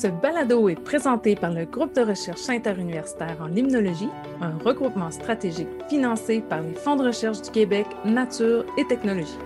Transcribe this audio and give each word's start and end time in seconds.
Ce 0.00 0.06
balado 0.06 0.70
est 0.70 0.82
présenté 0.82 1.34
par 1.34 1.50
le 1.50 1.66
groupe 1.66 1.94
de 1.94 2.00
recherche 2.00 2.48
interuniversitaire 2.48 3.36
en 3.38 3.48
limnologie, 3.48 4.08
un 4.40 4.56
regroupement 4.64 5.10
stratégique 5.10 5.68
financé 5.90 6.40
par 6.40 6.62
les 6.62 6.72
fonds 6.72 6.96
de 6.96 7.04
recherche 7.04 7.42
du 7.42 7.50
Québec, 7.50 7.86
Nature 8.06 8.64
et 8.78 8.86
Technologie. 8.86 9.36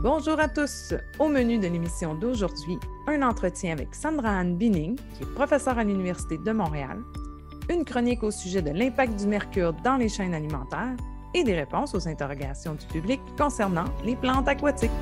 Bonjour 0.00 0.38
à 0.38 0.46
tous. 0.46 0.94
Au 1.18 1.26
menu 1.26 1.58
de 1.58 1.66
l'émission 1.66 2.14
d'aujourd'hui, 2.14 2.78
un 3.08 3.22
entretien 3.22 3.72
avec 3.72 3.92
Sandra 3.92 4.38
Anne 4.38 4.54
Binning, 4.54 4.94
qui 5.16 5.24
est 5.24 5.34
professeure 5.34 5.80
à 5.80 5.82
l'Université 5.82 6.38
de 6.38 6.52
Montréal, 6.52 6.98
une 7.68 7.84
chronique 7.84 8.22
au 8.22 8.30
sujet 8.30 8.62
de 8.62 8.70
l'impact 8.70 9.18
du 9.18 9.26
mercure 9.26 9.72
dans 9.82 9.96
les 9.96 10.08
chaînes 10.08 10.34
alimentaires 10.34 10.94
et 11.34 11.42
des 11.42 11.56
réponses 11.56 11.92
aux 11.96 12.06
interrogations 12.06 12.74
du 12.74 12.86
public 12.86 13.20
concernant 13.36 13.86
les 14.04 14.14
plantes 14.14 14.46
aquatiques. 14.46 14.92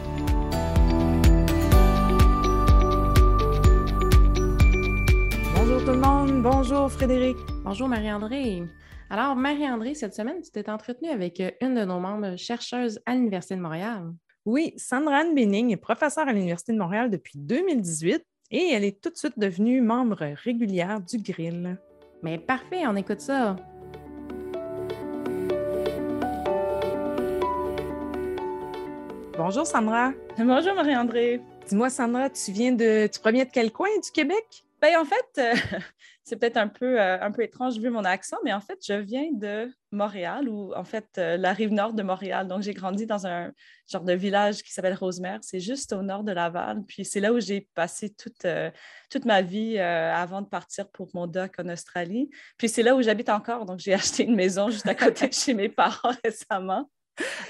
Tout 5.87 5.93
le 5.93 5.99
monde, 5.99 6.43
bonjour 6.43 6.91
Frédéric. 6.91 7.37
Bonjour 7.63 7.87
Marie-André. 7.87 8.65
Alors 9.09 9.37
Marie-André, 9.37 9.95
cette 9.95 10.15
semaine, 10.15 10.43
tu 10.43 10.51
t'es 10.51 10.69
entretenue 10.69 11.11
avec 11.11 11.39
euh, 11.39 11.53
une 11.61 11.77
de 11.77 11.85
nos 11.85 12.01
membres 12.01 12.37
chercheuses 12.37 12.99
à 13.07 13.15
l'Université 13.15 13.55
de 13.55 13.61
Montréal. 13.61 14.13
Oui, 14.45 14.75
Sandra 14.79 15.19
Anne 15.19 15.37
Benning 15.37 15.71
est 15.71 15.77
professeure 15.77 16.27
à 16.27 16.33
l'Université 16.33 16.73
de 16.73 16.79
Montréal 16.79 17.09
depuis 17.09 17.39
2018 17.39 18.21
et 18.51 18.71
elle 18.73 18.83
est 18.83 19.01
tout 19.01 19.11
de 19.11 19.17
suite 19.17 19.39
devenue 19.39 19.81
membre 19.81 20.27
régulière 20.43 21.01
du 21.01 21.19
Grill. 21.19 21.79
Mais 22.21 22.39
parfait, 22.39 22.85
on 22.89 22.97
écoute 22.97 23.21
ça. 23.21 23.55
Bonjour 29.39 29.65
Sandra. 29.65 30.11
Bonjour 30.37 30.75
Marie-André. 30.75 31.41
Dis-moi 31.69 31.91
Sandra, 31.91 32.29
tu 32.29 32.51
viens 32.51 32.73
de 32.73 33.07
tu 33.07 33.21
proviens 33.21 33.45
de 33.45 33.51
quel 33.53 33.71
coin 33.71 33.89
du 34.03 34.11
Québec? 34.11 34.66
Ben, 34.83 34.95
en 34.99 35.07
fait, 35.07 35.27
euh, 35.39 35.55
c'est 36.25 36.37
peut-être 36.37 36.59
un 36.59 36.69
peu, 36.69 37.01
euh, 37.01 37.19
un 37.21 37.33
peu 37.33 37.43
étrange 37.43 37.79
vu 37.79 37.89
mon 37.89 38.05
accent, 38.05 38.37
mais 38.45 38.53
en 38.53 38.61
fait, 38.61 38.79
je 38.87 38.93
viens 38.93 39.31
de 39.33 39.73
Montréal, 39.91 40.49
ou 40.51 40.75
en 40.75 40.85
fait, 40.85 41.07
euh, 41.17 41.39
la 41.39 41.55
rive 41.55 41.73
nord 41.73 41.95
de 41.95 42.03
Montréal. 42.03 42.47
Donc, 42.47 42.61
j'ai 42.61 42.75
grandi 42.75 43.07
dans 43.07 43.27
un 43.27 43.53
genre 43.91 44.05
de 44.05 44.13
village 44.13 44.63
qui 44.63 44.73
s'appelle 44.73 44.95
Rosemère. 44.95 45.39
C'est 45.43 45.61
juste 45.61 45.95
au 45.95 46.03
nord 46.03 46.25
de 46.25 46.33
Laval. 46.33 46.85
Puis, 46.87 47.07
c'est 47.07 47.21
là 47.21 47.33
où 47.33 47.41
j'ai 47.41 47.69
passé 47.75 48.11
toute, 48.15 48.47
toute 49.11 49.25
ma 49.25 49.41
vie 49.41 49.79
avant 49.79 50.43
de 50.43 50.49
partir 50.49 50.91
pour 50.91 51.09
mon 51.15 51.27
doc 51.27 51.55
en 51.59 51.69
Australie. 51.71 52.29
Puis, 52.59 52.69
c'est 52.69 52.83
là 52.83 52.95
où 52.95 53.03
j'habite 53.03 53.31
encore. 53.31 53.65
Donc, 53.65 53.79
j'ai 53.79 53.95
acheté 53.95 54.25
une 54.25 54.37
maison 54.37 54.69
juste 54.69 54.87
à 54.87 54.95
côté 54.95 55.29
de 55.29 55.33
chez 55.35 55.55
mes 55.55 55.71
parents 55.71 56.13
récemment. 56.23 56.91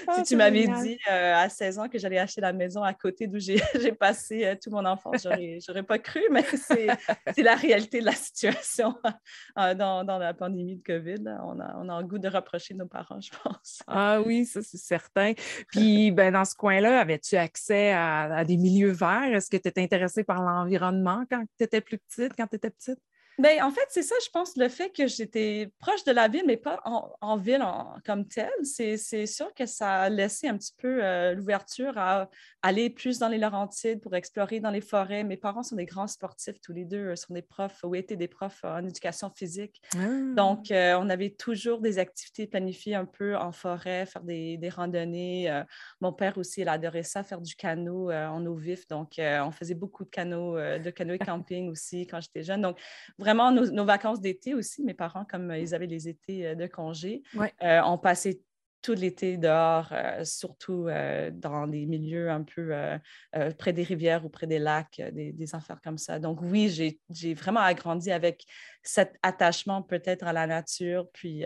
Ah, 0.07 0.15
si 0.15 0.23
tu 0.23 0.35
m'avais 0.35 0.67
dit 0.67 0.97
euh, 1.09 1.35
à 1.35 1.49
16 1.49 1.79
ans 1.79 1.89
que 1.89 1.97
j'allais 1.97 2.17
acheter 2.17 2.41
la 2.41 2.53
maison 2.53 2.83
à 2.83 2.93
côté 2.93 3.27
d'où 3.27 3.39
j'ai 3.39 3.57
passé 3.99 4.45
euh, 4.45 4.55
tout 4.61 4.69
mon 4.69 4.85
enfance, 4.85 5.27
j'aurais 5.65 5.83
pas 5.83 5.99
cru, 5.99 6.21
mais 6.31 6.43
c'est 7.33 7.43
la 7.43 7.55
réalité 7.55 7.99
de 7.99 8.05
la 8.05 8.13
situation 8.13 8.95
euh, 9.59 9.73
dans, 9.73 10.03
dans, 10.03 10.17
la 10.17 10.33
pandémie 10.33 10.77
de 10.77 10.83
COVID. 10.83 11.23
On 11.43 11.59
a, 11.59 11.75
on 11.77 11.89
a 11.89 12.01
le 12.01 12.07
goût 12.07 12.19
de 12.19 12.29
reprocher 12.29 12.73
nos 12.73 12.87
parents, 12.87 13.19
je 13.19 13.31
pense. 13.43 13.79
Ah 13.87 14.21
oui, 14.21 14.45
ça 14.45 14.61
c'est 14.61 14.77
certain. 14.77 15.33
Puis 15.71 16.11
ben, 16.11 16.33
dans 16.33 16.45
ce 16.45 16.55
coin-là, 16.55 16.99
avais-tu 16.99 17.35
accès 17.35 17.91
à, 17.91 18.23
à, 18.35 18.45
des 18.45 18.57
milieux 18.57 18.91
verts? 18.91 19.33
Est-ce 19.33 19.49
que 19.49 19.57
tu 19.57 19.67
étais 19.67 19.81
intéressée 19.81 20.23
par 20.23 20.41
l'environnement 20.41 21.25
quand 21.29 21.43
tu 21.57 21.63
étais 21.63 21.81
plus 21.81 21.97
petite, 21.97 22.33
quand 22.37 22.47
tu 22.47 22.55
étais 22.55 22.69
petite? 22.69 22.99
Bien, 23.39 23.63
en 23.67 23.69
fait, 23.69 23.85
c'est 23.89 24.01
ça, 24.01 24.15
je 24.25 24.29
pense, 24.31 24.57
le 24.57 24.67
fait 24.67 24.89
que 24.89 25.05
j'étais 25.05 25.71
proche 25.77 26.03
de 26.05 26.11
la 26.11 26.27
ville, 26.27 26.45
mais 26.47 26.57
pas 26.57 26.79
en, 26.85 27.37
ville 27.37 27.63
comme 28.03 28.27
telle. 28.27 28.49
C'est 28.63 29.27
sûr 29.27 29.53
que 29.53 29.67
ça 29.67 30.01
a 30.01 30.09
laissé 30.09 30.47
un 30.47 30.57
petit 30.57 30.73
peu 30.75 31.03
euh, 31.03 31.35
l'ouverture 31.35 31.95
à 31.97 32.31
aller 32.63 32.89
plus 32.89 33.19
dans 33.19 33.27
les 33.27 33.37
Laurentides 33.37 34.01
pour 34.01 34.15
explorer 34.15 34.59
dans 34.59 34.71
les 34.71 34.81
forêts. 34.81 35.23
Mes 35.23 35.37
parents 35.37 35.61
sont 35.61 35.75
des 35.75 35.85
grands 35.85 36.07
sportifs, 36.07 36.59
tous 36.61 36.73
les 36.73 36.85
deux, 36.85 37.15
sont 37.15 37.35
des 37.35 37.43
profs 37.43 37.83
ou 37.83 37.93
étaient 37.93 38.15
des 38.15 38.27
profs 38.27 38.63
en 38.63 38.83
éducation 38.83 39.29
physique. 39.29 39.83
Ah. 39.95 39.99
Donc, 40.35 40.71
euh, 40.71 40.97
on 40.99 41.07
avait 41.07 41.29
toujours 41.29 41.79
des 41.79 41.99
activités 41.99 42.47
planifiées 42.47 42.95
un 42.95 43.05
peu 43.05 43.35
en 43.37 43.51
forêt, 43.51 44.07
faire 44.07 44.23
des, 44.23 44.57
randonnées. 44.75 45.51
Euh, 45.51 45.63
mon 46.01 46.11
père 46.11 46.39
aussi, 46.39 46.61
il 46.61 46.69
adorait 46.69 47.03
ça, 47.03 47.21
faire 47.21 47.41
du 47.41 47.55
canot 47.55 48.11
en 48.11 48.43
eau 48.47 48.55
vif. 48.55 48.87
Donc, 48.87 49.13
on 49.19 49.51
faisait 49.51 49.75
beaucoup 49.75 50.05
de 50.05 50.09
canot, 50.09 50.55
de 50.55 50.89
canoë 50.89 51.19
camping 51.19 51.69
aussi 51.69 52.07
quand 52.07 52.19
j'étais 52.19 52.41
jeune. 52.41 52.63
Donc, 52.63 52.79
vraiment 53.19 53.26
nos, 53.33 53.85
vacances 53.85 54.21
d'été 54.21 54.53
aussi. 54.53 54.83
Mes 54.83 54.93
parents, 54.93 55.25
comme 55.25 55.51
euh, 55.51 55.59
ils 55.59 55.73
avaient 55.73 55.87
les 55.87 56.07
étés 56.07 56.47
euh, 56.47 56.55
de 56.55 56.67
congé, 56.67 57.23
euh, 57.63 57.81
ont 57.81 57.97
passé 57.97 58.41
tout 58.83 58.93
l'été 58.93 59.37
dehors, 59.37 59.91
surtout 60.23 60.87
dans 61.33 61.67
des 61.67 61.87
milieux 61.87 62.29
un 62.29 62.43
peu 62.43 62.71
près 63.57 63.73
des 63.73 63.83
rivières 63.83 64.23
ou 64.23 64.29
près 64.29 64.45
des 64.45 64.59
lacs, 64.59 65.01
des, 65.13 65.33
des 65.33 65.55
affaires 65.55 65.81
comme 65.83 65.97
ça. 65.97 66.19
Donc 66.19 66.39
oui, 66.41 66.69
j'ai 67.09 67.33
vraiment 67.33 67.59
agrandi 67.59 68.11
avec 68.11 68.45
cet 68.83 69.15
attachement 69.23 69.81
peut-être 69.81 70.25
à 70.25 70.31
la 70.31 70.47
nature. 70.47 71.09
Puis 71.11 71.43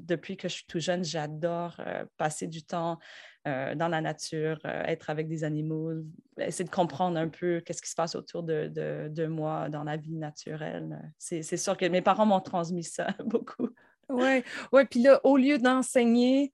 depuis 0.00 0.36
que 0.36 0.48
je 0.48 0.54
suis 0.54 0.66
tout 0.66 0.80
jeune, 0.80 1.04
j'adore 1.04 1.80
passer 2.18 2.48
du 2.48 2.62
temps 2.64 2.98
euh, 3.46 3.74
dans 3.74 3.88
la 3.88 4.00
nature, 4.00 4.58
euh, 4.64 4.82
être 4.84 5.10
avec 5.10 5.28
des 5.28 5.44
animaux, 5.44 5.92
essayer 6.38 6.64
de 6.64 6.74
comprendre 6.74 7.18
un 7.18 7.28
peu 7.28 7.60
qu'est-ce 7.64 7.80
qui 7.80 7.88
se 7.88 7.94
passe 7.94 8.14
autour 8.14 8.42
de, 8.42 8.68
de, 9.08 9.26
moi 9.26 9.68
dans 9.68 9.84
la 9.84 9.96
vie 9.96 10.16
naturelle. 10.16 10.98
C'est 11.18 11.42
sûr 11.56 11.76
que 11.76 11.86
mes 11.86 12.02
parents 12.02 12.26
m'ont 12.26 12.40
transmis 12.40 12.84
ça 12.84 13.08
beaucoup. 13.24 13.68
Oui, 14.08 14.42
ouais, 14.72 14.84
puis 14.86 15.02
là, 15.02 15.20
au 15.22 15.36
lieu 15.36 15.58
d'enseigner 15.58 16.52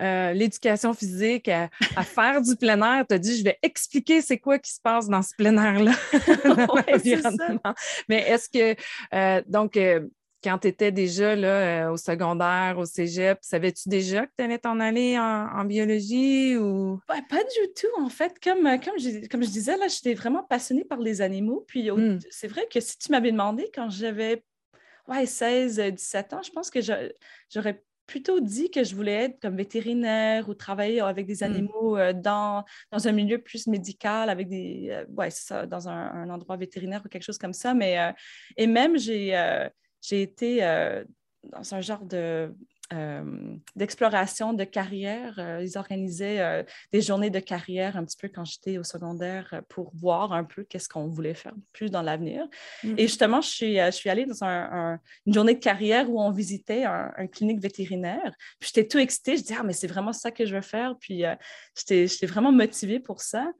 euh, 0.00 0.32
l'éducation 0.32 0.92
physique 0.92 1.48
à, 1.48 1.68
faire 2.02 2.42
du 2.42 2.56
plein 2.56 2.80
air, 2.82 3.06
tu 3.06 3.14
as 3.14 3.18
dit, 3.18 3.38
je 3.38 3.44
vais 3.44 3.58
expliquer 3.62 4.20
c'est 4.20 4.38
quoi 4.38 4.58
qui 4.58 4.72
se 4.72 4.80
passe 4.80 5.08
dans 5.08 5.22
ce 5.22 5.34
plein 5.36 5.56
air-là. 5.56 5.92
Mais 8.08 8.22
est-ce 8.28 8.48
que, 8.48 9.42
donc, 9.48 9.78
quand 10.44 10.58
tu 10.58 10.68
étais 10.68 10.92
déjà 10.92 11.34
là, 11.34 11.86
euh, 11.86 11.92
au 11.92 11.96
secondaire, 11.96 12.76
au 12.78 12.84
cégep, 12.84 13.38
savais-tu 13.40 13.88
déjà 13.88 14.26
que 14.26 14.32
tu 14.36 14.44
allais 14.44 14.58
t'en 14.58 14.78
aller 14.78 15.18
en, 15.18 15.64
biologie 15.64 16.56
ou? 16.58 17.00
pas 17.06 17.22
du 17.22 17.72
tout, 17.74 18.02
en 18.02 18.10
fait. 18.10 18.38
Comme, 18.42 18.66
euh, 18.66 18.76
comme, 18.76 18.98
je, 18.98 19.26
comme 19.28 19.42
je 19.42 19.48
disais, 19.48 19.78
là, 19.78 19.88
j'étais 19.88 20.12
vraiment 20.12 20.42
passionnée 20.42 20.84
par 20.84 21.00
les 21.00 21.22
animaux. 21.22 21.64
Puis 21.66 21.90
hmm. 21.90 22.18
c'est 22.30 22.48
vrai 22.48 22.68
que 22.70 22.78
si 22.78 22.98
tu 22.98 23.10
m'avais 23.10 23.32
demandé 23.32 23.70
quand 23.74 23.88
j'avais 23.88 24.44
ouais, 25.08 25.24
16, 25.24 25.80
17 25.80 26.34
ans, 26.34 26.42
je 26.42 26.50
pense 26.50 26.70
que 26.70 26.80
j'aurais 26.82 27.82
plutôt 28.06 28.38
dit 28.40 28.70
que 28.70 28.84
je 28.84 28.94
voulais 28.94 29.24
être 29.24 29.40
comme 29.40 29.56
vétérinaire 29.56 30.50
ou 30.50 30.52
travailler 30.52 31.00
avec 31.00 31.24
des 31.26 31.38
hmm. 31.38 31.44
animaux 31.44 31.96
euh, 31.96 32.12
dans, 32.12 32.62
dans 32.92 33.08
un 33.08 33.12
milieu 33.12 33.38
plus 33.38 33.66
médical, 33.66 34.28
avec 34.28 34.50
des, 34.50 35.04
ouais, 35.16 35.30
ça, 35.30 35.64
dans 35.64 35.88
un, 35.88 36.28
endroit 36.28 36.58
vétérinaire 36.58 37.00
ou 37.02 37.08
quelque 37.08 37.22
chose 37.22 37.38
comme 37.38 37.54
ça. 37.54 37.72
Mais, 37.72 38.12
et 38.58 38.66
même, 38.66 38.98
j'ai 38.98 39.34
j'ai 40.04 40.22
été 40.22 40.62
euh, 40.62 41.04
dans 41.44 41.74
un 41.74 41.80
genre 41.80 42.04
de 42.04 42.54
euh, 42.92 43.56
d'exploration 43.74 44.52
de 44.52 44.64
carrière. 44.64 45.34
Euh, 45.38 45.64
ils 45.64 45.78
organisaient 45.78 46.64
des 46.92 47.00
journées 47.00 47.30
de 47.30 47.40
carrière 47.40 47.96
un 47.96 48.04
petit 48.04 48.18
peu 48.18 48.28
quand 48.28 48.44
j'étais 48.44 48.76
au 48.76 48.84
secondaire 48.84 49.62
pour 49.70 49.90
voir 49.94 50.34
un 50.34 50.44
peu 50.44 50.64
qu'est-ce 50.64 50.88
qu'on 50.88 51.08
voulait 51.08 51.32
faire 51.32 51.54
plus 51.72 51.90
dans 51.90 52.02
l'avenir. 52.02 52.46
Mm-hmm. 52.84 52.94
Et 52.98 53.02
justement, 53.04 53.40
je 53.40 53.48
suis, 53.48 53.76
je 53.76 53.90
suis 53.90 54.10
allée 54.10 54.26
dans 54.26 54.44
une 54.44 55.32
journée 55.32 55.54
de 55.54 55.60
carrière 55.60 56.10
où 56.10 56.20
on 56.20 56.30
visitait 56.30 56.84
un, 56.84 57.26
clinique 57.26 57.60
vétérinaire. 57.60 58.34
Puis 58.60 58.70
j'étais 58.74 58.86
tout 58.86 58.98
excitée. 58.98 59.38
Je 59.38 59.42
disais, 59.42 59.56
ah, 59.58 59.62
mais 59.64 59.72
c'est 59.72 59.88
vraiment 59.88 60.12
ça 60.12 60.30
que 60.30 60.44
je 60.44 60.54
veux 60.54 60.60
faire. 60.60 60.94
Puis 61.00 61.24
j'étais 61.74 62.26
vraiment 62.26 62.52
motivée 62.52 63.00
pour 63.00 63.22
ça. 63.22 63.50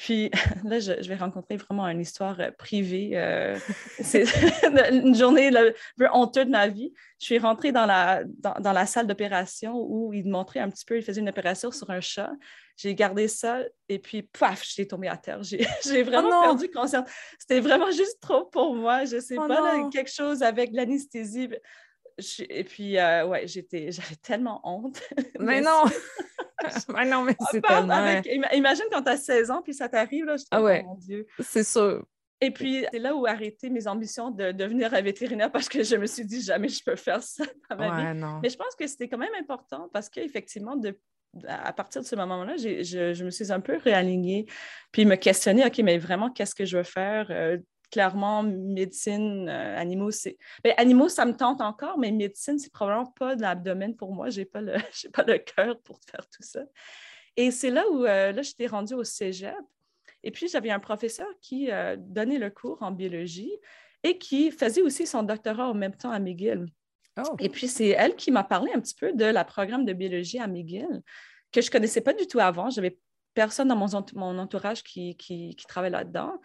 Puis 0.00 0.30
là, 0.64 0.78
je, 0.80 1.06
vais 1.08 1.16
rencontrer 1.16 1.58
vraiment 1.58 1.86
une 1.86 2.00
histoire 2.00 2.40
euh, 2.40 2.50
privée. 2.50 3.10
Euh, 3.14 3.58
c'est 4.00 4.24
une 4.90 5.14
journée 5.14 5.54
un 5.54 5.72
peu 5.98 6.08
honteuse 6.10 6.46
de 6.46 6.50
ma 6.50 6.68
vie. 6.68 6.94
Je 7.18 7.26
suis 7.26 7.38
rentrée 7.38 7.70
dans 7.70 7.84
la, 7.84 8.22
dans, 8.24 8.72
la 8.72 8.86
salle 8.86 9.06
d'opération 9.06 9.74
où 9.76 10.14
il 10.14 10.26
montrait 10.26 10.60
un 10.60 10.70
petit 10.70 10.86
peu, 10.86 10.96
il 10.96 11.02
faisait 11.02 11.20
une 11.20 11.28
opération 11.28 11.70
sur 11.70 11.90
un 11.90 12.00
chat. 12.00 12.32
J'ai 12.78 12.94
gardé 12.94 13.28
ça 13.28 13.60
et 13.90 13.98
puis, 13.98 14.22
paf, 14.22 14.64
j'ai 14.66 14.86
tombé 14.88 15.06
à 15.06 15.18
terre. 15.18 15.42
J'ai 15.42 15.66
oh 15.66 16.04
vraiment 16.04 16.40
perdu 16.44 16.70
conscience. 16.70 17.06
C'était 17.38 17.60
vraiment 17.60 17.90
juste 17.90 18.20
trop 18.22 18.46
pour 18.46 18.74
moi. 18.74 19.04
Je 19.04 19.16
ne 19.16 19.20
sais 19.20 19.36
oh 19.36 19.46
pas, 19.46 19.86
quelque 19.92 20.10
chose 20.10 20.42
avec 20.42 20.70
l'anesthésie. 20.72 21.50
Et 22.48 22.64
puis, 22.64 22.98
euh, 22.98 23.26
ouais, 23.26 23.46
j'étais, 23.46 23.92
j'avais 23.92 24.16
tellement 24.16 24.62
honte. 24.64 25.02
Mais 25.38 25.60
non! 25.60 25.84
mais 26.94 27.06
non, 27.06 27.22
mais 27.22 27.36
c'est 27.50 27.62
tellement... 27.62 28.22
imagine 28.52 28.84
quand 28.90 29.02
tu 29.02 29.10
as 29.10 29.16
16 29.16 29.50
ans, 29.50 29.62
puis 29.62 29.74
ça 29.74 29.88
t'arrive, 29.88 30.24
là, 30.24 30.36
je 30.36 30.44
ah 30.50 30.62
ouais. 30.62 30.82
Oh 30.84 30.90
mon 30.90 30.94
Dieu. 30.96 31.26
C'est 31.40 31.64
sûr. 31.64 32.04
Et 32.42 32.50
puis, 32.50 32.86
c'est 32.90 32.98
là 32.98 33.14
où 33.14 33.26
arrêter 33.26 33.68
mes 33.68 33.86
ambitions 33.86 34.30
de 34.30 34.52
devenir 34.52 34.90
vétérinaire 35.02 35.52
parce 35.52 35.68
que 35.68 35.82
je 35.82 35.96
me 35.96 36.06
suis 36.06 36.24
dit, 36.24 36.40
jamais 36.40 36.68
je 36.68 36.82
peux 36.82 36.96
faire 36.96 37.22
ça 37.22 37.44
dans 37.68 37.76
ma 37.76 38.12
vie. 38.12 38.18
Non. 38.18 38.40
Mais 38.42 38.48
je 38.48 38.56
pense 38.56 38.74
que 38.74 38.86
c'était 38.86 39.08
quand 39.08 39.18
même 39.18 39.34
important 39.38 39.90
parce 39.92 40.08
qu'effectivement, 40.08 40.76
de, 40.76 40.98
à 41.46 41.72
partir 41.72 42.00
de 42.00 42.06
ce 42.06 42.16
moment-là, 42.16 42.56
je, 42.56 42.82
je, 42.82 43.24
me 43.24 43.30
suis 43.30 43.52
un 43.52 43.60
peu 43.60 43.76
réalignée, 43.76 44.46
puis 44.90 45.04
me 45.04 45.16
questionner, 45.16 45.66
OK, 45.66 45.78
mais 45.78 45.98
vraiment, 45.98 46.30
qu'est-ce 46.30 46.54
que 46.54 46.64
je 46.64 46.78
veux 46.78 46.82
faire? 46.82 47.26
Euh, 47.30 47.58
clairement, 47.90 48.42
médecine, 48.42 49.48
euh, 49.48 49.76
animaux, 49.76 50.10
c'est. 50.10 50.38
Ben, 50.62 50.74
animaux, 50.76 51.08
ça 51.08 51.24
me 51.24 51.36
tente 51.36 51.60
encore, 51.60 51.98
mais 51.98 52.10
médecine, 52.12 52.58
c'est 52.58 52.72
probablement 52.72 53.06
pas 53.06 53.36
dans 53.36 53.48
l'abdomen 53.48 53.96
pour 53.96 54.14
moi. 54.14 54.30
Je 54.30 54.40
n'ai 54.40 54.44
pas, 54.44 54.60
le... 54.60 54.74
pas 55.12 55.24
le 55.24 55.38
cœur 55.38 55.78
pour 55.80 56.00
faire 56.08 56.26
tout 56.28 56.42
ça. 56.42 56.60
Et 57.36 57.50
c'est 57.50 57.70
là 57.70 57.84
où, 57.90 58.04
euh, 58.04 58.32
là, 58.32 58.42
j'étais 58.42 58.66
rendue 58.66 58.94
au 58.94 59.04
cégep. 59.04 59.54
Et 60.22 60.30
puis, 60.30 60.48
j'avais 60.48 60.70
un 60.70 60.80
professeur 60.80 61.28
qui 61.40 61.70
euh, 61.70 61.96
donnait 61.98 62.38
le 62.38 62.50
cours 62.50 62.82
en 62.82 62.90
biologie 62.90 63.52
et 64.02 64.18
qui 64.18 64.50
faisait 64.50 64.82
aussi 64.82 65.06
son 65.06 65.22
doctorat 65.22 65.68
en 65.68 65.74
même 65.74 65.94
temps 65.94 66.10
à 66.10 66.18
McGill. 66.18 66.66
Oh. 67.18 67.36
Et 67.38 67.48
puis, 67.48 67.68
c'est 67.68 67.88
elle 67.88 68.14
qui 68.16 68.30
m'a 68.30 68.44
parlé 68.44 68.72
un 68.74 68.80
petit 68.80 68.94
peu 68.94 69.12
de 69.12 69.24
la 69.24 69.44
programme 69.44 69.84
de 69.84 69.92
biologie 69.92 70.38
à 70.38 70.46
McGill, 70.46 71.02
que 71.52 71.60
je 71.60 71.66
ne 71.68 71.72
connaissais 71.72 72.00
pas 72.00 72.12
du 72.12 72.26
tout 72.26 72.40
avant. 72.40 72.70
J'avais 72.70 72.98
personne 73.34 73.68
dans 73.68 73.76
mon, 73.76 74.38
entourage 74.38 74.82
qui, 74.82 75.16
qui, 75.16 75.56
travaille 75.68 75.90
là-dedans. 75.90 76.40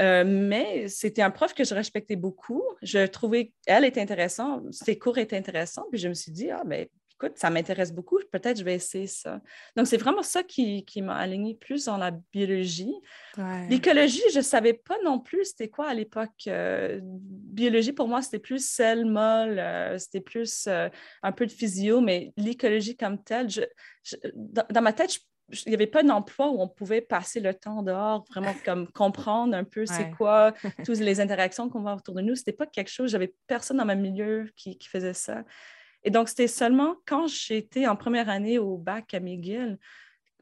Euh, 0.00 0.24
mais 0.26 0.88
c'était 0.88 1.22
un 1.22 1.30
prof 1.30 1.54
que 1.54 1.64
je 1.64 1.74
respectais 1.74 2.16
beaucoup. 2.16 2.62
Je 2.82 3.06
trouvais 3.06 3.52
qu'elle 3.66 3.84
était 3.84 4.00
intéressante, 4.00 4.72
ses 4.72 4.98
cours 4.98 5.18
étaient 5.18 5.36
intéressants. 5.36 5.86
Puis 5.90 6.00
je 6.00 6.08
me 6.08 6.14
suis 6.14 6.32
dit, 6.32 6.50
ah, 6.50 6.62
ben, 6.64 6.86
écoute, 7.20 7.36
ça 7.36 7.50
m'intéresse 7.50 7.92
beaucoup, 7.92 8.18
peut-être 8.30 8.58
je 8.58 8.64
vais 8.64 8.76
essayer 8.76 9.08
ça. 9.08 9.40
Donc, 9.76 9.88
c'est 9.88 9.96
vraiment 9.96 10.22
ça 10.22 10.44
qui, 10.44 10.84
m'a 11.02 11.16
alignée 11.16 11.54
plus 11.54 11.86
dans 11.86 11.96
la 11.96 12.12
biologie. 12.32 12.94
L'écologie, 13.68 14.22
je 14.32 14.38
ne 14.38 14.42
savais 14.42 14.74
pas 14.74 14.96
non 15.04 15.18
plus 15.18 15.46
c'était 15.46 15.68
quoi 15.68 15.88
à 15.88 15.94
l'époque. 15.94 16.46
Euh, 16.46 17.00
biologie, 17.02 17.92
pour 17.92 18.06
moi, 18.06 18.22
c'était 18.22 18.38
plus 18.38 18.64
sel, 18.64 19.04
molle, 19.04 19.58
euh, 19.58 19.98
c'était 19.98 20.20
plus 20.20 20.68
un 20.68 21.32
peu 21.32 21.46
de 21.46 21.52
physio, 21.52 22.00
mais 22.00 22.32
l'écologie 22.36 22.96
comme 22.96 23.22
telle, 23.22 23.48
dans, 24.34 24.82
ma 24.82 24.92
tête, 24.92 25.12
je 25.12 25.18
il 25.50 25.68
n'y 25.68 25.74
avait 25.74 25.86
pas 25.86 26.02
d'emploi 26.02 26.50
où 26.50 26.60
on 26.60 26.68
pouvait 26.68 27.00
passer 27.00 27.40
le 27.40 27.54
temps 27.54 27.82
dehors, 27.82 28.24
vraiment 28.30 28.54
comme 28.64 28.88
comprendre 28.88 29.54
un 29.54 29.64
peu 29.64 29.86
c'est 29.86 30.10
quoi, 30.10 30.52
toutes 30.84 30.98
les 30.98 31.20
interactions 31.20 31.68
qu'on 31.68 31.80
voit 31.80 31.94
autour 31.94 32.14
de 32.14 32.22
nous. 32.22 32.34
Ce 32.34 32.42
n'était 32.42 32.52
pas 32.52 32.66
quelque 32.66 32.90
chose, 32.90 33.10
j'avais 33.10 33.34
personne 33.46 33.78
dans 33.78 33.86
mon 33.86 33.96
milieu 33.96 34.50
qui, 34.56 34.78
faisait 34.82 35.14
ça. 35.14 35.44
Et 36.04 36.10
donc, 36.10 36.28
c'était 36.28 36.48
seulement 36.48 36.96
quand 37.06 37.26
j'étais 37.26 37.86
en 37.86 37.96
première 37.96 38.28
année 38.28 38.58
au 38.58 38.76
bac 38.76 39.12
à 39.14 39.20
McGill, 39.20 39.78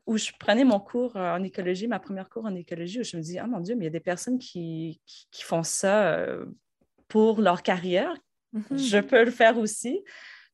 où 0.07 0.19
je 0.19 0.31
prenais 0.39 0.65
mon 0.65 0.79
cours 0.79 1.17
euh, 1.17 1.37
en 1.37 1.43
écologie, 1.43 1.89
ma 1.89 1.99
première 1.99 2.29
cours 2.29 2.45
en 2.45 2.55
écologie, 2.55 3.01
où 3.01 3.05
je 3.05 3.17
me 3.17 3.23
dis, 3.23 3.39
ah 3.39 3.47
mon 3.47 3.59
Dieu, 3.59 3.75
mais 3.75 3.85
il 3.85 3.87
y 3.87 3.89
a 3.89 3.91
des 3.91 4.01
personnes 4.01 4.39
qui, 4.39 5.01
font 5.33 5.65
ça 5.65 6.13
euh, 6.13 6.47
pour 7.09 7.41
leur 7.41 7.63
carrière. 7.63 8.15
Mm-hmm. 8.55 8.79
Je 8.79 8.99
peux 8.99 9.25
le 9.25 9.33
faire 9.33 9.59
aussi. 9.59 10.05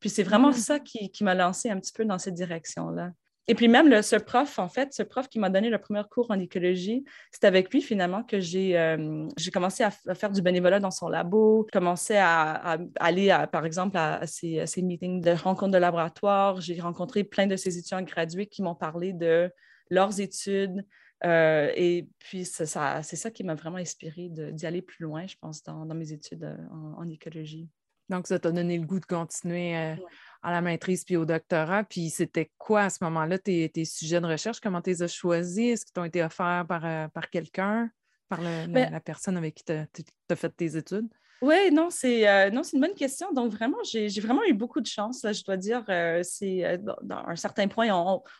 Puis 0.01 0.09
c'est 0.09 0.23
vraiment 0.23 0.51
mm. 0.51 0.55
ça 0.55 0.81
qui 0.81 1.13
m'a 1.21 1.35
lancé 1.35 1.69
un 1.69 1.79
petit 1.79 1.93
peu 1.93 2.05
dans 2.07 2.19
cette 2.19 2.35
direction-là. 2.35 3.13
Et 3.49 3.57
puis 3.57 3.67
même 3.67 3.89
le, 3.89 4.03
ce 4.03 4.15
prof, 4.15 4.59
en 4.61 4.69
fait, 4.69 4.93
ce 4.93 5.03
prof 5.03 5.29
qui 5.29 5.41
m'a 5.41 5.51
donné 5.51 5.69
le 5.69 5.79
premier 5.79 6.03
cours 6.09 6.31
en 6.31 6.39
écologie, 6.39 7.05
c'est 7.33 7.45
avec 7.45 7.73
lui 7.73 7.83
finalement 7.83 8.23
que 8.23 8.39
j'ai 8.39 8.79
euh, 8.79 9.27
commencé 9.53 9.83
à, 9.83 9.91
faire 9.91 10.31
du 10.31 10.43
bénévolat 10.43 10.79
dans 10.79 10.93
son 10.93 11.09
labo, 11.09 11.67
commencé 11.73 12.15
à, 12.17 12.79
aller, 13.01 13.37
par 13.51 13.67
exemple, 13.67 13.97
à, 13.97 14.27
ces, 14.27 14.65
meetings 14.77 15.21
de 15.21 15.33
rencontres 15.33 15.73
de 15.73 15.79
laboratoire. 15.79 16.61
J'ai 16.61 16.81
rencontré 16.81 17.25
plein 17.25 17.49
de 17.49 17.57
ces 17.57 17.77
étudiants 17.79 18.03
gradués 18.03 18.47
qui 18.47 18.63
m'ont 18.63 18.77
parlé 18.77 19.13
de 19.13 19.51
leurs 19.91 20.21
études. 20.21 20.85
Euh, 21.25 21.71
et 21.75 22.09
puis, 22.21 22.45
c'est 22.45 22.67
ça, 22.67 23.03
ça, 23.03 23.31
qui 23.31 23.43
m'a 23.43 23.55
vraiment 23.55 23.77
inspiré 23.79 24.29
d'y 24.29 24.67
aller 24.67 24.83
plus 24.83 25.03
loin, 25.03 25.27
je 25.27 25.37
pense, 25.41 25.65
dans, 25.65 25.85
mes 25.95 26.13
études 26.13 26.45
euh, 26.45 26.57
en, 26.97 27.09
écologie. 27.09 27.69
Donc, 28.09 28.29
ça 28.29 28.39
t'a 28.39 28.53
donné 28.53 28.79
le 28.79 28.87
goût 28.87 29.01
de 29.01 29.07
continuer 29.07 29.97
à 30.43 30.51
la 30.51 30.61
maîtrise 30.61 31.05
puis 31.05 31.17
au 31.17 31.25
doctorat. 31.25 31.85
Puis 31.85 32.11
c'était 32.11 32.51
quoi 32.59 32.83
à 32.83 32.91
ce 32.91 33.03
moment-là 33.03 33.39
tes, 33.39 33.71
sujets 33.85 34.21
de 34.21 34.27
recherche? 34.27 34.61
Comment 34.61 34.83
tu 34.83 34.91
les 34.91 35.03
as 35.03 35.09
choisis? 35.09 35.73
Est-ce 35.73 35.87
qu'ils 35.87 35.93
t'ont 35.93 36.05
été 36.05 36.23
offerts 36.23 36.67
par, 36.69 36.85
euh, 36.85 37.09
par 37.09 37.31
quelqu'un, 37.31 37.91
par 38.29 38.41
ben 38.41 38.91
la, 38.91 39.01
personne 39.01 39.37
avec 39.37 39.55
qui 39.55 39.65
tu 39.65 39.73
as, 39.73 40.37
fait 40.37 40.51
tes 40.51 40.77
études? 40.77 41.09
Oui, 41.41 41.73
non, 41.73 41.91
c'est 41.91 42.29
euh, 42.29 42.51
une 42.51 42.81
bonne 42.81 42.95
question. 42.95 43.33
Donc, 43.33 43.51
vraiment, 43.53 43.79
j'ai 43.85 44.09
vraiment 44.21 44.45
eu 44.45 44.53
beaucoup 44.53 44.81
de 44.81 44.87
chance. 44.87 45.25
Là, 45.25 45.33
je 45.33 45.43
dois 45.43 45.57
dire, 45.57 45.85
euh, 45.89 46.21
c'est 46.23 46.79
dans 47.03 47.25
un 47.27 47.35
certain 47.35 47.67
point, 47.67 47.89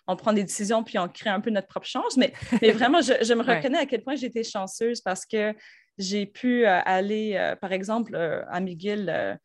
on, 0.07 0.17
prend 0.17 0.33
des 0.33 0.45
décisions 0.45 0.85
puis 0.85 0.99
on 0.99 1.09
crée 1.09 1.31
un 1.31 1.41
peu 1.41 1.51
notre 1.51 1.67
propre 1.67 1.87
chance. 1.87 2.17
Mais, 2.17 2.33
mais 2.61 2.71
vraiment, 2.73 3.01
je, 3.01 3.35
me 3.35 3.43
reconnais 3.43 3.79
à 3.79 3.87
quel 3.87 4.03
point 4.03 4.15
j'étais 4.15 4.45
chanceuse 4.45 5.01
parce 5.01 5.27
que 5.27 5.53
j'ai 5.99 6.27
pu 6.27 6.65
aller, 6.65 7.55
par 7.61 7.73
exemple, 7.73 8.15
à 8.17 8.61
McGill, 8.61 9.39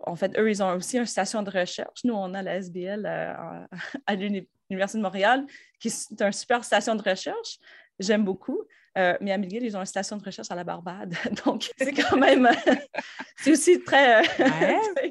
en 0.00 0.16
fait, 0.16 0.38
eux, 0.38 0.50
ils 0.50 0.62
ont 0.62 0.74
aussi 0.74 0.98
une 0.98 1.06
station 1.06 1.42
de 1.42 1.50
recherche. 1.50 2.04
Nous, 2.04 2.14
on 2.14 2.34
a 2.34 2.42
la 2.42 2.56
SBL 2.56 3.06
euh, 3.06 3.66
à, 4.06 4.14
l'Université 4.14 4.98
de 4.98 5.02
Montréal, 5.02 5.46
qui 5.80 5.88
est 5.88 6.20
une 6.20 6.32
super 6.32 6.64
station 6.64 6.94
de 6.94 7.02
recherche. 7.02 7.58
J'aime 7.98 8.24
beaucoup. 8.24 8.60
Euh, 8.98 9.16
mais 9.22 9.32
à 9.32 9.38
McGill, 9.38 9.64
ils 9.64 9.74
ont 9.74 9.80
une 9.80 9.86
station 9.86 10.18
de 10.18 10.24
recherche 10.24 10.50
à 10.50 10.54
la 10.54 10.64
Barbade. 10.64 11.14
Donc, 11.46 11.70
c'est 11.78 11.92
quand 11.92 12.18
même, 12.18 12.46
c'est 13.36 13.52
aussi 13.52 13.82
très, 13.82 14.22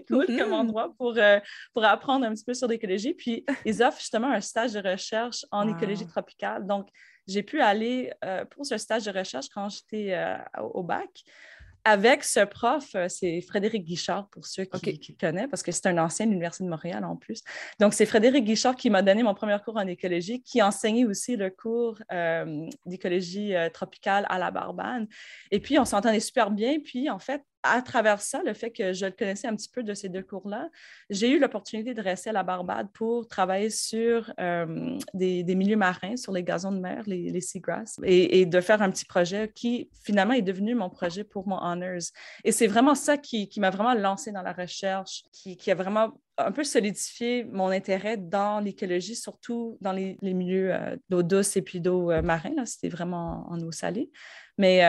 cool 0.07 0.27
comme 0.27 0.35
mm-hmm. 0.35 0.53
endroit 0.53 0.93
pour, 0.97 1.15
euh, 1.17 1.39
pour 1.73 1.83
apprendre 1.83 2.25
un 2.25 2.33
petit 2.33 2.43
peu 2.43 2.53
sur 2.53 2.67
l'écologie. 2.67 3.15
Puis, 3.15 3.43
ils 3.65 3.81
offrent 3.81 3.99
justement 3.99 4.31
un 4.31 4.41
stage 4.41 4.73
de 4.73 4.87
recherche 4.87 5.45
en 5.49 5.67
écologie 5.67 6.05
tropicale. 6.05 6.67
Donc, 6.67 6.89
j'ai 7.27 7.41
pu 7.43 7.59
aller 7.61 8.11
pour 8.49 8.65
ce 8.65 8.77
stage 8.77 9.05
de 9.05 9.11
recherche 9.11 9.47
quand 9.49 9.69
j'étais 9.69 10.17
au 10.59 10.83
bac 10.83 11.23
avec 11.83 12.23
ce 12.23 12.41
prof, 12.41 12.89
euh, 12.95 13.07
c'est 13.09 13.41
Frédéric 13.41 13.85
Guichard, 13.85 14.27
pour 14.29 14.45
ceux 14.45 14.65
qui, 14.65 15.15
connaissent, 15.15 15.49
parce 15.49 15.63
que 15.63 15.71
c'est 15.71 15.87
un 15.87 15.97
ancien 15.97 16.25
de 16.25 16.31
l'Université 16.31 16.63
de 16.63 16.69
Montréal 16.69 17.03
en 17.03 17.15
plus. 17.15 17.41
Donc, 17.79 17.93
c'est 17.93 18.05
Frédéric 18.05 18.45
Guichard 18.45 18.75
qui 18.75 18.89
m'a 18.89 19.01
donné 19.01 19.23
mon 19.23 19.33
premier 19.33 19.57
cours 19.63 19.77
en 19.77 19.87
écologie, 19.87 20.41
qui 20.41 20.61
enseignait 20.61 21.05
aussi 21.05 21.35
le 21.35 21.49
cours 21.49 21.97
euh, 22.11 22.67
d'écologie 22.85 23.55
euh, 23.55 23.69
tropicale 23.69 24.25
à 24.29 24.37
la 24.37 24.51
Barbane. 24.51 25.07
Et 25.49 25.59
puis, 25.59 25.79
on 25.79 25.85
s'entendait 25.85 26.19
super 26.19 26.51
bien. 26.51 26.79
Puis, 26.79 27.09
en 27.09 27.19
fait, 27.19 27.43
à 27.63 27.81
travers 27.81 28.21
ça, 28.21 28.41
le 28.43 28.53
fait 28.53 28.71
que 28.71 28.93
je 28.93 29.05
le 29.05 29.11
connaissais 29.11 29.47
un 29.47 29.55
petit 29.55 29.69
peu 29.69 29.83
de 29.83 29.93
ces 29.93 30.09
deux 30.09 30.23
cours-là, 30.23 30.69
j'ai 31.09 31.29
eu 31.29 31.39
l'opportunité 31.39 31.93
de 31.93 32.01
rester 32.01 32.31
à 32.31 32.33
la 32.33 32.43
Barbade 32.43 32.87
pour 32.93 33.27
travailler 33.27 33.69
sur 33.69 34.33
euh, 34.39 34.97
des, 35.13 35.43
milieux 35.55 35.75
marins, 35.75 36.17
sur 36.17 36.31
les 36.31 36.43
gazons 36.43 36.71
de 36.71 36.79
mer, 36.79 37.03
les, 37.05 37.29
les 37.29 37.41
et, 38.03 38.45
de 38.45 38.61
faire 38.61 38.81
un 38.81 38.89
petit 38.89 39.05
projet 39.05 39.51
qui 39.53 39.89
finalement 40.03 40.33
est 40.33 40.41
devenu 40.41 40.75
mon 40.75 40.89
projet 40.89 41.23
pour 41.23 41.47
mon 41.47 41.61
honors. 41.61 42.11
Et 42.43 42.51
c'est 42.51 42.67
vraiment 42.67 42.95
ça 42.95 43.17
qui, 43.17 43.49
m'a 43.57 43.69
vraiment 43.69 43.93
lancé 43.93 44.31
dans 44.31 44.41
la 44.41 44.53
recherche, 44.53 45.23
qui, 45.31 45.71
a 45.71 45.75
vraiment 45.75 46.13
un 46.37 46.51
peu 46.51 46.63
solidifié 46.63 47.43
mon 47.43 47.67
intérêt 47.67 48.17
dans 48.17 48.59
l'écologie, 48.59 49.15
surtout 49.15 49.77
dans 49.81 49.91
les, 49.91 50.17
milieux 50.21 50.73
euh, 50.73 50.95
d'eau 51.09 51.21
douce 51.21 51.55
et 51.57 51.61
puis 51.61 51.79
d'eau 51.79 52.11
euh, 52.11 52.21
marin. 52.21 52.65
C'était 52.65 52.89
vraiment 52.89 53.45
en 53.49 53.59
eau 53.59 53.71
salée. 53.71 54.09
Mais 54.57 54.81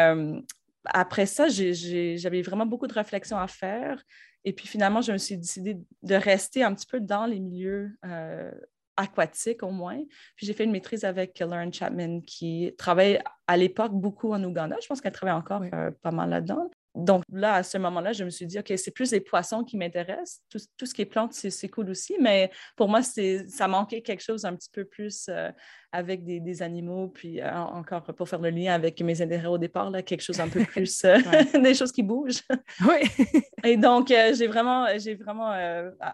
après 0.86 1.26
ça, 1.26 1.48
j'avais 1.48 2.42
vraiment 2.42 2.66
beaucoup 2.66 2.86
de 2.86 2.94
réflexions 2.94 3.38
à 3.38 3.46
faire. 3.46 4.02
Et 4.44 4.52
puis 4.52 4.66
finalement, 4.66 5.00
je 5.00 5.12
me 5.12 5.18
suis 5.18 5.36
décidée 5.36 5.76
de 6.02 6.14
rester 6.14 6.64
un 6.64 6.74
petit 6.74 6.86
peu 6.86 7.00
dans 7.00 7.26
les 7.26 7.38
milieux 7.38 7.96
euh, 8.04 8.50
aquatiques 8.96 9.62
au 9.62 9.70
moins. 9.70 9.98
Puis 10.36 10.46
j'ai 10.46 10.52
fait 10.52 10.64
une 10.64 10.72
maîtrise 10.72 11.04
avec 11.04 11.38
Lauren 11.38 11.70
Chapman 11.72 12.20
qui 12.26 12.74
travaille 12.76 13.22
à 13.46 13.56
l'époque 13.56 13.92
beaucoup 13.92 14.32
en 14.32 14.42
Ouganda. 14.42 14.76
Je 14.82 14.88
pense 14.88 15.00
qu'elle 15.00 15.12
travaille 15.12 15.34
encore 15.34 15.62
euh, 15.72 15.90
pas 16.02 16.10
mal 16.10 16.30
là-dedans 16.30 16.70
donc 16.94 17.24
là, 17.32 17.54
à 17.54 17.62
ce 17.62 17.78
moment-là, 17.78 18.12
je 18.12 18.22
me 18.22 18.30
suis 18.30 18.44
dit, 18.46 18.58
OK, 18.58 18.70
c'est 18.76 18.90
plus 18.90 19.12
les 19.12 19.20
poissons 19.20 19.64
qui 19.64 19.78
m'intéressent. 19.78 20.42
Tout, 20.50 20.86
ce 20.86 20.92
qui 20.92 21.02
est 21.02 21.06
plantes, 21.06 21.32
c'est 21.32 21.68
cool 21.68 21.88
aussi, 21.88 22.16
mais 22.20 22.50
pour 22.76 22.88
moi, 22.88 23.00
ça 23.02 23.68
manquait 23.68 24.02
quelque 24.02 24.22
chose 24.22 24.44
un 24.44 24.54
petit 24.54 24.68
peu 24.70 24.84
plus 24.84 25.26
euh, 25.30 25.50
avec 25.90 26.22
des, 26.24 26.62
animaux, 26.62 27.08
puis 27.08 27.40
euh, 27.40 27.50
encore 27.54 28.02
pour 28.02 28.28
faire 28.28 28.40
le 28.40 28.50
lien 28.50 28.74
avec 28.74 29.00
mes 29.00 29.22
intérêts 29.22 29.46
au 29.46 29.56
départ, 29.56 29.90
là, 29.90 30.02
quelque 30.02 30.20
chose 30.20 30.38
un 30.40 30.48
peu 30.48 30.64
plus, 30.66 31.04
euh, 31.04 31.18
des 31.62 31.74
choses 31.74 31.92
qui 31.92 32.02
bougent. 32.02 32.42
Oui. 32.86 33.08
Et 33.64 33.78
donc, 33.78 34.08
j'ai 34.08 34.46
vraiment, 34.46 34.86
j'ai 34.98 35.14
vraiment 35.14 35.54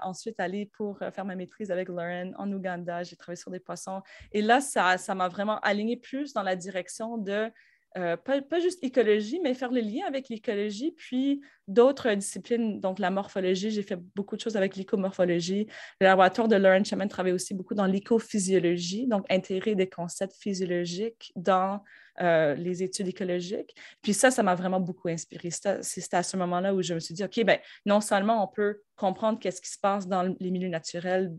ensuite 0.02 0.38
allé 0.38 0.70
pour 0.76 0.98
faire 0.98 1.24
ma 1.24 1.34
maîtrise 1.34 1.70
avec 1.70 1.88
Lauren 1.88 2.32
en 2.36 2.52
Ouganda. 2.52 3.02
J'ai 3.02 3.16
travaillé 3.16 3.36
sur 3.36 3.50
des 3.50 3.60
poissons. 3.60 4.02
Et 4.32 4.42
là, 4.42 4.60
ça 4.60 5.14
m'a 5.14 5.28
vraiment 5.28 5.58
aligné 5.60 5.96
plus 5.96 6.34
dans 6.34 6.42
la 6.42 6.54
direction 6.54 7.16
de 7.16 7.50
euh, 7.96 8.16
pas, 8.16 8.60
juste 8.60 8.82
écologie, 8.84 9.40
mais 9.42 9.54
faire 9.54 9.72
le 9.72 9.80
lien 9.80 10.02
avec 10.06 10.28
l'écologie, 10.28 10.92
puis 10.92 11.40
d'autres 11.66 12.12
disciplines, 12.14 12.80
donc 12.80 12.98
la 12.98 13.10
morphologie. 13.10 13.70
J'ai 13.70 13.82
fait 13.82 13.98
beaucoup 14.14 14.36
de 14.36 14.40
choses 14.40 14.56
avec 14.56 14.76
l'écomorphologie. 14.76 15.66
Le 16.00 16.06
laboratoire 16.06 16.48
de 16.48 16.56
Lauren 16.56 16.84
Chaman 16.84 17.08
travaille 17.08 17.32
aussi 17.32 17.54
beaucoup 17.54 17.74
dans 17.74 17.86
l'écophysiologie, 17.86 19.06
donc 19.06 19.24
intégrer 19.30 19.74
des 19.74 19.88
concepts 19.88 20.36
physiologiques 20.36 21.32
dans 21.34 21.82
euh, 22.20 22.54
les 22.54 22.82
études 22.82 23.08
écologiques. 23.08 23.74
Puis 24.02 24.12
ça, 24.12 24.30
ça 24.30 24.42
m'a 24.42 24.54
vraiment 24.54 24.80
beaucoup 24.80 25.08
inspiré. 25.08 25.50
C'était 25.50 26.16
à 26.16 26.22
ce 26.22 26.36
moment-là 26.36 26.74
où 26.74 26.82
je 26.82 26.94
me 26.94 27.00
suis 27.00 27.14
dit, 27.14 27.22
OK, 27.22 27.44
ben, 27.44 27.58
non 27.86 28.00
seulement 28.00 28.42
on 28.42 28.48
peut 28.48 28.80
comprendre 28.96 29.38
qu'est-ce 29.38 29.60
qui 29.60 29.70
se 29.70 29.78
passe 29.78 30.08
dans 30.08 30.34
les 30.40 30.50
milieux 30.50 30.68
naturels 30.68 31.32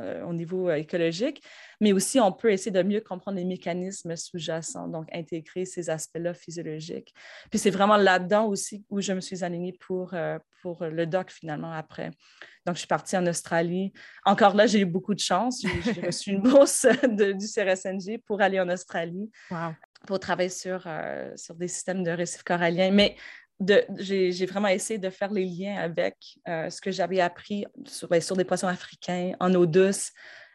euh, 0.00 0.24
au 0.24 0.32
niveau 0.32 0.68
euh, 0.68 0.74
écologique, 0.74 1.40
mais 1.80 1.92
aussi 1.92 2.18
on 2.18 2.32
peut 2.32 2.50
essayer 2.50 2.72
de 2.72 2.82
mieux 2.82 3.00
comprendre 3.00 3.36
les 3.36 3.44
mécanismes 3.44 4.16
sous-jacents, 4.16 4.88
donc 4.88 5.06
intégrer 5.12 5.64
ces 5.64 5.88
aspects-là 5.88 6.34
physiologiques. 6.34 7.14
Puis 7.50 7.60
c'est 7.60 7.70
vraiment 7.70 7.96
là-dedans 7.96 8.46
aussi 8.46 8.84
où 8.90 9.00
je 9.00 9.12
me 9.12 9.20
suis 9.20 9.44
alignée 9.44 9.78
pour, 9.78 10.12
pour 10.62 10.84
le 10.84 11.06
doc 11.06 11.30
finalement 11.30 11.72
après. 11.72 12.10
Donc, 12.66 12.74
je 12.74 12.80
suis 12.80 12.88
partie 12.88 13.16
en 13.16 13.24
Australie. 13.28 13.92
Encore 14.24 14.56
là, 14.56 14.66
j'ai 14.66 14.80
eu 14.80 14.86
beaucoup 14.86 15.14
de 15.14 15.20
chance. 15.20 15.64
J'ai 15.84 16.00
reçu 16.00 16.30
une 16.30 16.40
bourse 16.42 16.84
du 17.04 17.46
CRSNG 17.46 18.18
pour 18.26 18.40
aller 18.40 18.58
en 18.58 18.68
Australie. 18.68 19.30
Wow 19.52 19.76
pour 20.06 20.20
travailler 20.20 20.48
sur, 20.48 20.82
euh, 20.86 21.32
sur 21.36 21.54
des 21.54 21.68
systèmes 21.68 22.02
de 22.02 22.10
récifs 22.10 22.42
coralliens. 22.42 22.90
Mais 22.90 23.16
j'ai 23.98 24.46
vraiment 24.46 24.68
essayé 24.68 24.98
de 24.98 25.10
faire 25.10 25.32
les 25.32 25.44
liens 25.44 25.76
avec 25.76 26.16
euh, 26.48 26.70
ce 26.70 26.80
que 26.80 26.90
j'avais 26.90 27.20
appris 27.20 27.64
sur, 27.86 28.08
ben, 28.08 28.20
sur, 28.20 28.36
des 28.36 28.44
poissons 28.44 28.68
africains 28.68 29.32
en 29.40 29.54
eau 29.54 29.66
douce 29.66 30.12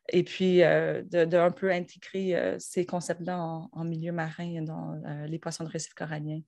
et 0.09 0.23
puis 0.23 0.57
de, 0.57 1.37
un 1.37 1.51
peu 1.51 1.71
intégrer 1.71 2.57
ces 2.59 2.85
concepts-là 2.85 3.37
en, 3.71 3.83
milieu 3.85 4.11
marin 4.11 4.61
dans 4.63 4.99
les 5.27 5.39
poissons 5.39 5.63
de 5.63 5.69
récif 5.69 5.93
corallien. 5.93 6.41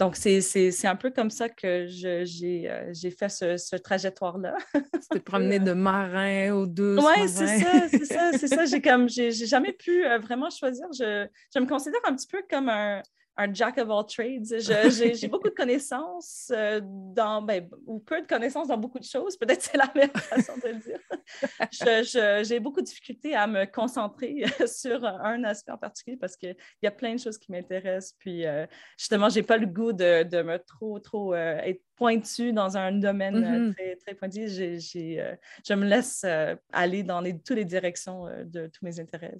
Donc, 0.00 0.16
c'est 0.16 0.86
un 0.86 0.96
peu 0.96 1.10
comme 1.10 1.28
ça 1.28 1.50
que 1.50 1.86
j'ai 1.86 3.10
fait 3.10 3.28
ce, 3.28 3.58
ce 3.58 3.76
trajectoire-là. 3.76 4.56
tu 4.74 4.80
t'es 5.10 5.20
promené 5.20 5.58
de 5.58 5.74
marin 5.74 6.54
au 6.54 6.64
douce. 6.64 7.04
Oui, 7.04 7.28
c'est 7.28 7.58
ça, 7.58 7.88
c'est 7.90 8.06
ça, 8.06 8.30
c'est 8.32 8.48
ça. 8.48 8.64
J'ai 8.64 8.80
comme, 8.80 9.10
j'ai 9.10 9.30
jamais 9.30 9.74
pu 9.74 10.02
vraiment 10.22 10.48
choisir. 10.48 10.86
Je, 10.98 11.26
je, 11.54 11.60
me 11.60 11.66
considère 11.66 12.00
un 12.06 12.16
petit 12.16 12.28
peu 12.28 12.42
comme 12.48 12.70
un, 12.70 13.02
un 13.36 13.52
jack 13.52 13.78
of 13.78 13.90
all 13.90 14.04
trades. 14.06 14.44
J'ai 15.14 15.28
beaucoup 15.28 15.48
de 15.48 15.54
connaissances 15.54 16.50
euh, 16.54 16.80
dans, 16.82 17.42
ben, 17.42 17.68
ou 17.86 17.98
peu 18.00 18.20
de 18.20 18.26
connaissances 18.26 18.68
dans 18.68 18.76
beaucoup 18.76 18.98
de 18.98 19.04
choses. 19.04 19.36
Peut-être 19.36 19.62
c'est 19.62 19.76
la 19.76 19.90
meilleure 19.94 20.10
façon 20.16 20.52
de 20.56 20.68
le 20.68 20.78
dire. 20.78 22.44
J'ai 22.44 22.60
beaucoup 22.60 22.80
de 22.80 22.86
difficultés 22.86 23.34
à 23.34 23.46
me 23.46 23.64
concentrer 23.64 24.44
sur 24.66 25.04
un 25.04 25.44
aspect 25.44 25.72
en 25.72 25.78
particulier 25.78 26.16
parce 26.16 26.36
qu'il 26.36 26.56
y 26.82 26.86
a 26.86 26.90
plein 26.90 27.14
de 27.14 27.20
choses 27.20 27.38
qui 27.38 27.52
m'intéressent. 27.52 28.16
Puis 28.18 28.46
euh, 28.46 28.66
justement, 28.98 29.28
je 29.28 29.36
n'ai 29.36 29.42
pas 29.42 29.56
le 29.56 29.66
goût 29.66 29.92
de, 29.92 30.22
de, 30.24 30.42
me 30.42 30.58
trop, 30.58 30.98
trop 30.98 31.34
euh, 31.34 31.58
être 31.58 31.82
pointu 32.00 32.54
dans 32.54 32.78
un 32.78 32.92
domaine 32.92 33.40
mm-hmm. 33.40 33.74
très, 33.74 33.96
très 33.96 34.14
pointu. 34.14 34.48
je 34.48 35.74
me 35.74 35.84
laisse 35.84 36.24
aller 36.72 37.02
dans 37.02 37.20
les, 37.20 37.38
toutes 37.38 37.58
les 37.58 37.66
directions 37.66 38.24
de 38.46 38.68
tous 38.68 38.82
mes 38.82 38.98
intérêts. 38.98 39.36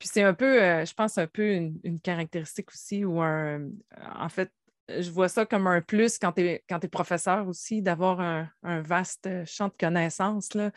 Puis 0.00 0.08
c'est 0.12 0.24
un 0.24 0.34
peu, 0.34 0.58
je 0.84 0.92
pense, 0.92 1.18
un 1.18 1.28
peu 1.28 1.52
une, 1.52 1.78
une 1.84 2.00
caractéristique 2.00 2.70
aussi 2.72 3.04
où 3.04 3.22
en 3.22 4.28
fait, 4.28 4.50
je 4.88 5.10
vois 5.10 5.28
ça 5.28 5.46
comme 5.46 5.66
un 5.66 5.80
plus 5.80 6.18
quand 6.18 6.32
tu 6.32 6.42
es, 6.42 6.64
es, 6.68 6.88
professeur 6.88 7.46
aussi, 7.48 7.82
d'avoir 7.82 8.20
un, 8.20 8.80
vaste 8.82 9.28
champ 9.46 9.68
de 9.68 9.74
connaissances. 9.78 10.54
Là. 10.54 10.70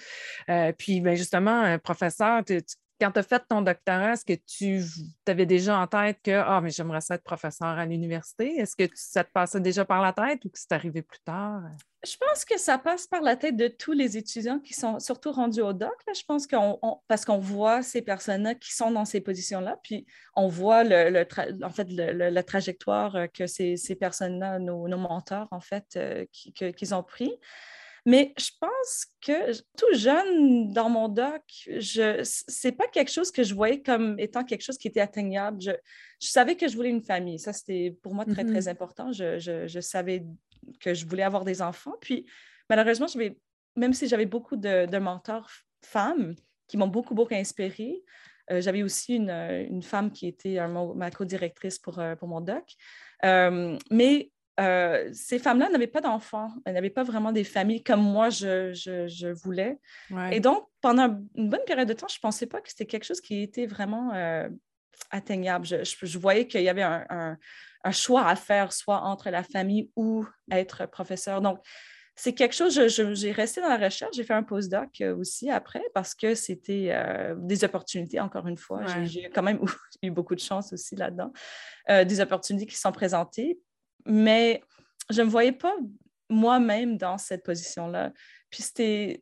Euh, 0.50 0.72
puis, 0.78 1.02
ben, 1.02 1.16
justement, 1.16 1.62
un 1.62 1.80
professeur, 1.80 2.44
quand 3.00 3.12
tu 3.12 3.20
as 3.20 3.24
fait 3.24 3.44
ton 3.48 3.62
doctorat, 3.62 4.14
est-ce 4.14 4.26
que 4.26 4.34
tu 4.34 4.84
avais 5.28 5.46
déjà 5.46 5.80
en 5.80 5.88
tête 5.88 6.20
que 6.24 6.32
ah, 6.32 6.62
mais 6.62 6.70
j'aimerais 6.70 7.02
ça 7.02 7.16
être 7.16 7.24
professeur 7.24 7.68
à 7.68 7.86
l'université? 7.86 8.58
Est-ce 8.58 8.76
que 8.76 8.90
ça 8.96 9.24
te 9.24 9.32
passait 9.32 9.60
déjà 9.60 9.86
par 9.86 10.02
la 10.02 10.14
tête 10.14 10.44
ou 10.46 10.50
que 10.50 10.58
c'est 10.58 10.72
arrivé 10.72 11.02
plus 11.02 11.20
tard? 11.20 11.64
Je 12.04 12.16
pense 12.18 12.46
que 12.46 12.60
ça 12.60 12.78
passe 12.78 13.08
par 13.08 13.22
la 13.22 13.36
tête 13.36 13.56
de 13.56 13.68
tous 13.68 13.92
les 13.92 14.18
étudiants 14.18 14.60
qui 14.60 14.74
sont 14.74 15.00
surtout 15.00 15.32
rendus 15.32 15.62
au 15.62 15.74
doc. 15.74 15.96
je 16.08 16.24
pense 16.28 16.48
qu'on 16.48 16.80
parce 17.08 17.26
qu'on 17.26 17.40
voit 17.40 17.82
ces 17.82 18.02
personnes-là 18.02 18.56
qui 18.56 18.74
sont 18.74 18.92
dans 18.92 19.06
ces 19.06 19.22
positions-là, 19.22 19.80
puis 19.84 20.06
on 20.36 20.48
voit 20.48 20.84
le, 20.84 21.26
en 21.64 21.70
fait 21.70 21.88
la 21.90 22.44
trajectoire 22.44 23.28
que 23.34 23.48
ces, 23.48 23.78
personnes-là, 24.00 24.60
nos, 24.60 24.88
mentors, 24.88 25.48
en 25.52 25.60
fait, 25.60 25.86
euh, 25.98 26.26
qu'ils 26.32 26.96
ont 26.96 27.04
pris. 27.04 27.32
Mais 28.08 28.34
je 28.40 28.52
pense 28.58 29.06
que 29.22 29.52
tout 29.78 29.94
jeune 29.94 30.72
dans 30.72 30.90
mon 30.90 31.10
doc, 31.10 31.44
ce 31.52 32.68
n'est 32.68 32.72
pas 32.72 32.88
quelque 32.88 33.12
chose 33.12 33.32
que 33.32 33.44
je 33.44 33.54
voyais 33.54 33.82
comme 33.82 34.18
étant 34.18 34.46
quelque 34.46 34.62
chose 34.62 34.78
qui 34.78 34.88
était 34.88 35.02
atteignable. 35.02 35.60
Je, 35.60 35.74
savais 36.22 36.56
que 36.56 36.70
je 36.70 36.78
voulais 36.78 36.90
une 36.90 37.04
famille. 37.04 37.38
Ça, 37.38 37.52
c'était 37.52 37.98
pour 38.02 38.16
moi 38.16 38.24
très, 38.24 38.46
très 38.46 38.62
mm-hmm. 38.62 38.70
important. 38.70 39.12
Je, 39.12 39.80
savais 39.82 40.24
que 40.80 40.94
je 40.94 41.06
voulais 41.06 41.24
avoir 41.24 41.44
des 41.44 41.62
enfants. 41.62 41.96
Puis, 42.00 42.26
malheureusement, 42.70 43.08
même 43.76 43.92
si 43.92 44.08
j'avais 44.08 44.26
beaucoup 44.26 44.56
de, 44.56 44.98
mentors 45.00 45.52
femmes 45.84 46.34
qui 46.70 46.78
m'ont 46.78 46.88
beaucoup, 46.88 47.14
beaucoup 47.14 47.36
inspirée, 47.36 48.06
euh, 48.52 48.62
j'avais 48.62 48.84
aussi 48.84 49.18
une, 49.18 49.84
femme 49.84 50.12
qui 50.14 50.28
était 50.28 50.66
ma 50.66 51.12
co-directrice 51.12 51.78
pour, 51.78 52.00
euh, 52.00 52.16
pour 52.16 52.30
mon 52.30 52.40
doc. 52.40 52.64
Euh, 53.26 53.78
mais 53.92 54.32
euh, 54.60 55.10
ces 55.14 55.38
femmes-là 55.38 55.70
n'avaient 55.70 55.88
pas 55.88 56.02
d'enfants, 56.02 56.52
elles 56.66 56.74
n'avaient 56.74 56.90
pas 56.90 57.04
vraiment 57.04 57.32
des 57.32 57.44
familles 57.44 57.84
comme 57.84 58.02
moi 58.02 58.30
je, 58.30 59.32
voulais. 59.44 59.80
Et 60.32 60.40
donc, 60.40 60.68
pendant 60.82 61.20
une 61.36 61.50
bonne 61.50 61.64
période 61.66 61.88
de 61.88 61.94
temps, 61.94 62.08
je 62.08 62.18
ne 62.18 62.22
pensais 62.22 62.48
pas 62.48 62.62
que 62.62 62.70
c'était 62.70 62.86
quelque 62.86 63.04
chose 63.04 63.22
qui 63.22 63.42
était 63.44 63.68
vraiment 63.68 64.14
euh, 64.14 64.50
atteignable. 65.12 65.66
Je, 65.66 66.18
voyais 66.18 66.48
qu'il 66.48 66.62
y 66.62 66.70
avait 66.70 66.84
un, 66.84 67.38
choix 67.92 68.28
à 68.28 68.36
faire, 68.36 68.74
soit 68.74 69.02
entre 69.02 69.30
la 69.30 69.44
famille 69.44 69.92
ou 69.96 70.26
être 70.52 70.88
professeur. 70.88 71.42
Donc, 71.42 71.60
c'est 72.16 72.34
quelque 72.34 72.56
chose, 72.56 72.88
j'ai 72.88 73.32
resté 73.32 73.62
dans 73.62 73.70
la 73.70 73.78
recherche, 73.78 74.16
j'ai 74.16 74.24
fait 74.24 74.34
un 74.34 74.42
postdoc 74.42 74.90
euh, 75.02 75.16
aussi 75.16 75.52
après 75.52 75.84
parce 75.94 76.16
que 76.16 76.34
c'était 76.34 76.92
des 77.38 77.64
opportunités, 77.64 78.20
encore 78.20 78.48
une 78.48 78.58
fois. 78.58 78.82
J'ai 79.04 79.30
quand 79.30 79.44
même 79.44 79.60
eu 80.02 80.10
beaucoup 80.10 80.34
de 80.34 80.40
chance 80.40 80.74
aussi 80.74 80.96
là-dedans. 80.96 81.32
des 81.88 82.20
opportunités 82.22 82.66
qui 82.66 82.76
sont 82.76 82.92
présentées 82.92 83.60
mais 84.06 84.62
je 85.10 85.22
ne 85.22 85.26
me 85.26 85.32
voyais 85.32 85.52
pas 85.52 85.76
moi-même 86.30 86.98
dans 86.98 87.18
cette 87.18 87.44
position-là. 87.44 88.12
Puis 88.50 88.64
c'était. 88.64 89.22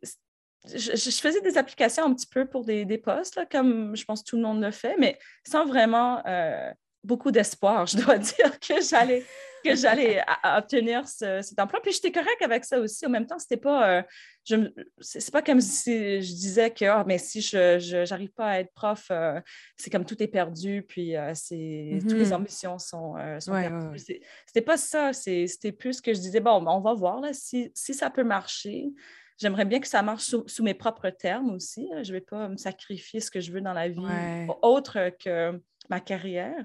Je, 0.64 1.10
faisais 1.20 1.40
des 1.42 1.58
applications 1.58 2.04
un 2.04 2.12
petit 2.12 2.26
peu 2.26 2.44
pour 2.44 2.64
des, 2.64 2.84
des 2.84 2.98
postes, 2.98 3.38
comme 3.52 3.94
je 3.94 4.04
pense 4.04 4.24
tout 4.24 4.34
le 4.34 4.42
monde 4.42 4.60
le 4.60 4.72
fait, 4.72 4.96
mais 4.98 5.16
sans 5.46 5.64
vraiment 5.64 6.26
euh, 6.26 6.72
beaucoup 7.06 7.30
d'espoir, 7.30 7.86
je 7.86 7.98
dois 7.98 8.18
dire, 8.18 8.58
que 8.60 8.80
j'allais 8.82 9.24
que 9.64 9.74
j'allais 9.74 10.22
obtenir 10.44 11.06
cet 11.08 11.58
emploi. 11.58 11.80
Puis 11.82 11.92
j'étais 11.92 12.12
correcte 12.12 12.42
avec 12.42 12.64
ça 12.64 12.78
aussi. 12.78 13.04
En 13.06 13.10
même 13.10 13.26
temps, 13.26 13.38
c'était 13.38 13.56
pas, 13.56 13.98
euh, 13.98 14.68
c'est 15.00 15.32
pas 15.32 15.42
comme 15.42 15.60
si 15.60 16.22
je 16.22 16.32
disais 16.32 16.70
que 16.70 16.84
oh, 16.84 17.04
mais 17.06 17.18
si 17.18 17.40
je 17.40 18.08
n'arrive 18.08 18.32
pas 18.32 18.48
à 18.48 18.60
être 18.60 18.72
prof, 18.74 19.06
euh, 19.10 19.40
c'est 19.76 19.90
comme 19.90 20.04
tout 20.04 20.22
est 20.22 20.28
perdu, 20.28 20.84
puis 20.86 21.16
euh, 21.16 21.32
c'est 21.34 21.98
toutes 22.02 22.12
les 22.12 22.26
mm-hmm. 22.26 22.34
ambitions 22.34 22.78
sont, 22.78 23.14
sont 23.40 23.52
perdues. 23.52 23.98
C'était 24.46 24.60
pas 24.60 24.76
ça. 24.76 25.12
C'était 25.12 25.72
plus 25.72 26.00
que 26.00 26.14
je 26.14 26.20
disais 26.20 26.40
bon, 26.40 26.64
on 26.66 26.80
va 26.80 26.94
voir 26.94 27.20
là, 27.20 27.32
si, 27.32 27.72
si 27.74 27.94
ça 27.94 28.10
peut 28.10 28.24
marcher. 28.24 28.92
J'aimerais 29.38 29.64
bien 29.64 29.80
que 29.80 29.88
ça 29.88 30.02
marche 30.02 30.34
sous, 30.46 30.62
mes 30.62 30.74
propres 30.74 31.10
termes 31.10 31.50
aussi. 31.50 31.88
Je 32.02 32.10
ne 32.10 32.16
vais 32.16 32.22
pas 32.22 32.48
me 32.48 32.56
sacrifier 32.56 33.20
ce 33.20 33.30
que 33.30 33.40
je 33.40 33.52
veux 33.52 33.60
dans 33.60 33.74
la 33.74 33.88
vie 33.88 34.00
autre 34.62 35.10
que 35.22 35.60
ma 35.90 36.00
carrière. 36.00 36.64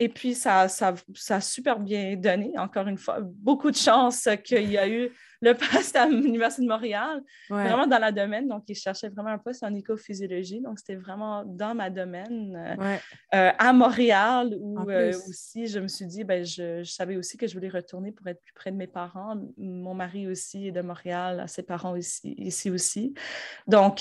Et 0.00 0.08
puis, 0.08 0.34
ça, 0.34 0.68
ça, 0.68 0.94
ça, 1.14 1.36
a 1.36 1.40
super 1.40 1.78
bien 1.78 2.16
donné, 2.16 2.52
encore 2.58 2.88
une 2.88 2.98
fois. 2.98 3.20
Beaucoup 3.20 3.70
de 3.70 3.76
chance 3.76 4.28
qu'il 4.44 4.70
y 4.70 4.76
a 4.76 4.88
eu 4.88 5.10
le 5.40 5.54
poste 5.54 5.96
à 5.96 6.06
l'Université 6.06 6.62
de 6.62 6.68
Montréal, 6.68 7.22
vraiment 7.48 7.86
dans 7.86 7.98
la 7.98 8.12
domaine. 8.12 8.48
Donc, 8.48 8.64
ils 8.68 8.74
cherchaient 8.74 9.08
vraiment 9.08 9.30
un 9.30 9.38
poste 9.38 9.62
en 9.62 9.74
écophysiologie. 9.74 10.60
Donc, 10.60 10.78
c'était 10.78 10.96
vraiment 10.96 11.44
dans 11.44 11.74
ma 11.74 11.90
domaine. 11.90 12.56
Euh, 12.56 12.96
euh, 13.34 13.50
à 13.58 13.72
Montréal, 13.72 14.56
où 14.60 14.90
euh, 14.90 15.12
aussi, 15.28 15.66
je 15.66 15.78
me 15.78 15.88
suis 15.88 16.06
dit, 16.06 16.24
ben, 16.24 16.44
je, 16.44 16.82
savais 16.84 17.16
aussi 17.16 17.36
que 17.36 17.46
je 17.46 17.54
voulais 17.54 17.68
retourner 17.68 18.12
pour 18.12 18.26
être 18.26 18.40
plus 18.40 18.52
près 18.52 18.70
de 18.70 18.76
mes 18.76 18.86
parents. 18.86 19.36
Mon 19.56 19.94
mari 19.94 20.26
aussi 20.26 20.68
est 20.68 20.72
de 20.72 20.82
Montréal, 20.82 21.44
ses 21.48 21.62
parents 21.62 21.96
aussi, 21.96 22.34
ici 22.38 22.70
aussi. 22.70 23.14
Donc, 23.66 24.00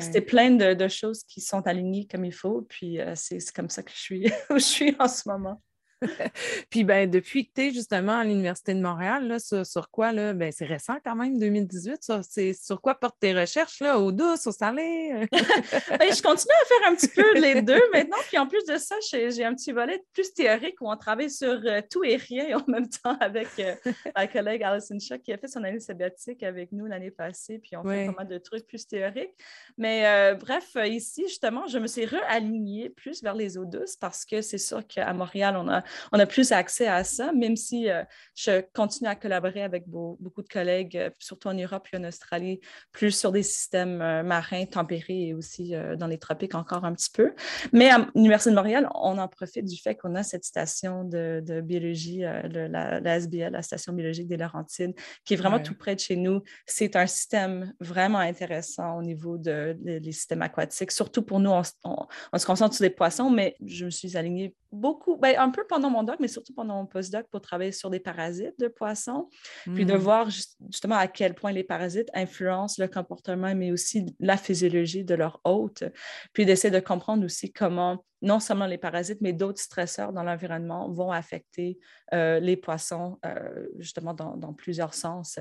c'était 0.00 0.20
plein 0.20 0.50
de, 0.50 0.74
de, 0.74 0.88
choses 0.88 1.22
qui 1.24 1.40
sont 1.40 1.66
alignées 1.66 2.06
comme 2.06 2.24
il 2.24 2.32
faut. 2.32 2.62
Puis, 2.68 2.98
c'est 3.14 3.52
comme 3.52 3.68
ça 3.68 3.82
que 3.82 3.90
je 3.90 3.98
suis 3.98 4.32
où 4.50 4.54
je 4.54 4.64
suis 4.64 4.96
en 4.98 5.08
ce 5.08 5.28
moment. 5.28 5.60
Puis 6.70 6.84
ben, 6.84 7.10
depuis 7.10 7.46
que 7.46 7.52
tu 7.54 7.62
es 7.62 7.70
justement 7.70 8.18
à 8.18 8.24
l'Université 8.24 8.74
de 8.74 8.80
Montréal, 8.80 9.26
là, 9.26 9.38
sur, 9.38 9.90
quoi, 9.90 10.12
là, 10.12 10.32
ben, 10.32 10.52
c'est 10.52 10.64
récent 10.64 10.96
quand 11.04 11.16
même, 11.16 11.38
2018, 11.38 11.98
ça, 12.00 12.20
c'est 12.22 12.52
sur 12.52 12.80
quoi 12.80 12.94
portent 12.94 13.18
tes 13.20 13.38
recherches, 13.38 13.80
là, 13.80 13.98
au 13.98 14.12
douce, 14.12 14.46
au 14.46 14.52
salé? 14.52 15.28
Ben, 15.98 16.12
je 16.12 16.22
continue 16.22 16.52
à 16.62 16.66
faire 16.66 16.92
un 16.92 16.94
petit 16.94 17.08
peu 17.08 17.40
les 17.40 17.62
deux 17.62 17.80
maintenant. 17.92 18.18
Puis 18.28 18.38
en 18.38 18.46
plus 18.46 18.64
de 18.66 18.76
ça, 18.76 18.94
j'ai 19.10 19.44
un 19.44 19.54
petit 19.54 19.72
volet 19.72 20.02
plus 20.12 20.32
théorique 20.32 20.76
où 20.80 20.90
on 20.90 20.96
travaille 20.96 21.30
sur 21.30 21.60
euh, 21.64 21.80
tout 21.90 22.04
et 22.04 22.16
rien 22.16 22.58
en 22.58 22.70
même 22.70 22.88
temps 22.88 23.16
avec 23.20 23.48
euh, 23.58 23.74
ma 24.14 24.26
collègue 24.26 24.62
Alison 24.62 24.98
Shaw 24.98 25.18
qui 25.18 25.32
a 25.32 25.38
fait 25.38 25.48
son 25.48 25.64
année 25.64 25.80
sabbatique 25.80 26.42
avec 26.42 26.72
nous 26.72 26.86
l'année 26.86 27.10
passée. 27.10 27.58
Puis 27.58 27.76
on 27.76 27.82
fait 27.82 28.06
pas 28.06 28.12
mal 28.12 28.28
de 28.28 28.38
trucs 28.38 28.66
plus 28.66 28.86
théoriques. 28.86 29.34
Mais 29.76 30.06
euh, 30.06 30.34
bref, 30.34 30.76
ici, 30.84 31.24
justement, 31.26 31.66
je 31.66 31.78
me 31.78 31.86
suis 31.86 32.04
réalignée 32.04 32.90
plus 32.90 33.22
vers 33.22 33.34
les 33.34 33.58
eaux 33.58 33.64
douces 33.64 33.96
parce 33.96 34.24
que 34.24 34.40
c'est 34.40 34.58
sûr 34.58 34.86
qu'à 34.86 35.12
Montréal, 35.12 35.56
on 35.56 35.68
a 35.68 35.82
on 36.12 36.18
a 36.18 36.26
plus 36.26 36.52
accès 36.52 36.86
à 36.86 37.04
ça, 37.04 37.32
même 37.32 37.56
si 37.56 37.90
euh, 37.90 38.04
je 38.34 38.62
continue 38.74 39.08
à 39.08 39.14
collaborer 39.14 39.62
avec 39.62 39.88
beaucoup 39.88 40.42
de 40.42 40.48
collègues, 40.48 40.96
euh, 40.96 41.10
surtout 41.18 41.48
en 41.48 41.54
Europe 41.54 41.86
et 41.92 41.96
en 41.96 42.04
Australie, 42.04 42.60
plus 42.92 43.12
sur 43.12 43.32
des 43.32 43.42
systèmes 43.42 44.00
euh, 44.00 44.22
marins 44.22 44.66
tempérés 44.66 45.28
et 45.28 45.34
aussi 45.34 45.74
dans 45.96 46.06
les 46.06 46.18
tropiques 46.18 46.54
encore 46.54 46.84
un 46.84 46.92
petit 46.92 47.10
peu. 47.10 47.34
Mais 47.72 47.90
à 47.90 48.08
l'Université 48.14 48.50
de 48.50 48.56
Montréal, 48.56 48.88
on 48.94 49.18
en 49.18 49.28
profite 49.28 49.64
du 49.64 49.76
fait 49.80 49.94
qu'on 49.94 50.14
a 50.14 50.22
cette 50.22 50.44
station 50.44 51.04
de, 51.04 51.60
biologie, 51.60 52.20
la, 52.20 53.16
SBL, 53.16 53.52
la 53.52 53.62
station 53.62 53.92
biologique 53.92 54.28
des 54.28 54.36
Laurentides, 54.36 54.94
qui 55.24 55.34
est 55.34 55.36
vraiment 55.36 55.60
tout 55.60 55.74
près 55.74 55.94
de 55.94 56.00
chez 56.00 56.16
nous. 56.16 56.42
C'est 56.66 56.96
un 56.96 57.06
système 57.06 57.72
vraiment 57.80 58.18
intéressant 58.18 58.98
au 58.98 59.02
niveau 59.02 59.38
des 59.38 59.74
de, 59.74 60.10
systèmes 60.10 60.42
aquatiques. 60.42 60.90
Surtout 60.90 61.22
pour 61.22 61.40
nous, 61.40 61.50
on, 61.50 61.62
se 61.62 62.46
concentre 62.46 62.74
sur 62.74 62.82
des 62.82 62.90
poissons, 62.90 63.30
mais 63.30 63.56
je 63.64 63.86
me 63.86 63.90
suis 63.90 64.16
alignée 64.16 64.54
beaucoup, 64.72 65.16
ben, 65.16 65.34
un 65.38 65.50
peu 65.50 65.66
pendant 65.78 65.90
mon 65.90 66.02
doc, 66.02 66.16
mais 66.18 66.26
surtout 66.26 66.52
pendant 66.52 66.74
mon 66.74 66.86
postdoc 66.86 67.28
pour 67.30 67.40
travailler 67.40 67.70
sur 67.70 67.88
des 67.88 68.00
parasites 68.00 68.58
de 68.58 68.66
poissons, 68.66 69.28
puis 69.74 69.86
de 69.86 69.94
hmm. 69.94 69.98
voir 69.98 70.28
justement 70.28 70.96
à 70.96 71.06
quel 71.06 71.34
point 71.34 71.52
les 71.52 71.62
parasites 71.62 72.08
influencent 72.14 72.82
le 72.82 72.88
comportement, 72.88 73.54
mais 73.54 73.70
aussi 73.70 74.04
la 74.18 74.36
physiologie 74.36 75.04
de 75.04 75.14
leur 75.14 75.40
hôte, 75.44 75.84
puis 76.32 76.44
d'essayer 76.44 76.72
de 76.72 76.80
comprendre 76.80 77.24
aussi 77.24 77.52
comment 77.52 78.04
non 78.20 78.40
seulement 78.40 78.66
les 78.66 78.78
parasites, 78.78 79.20
mais 79.20 79.32
d'autres 79.32 79.60
stresseurs 79.60 80.12
dans 80.12 80.24
l'environnement 80.24 80.90
vont 80.90 81.12
affecter 81.12 81.78
euh, 82.12 82.40
les 82.40 82.56
poissons, 82.56 83.20
euh, 83.24 83.68
justement, 83.78 84.12
dans, 84.14 84.52
plusieurs 84.52 84.94
sens. 84.94 85.38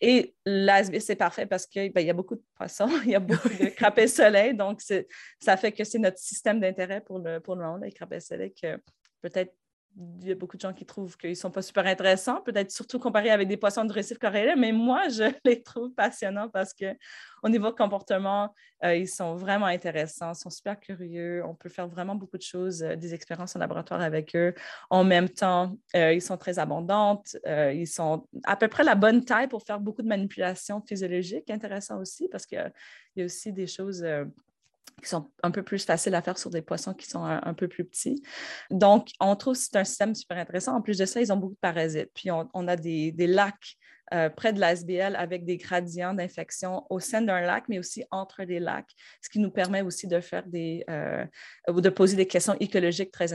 Et 0.00 0.34
l'ASB, 0.44 0.98
c'est 0.98 1.14
parfait 1.14 1.46
parce 1.46 1.68
qu'il 1.68 1.92
ben, 1.92 2.04
y 2.04 2.10
a 2.10 2.14
beaucoup 2.14 2.34
de 2.34 2.42
poissons, 2.56 2.88
il 3.04 3.12
y 3.12 3.14
a 3.14 3.20
beaucoup 3.20 3.48
de 3.48 3.68
crapets 3.68 4.08
soleil, 4.08 4.56
donc 4.56 4.80
ça 5.38 5.56
fait 5.56 5.70
que 5.70 5.84
c'est 5.84 6.00
notre 6.00 6.18
système 6.18 6.58
d'intérêt 6.58 7.00
pour 7.00 7.20
le, 7.20 7.38
pour 7.38 7.54
le 7.54 7.62
moment, 7.62 7.76
les 7.76 7.92
crapets 7.92 8.18
soleil, 8.18 8.52
que 8.52 8.76
peut-être 9.22 9.54
il 9.98 10.28
y 10.28 10.32
a 10.32 10.34
beaucoup 10.34 10.56
de 10.56 10.60
gens 10.60 10.74
qui 10.74 10.84
trouvent 10.84 11.16
qu'ils 11.16 11.30
ne 11.30 11.34
sont 11.34 11.50
pas 11.50 11.62
super 11.62 11.86
intéressants, 11.86 12.42
peut-être 12.42 12.70
surtout 12.70 12.98
comparés 12.98 13.30
avec 13.30 13.48
des 13.48 13.56
poissons 13.56 13.84
de 13.84 13.92
récif 13.92 14.18
corallien, 14.18 14.54
mais 14.56 14.72
moi, 14.72 15.08
je 15.08 15.24
les 15.44 15.62
trouve 15.62 15.92
passionnants 15.94 16.48
parce 16.50 16.74
qu'au 16.74 17.48
niveau 17.48 17.72
comportement, 17.72 18.54
euh, 18.84 18.94
ils 18.94 19.08
sont 19.08 19.36
vraiment 19.36 19.66
intéressants, 19.66 20.32
ils 20.32 20.38
sont 20.38 20.50
super 20.50 20.78
curieux, 20.78 21.42
on 21.46 21.54
peut 21.54 21.70
faire 21.70 21.88
vraiment 21.88 22.14
beaucoup 22.14 22.36
de 22.36 22.42
choses, 22.42 22.82
euh, 22.82 22.94
des 22.96 23.14
expériences 23.14 23.56
en 23.56 23.58
laboratoire 23.58 24.02
avec 24.02 24.36
eux. 24.36 24.54
En 24.90 25.02
même 25.02 25.30
temps, 25.30 25.76
euh, 25.94 26.12
ils 26.12 26.22
sont 26.22 26.36
très 26.36 26.58
abondantes, 26.58 27.36
ils 27.46 27.86
sont 27.86 28.26
à 28.44 28.56
peu 28.56 28.68
près 28.68 28.84
la 28.84 28.94
bonne 28.94 29.24
taille 29.24 29.48
pour 29.48 29.62
faire 29.62 29.80
beaucoup 29.80 30.02
de 30.02 30.08
manipulations 30.08 30.82
physiologiques, 30.86 31.50
intéressant 31.50 31.98
aussi 31.98 32.28
parce 32.28 32.44
qu'il 32.44 32.72
y 33.16 33.22
a 33.22 33.24
aussi 33.24 33.52
des 33.52 33.66
choses 33.66 34.04
qui 35.02 35.08
sont 35.08 35.30
un 35.42 35.50
peu 35.50 35.62
plus 35.62 35.84
faciles 35.84 36.14
à 36.14 36.22
faire 36.22 36.38
sur 36.38 36.50
des 36.50 36.62
poissons 36.62 36.94
qui 36.94 37.06
sont 37.06 37.24
un, 37.24 37.54
peu 37.54 37.68
plus 37.68 37.84
petits. 37.84 38.22
Donc, 38.70 39.08
on 39.20 39.36
trouve 39.36 39.54
que 39.54 39.60
c'est 39.60 39.76
un 39.76 39.84
système 39.84 40.14
super 40.14 40.38
intéressant. 40.38 40.74
En 40.74 40.82
plus 40.82 40.98
de 40.98 41.04
ça, 41.04 41.20
ils 41.20 41.32
ont 41.32 41.36
beaucoup 41.36 41.54
de 41.54 41.60
parasites. 41.60 42.10
Puis, 42.14 42.30
on, 42.30 42.68
a 42.68 42.76
des, 42.76 43.12
des 43.12 43.26
lacs 43.26 43.76
euh, 44.14 44.30
près 44.30 44.52
de 44.52 44.60
l'ASBL 44.60 45.16
avec 45.16 45.44
des 45.44 45.56
gradients 45.56 46.14
d'infection 46.14 46.84
au 46.90 47.00
sein 47.00 47.22
d'un 47.22 47.40
lac, 47.40 47.64
mais 47.68 47.78
aussi 47.80 48.04
entre 48.12 48.44
des 48.44 48.60
lacs, 48.60 48.90
ce 49.20 49.28
qui 49.28 49.40
nous 49.40 49.50
permet 49.50 49.82
aussi 49.82 50.06
de 50.06 50.20
faire 50.20 50.46
des 50.46 50.84
euh, 50.88 51.24
de 51.68 51.88
poser 51.88 52.16
des 52.16 52.26
questions 52.26 52.56
écologiques 52.60 53.10
très 53.10 53.32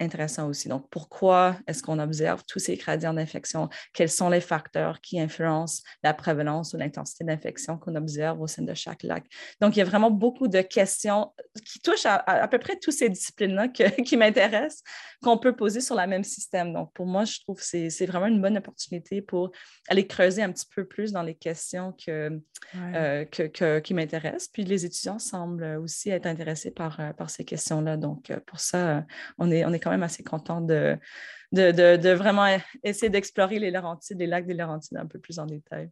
intéressantes 0.00 0.48
aussi. 0.48 0.68
Donc, 0.68 0.88
pourquoi 0.90 1.56
est-ce 1.66 1.82
qu'on 1.82 1.98
observe 1.98 2.42
tous 2.46 2.58
ces 2.58 2.76
gradients 2.76 3.14
d'infection? 3.14 3.68
Quels 3.92 4.10
sont 4.10 4.28
les 4.28 4.40
facteurs 4.40 5.00
qui 5.00 5.20
influencent 5.20 5.82
la 6.02 6.14
prévalence 6.14 6.72
ou 6.74 6.76
l'intensité 6.76 7.24
d'infection 7.24 7.78
qu'on 7.78 7.94
observe 7.96 8.40
au 8.40 8.46
sein 8.46 8.62
de 8.62 8.74
chaque 8.74 9.02
lac? 9.02 9.24
Donc, 9.60 9.76
il 9.76 9.80
y 9.80 9.82
a 9.82 9.84
vraiment 9.84 10.10
beaucoup 10.10 10.48
de 10.48 10.60
questions 10.60 11.32
qui 11.66 11.80
touchent 11.80 12.06
à, 12.06 12.16
à, 12.16 12.48
peu 12.48 12.58
près 12.58 12.76
toutes 12.76 12.94
ces 12.94 13.08
disciplines-là 13.08 13.68
qui 14.06 14.16
m'intéressent, 14.16 14.82
qu'on 15.22 15.38
peut 15.38 15.54
poser 15.54 15.80
sur 15.80 15.96
le 15.96 16.06
même 16.06 16.24
système. 16.24 16.72
Donc, 16.72 16.92
pour 16.94 17.06
moi, 17.06 17.24
je 17.24 17.40
trouve 17.40 17.58
que 17.58 17.64
c'est 17.64 18.06
vraiment 18.06 18.26
une 18.26 18.40
bonne 18.40 18.56
opportunité 18.56 19.22
pour 19.22 19.50
aller 19.88 20.06
creuser 20.06 20.42
un 20.42 20.52
petit 20.52 20.66
peu 20.74 20.86
plus 20.86 21.12
dans 21.12 21.22
les 21.22 21.34
questions 21.34 21.94
euh, 22.08 23.24
que, 23.26 23.78
qui 23.80 23.94
m'intéressent. 23.94 24.48
Puis 24.48 24.64
les 24.64 24.84
étudiants 24.84 25.18
semblent 25.18 25.78
aussi 25.82 26.10
être 26.10 26.26
intéressés 26.26 26.70
par, 26.70 27.00
euh, 27.00 27.12
par 27.12 27.30
ces 27.30 27.44
questions-là. 27.44 27.96
Donc, 27.96 28.30
euh, 28.30 28.40
pour 28.46 28.60
ça, 28.60 29.04
on 29.38 29.50
est, 29.50 29.63
on 29.64 29.72
est 29.72 29.80
quand 29.80 29.90
même 29.90 30.02
assez 30.02 30.22
content 30.22 30.60
de, 30.60 30.98
de, 31.52 32.12
vraiment 32.12 32.58
essayer 32.82 33.10
d'explorer 33.10 33.58
les 33.58 33.70
Laurentides, 33.70 34.18
les 34.18 34.26
lacs 34.26 34.46
des 34.46 34.54
Laurentides 34.54 34.98
un 34.98 35.06
peu 35.06 35.18
plus 35.18 35.38
en 35.38 35.46
détail. 35.46 35.90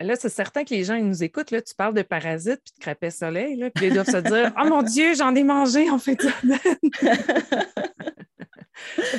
Là, 0.00 0.16
c'est 0.16 0.30
certain 0.30 0.64
que 0.64 0.74
les 0.74 0.84
gens 0.84 0.94
ils 0.94 1.06
nous 1.06 1.22
écoutent. 1.22 1.50
Là, 1.50 1.60
tu 1.60 1.74
parles 1.74 1.94
de 1.94 2.02
parasites 2.02 2.60
puis 2.64 2.72
de 2.78 2.82
crapets 2.82 3.10
soleil, 3.10 3.56
là, 3.56 3.70
puis 3.70 3.88
ils 3.88 3.92
doivent 3.92 4.10
se 4.10 4.16
dire 4.16 4.52
Oh 4.58 4.66
mon 4.66 4.82
Dieu, 4.82 5.14
j'en 5.14 5.34
ai 5.34 5.44
mangé 5.44 5.90
en 5.90 5.98
fait. 5.98 6.18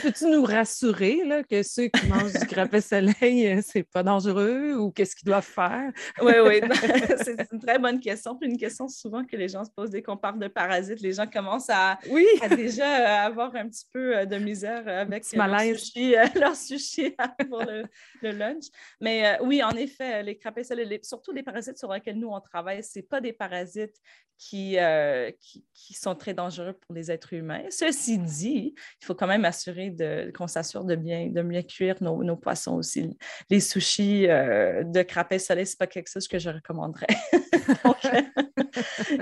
Peux-tu 0.01 0.25
nous 0.25 0.43
rassurer 0.43 1.21
là, 1.25 1.43
que 1.43 1.63
ceux 1.63 1.88
qui 1.88 2.07
mangent 2.07 2.33
du 2.33 2.45
crapet 2.47 2.81
soleil, 2.81 3.47
euh, 3.47 3.61
c'est 3.63 3.83
pas 3.83 4.03
dangereux 4.03 4.75
ou 4.75 4.91
qu'est-ce 4.91 5.15
qu'ils 5.15 5.27
doivent 5.27 5.45
faire? 5.45 5.91
oui, 6.21 6.33
oui, 6.45 6.61
c'est 7.23 7.47
une 7.51 7.59
très 7.59 7.79
bonne 7.79 8.00
question. 8.00 8.35
Puis 8.35 8.50
une 8.50 8.57
question 8.57 8.88
souvent 8.88 9.23
que 9.23 9.35
les 9.35 9.47
gens 9.47 9.63
se 9.63 9.71
posent 9.71 9.89
dès 9.89 10.01
qu'on 10.01 10.17
parle 10.17 10.39
de 10.39 10.47
parasites. 10.47 11.01
Les 11.01 11.13
gens 11.13 11.27
commencent 11.27 11.69
à, 11.69 12.00
oui. 12.09 12.25
déjà 12.55 13.23
euh, 13.23 13.27
avoir 13.27 13.55
un 13.55 13.67
petit 13.67 13.85
peu 13.91 14.17
euh, 14.17 14.25
de 14.25 14.38
misère 14.38 14.88
avec 14.88 15.25
leur 15.33 15.59
sushi, 15.59 16.15
leur 16.35 16.55
sushi 16.55 17.15
pour 17.50 17.63
le, 17.63 17.83
lunch. 18.31 18.65
Mais 19.00 19.38
oui, 19.41 19.61
en 19.63 19.71
effet, 19.71 20.23
les 20.23 20.38
crapets 20.38 20.63
surtout 21.03 21.31
les 21.31 21.43
parasites 21.43 21.77
sur 21.77 21.91
lesquels 21.91 22.17
nous 22.17 22.29
on 22.29 22.39
travaille, 22.39 22.83
ce 22.83 22.99
pas 22.99 23.21
des 23.21 23.33
parasites 23.33 23.95
qui, 24.37 24.77
qui, 25.39 25.63
qui, 25.73 25.93
sont 25.93 26.15
très 26.15 26.33
dangereux 26.33 26.73
pour 26.73 26.95
les 26.95 27.11
êtres 27.11 27.33
humains. 27.33 27.63
Ceci 27.69 28.17
dit, 28.17 28.73
il 29.01 29.05
faut 29.05 29.13
quand 29.13 29.27
même 29.27 29.46
assurer 29.46 29.96
qu'on 30.35 30.48
s'assure 30.48 30.83
de 30.83 30.96
bien, 30.96 31.27
de 31.27 31.41
bien 31.41 31.61
cuire 31.61 31.96
nos, 32.01 32.35
poissons 32.35 32.75
aussi. 32.75 33.17
Les 33.50 33.59
sushis 33.59 34.27
euh, 34.27 34.83
de 34.83 35.01
crapet 35.03 35.39
soleil, 35.39 35.65
ce 35.65 35.74
n'est 35.74 35.77
pas 35.77 35.87
quelque 35.87 36.09
chose 36.09 36.27
que 36.27 36.39
je 36.39 36.50
recommanderais. 36.50 37.07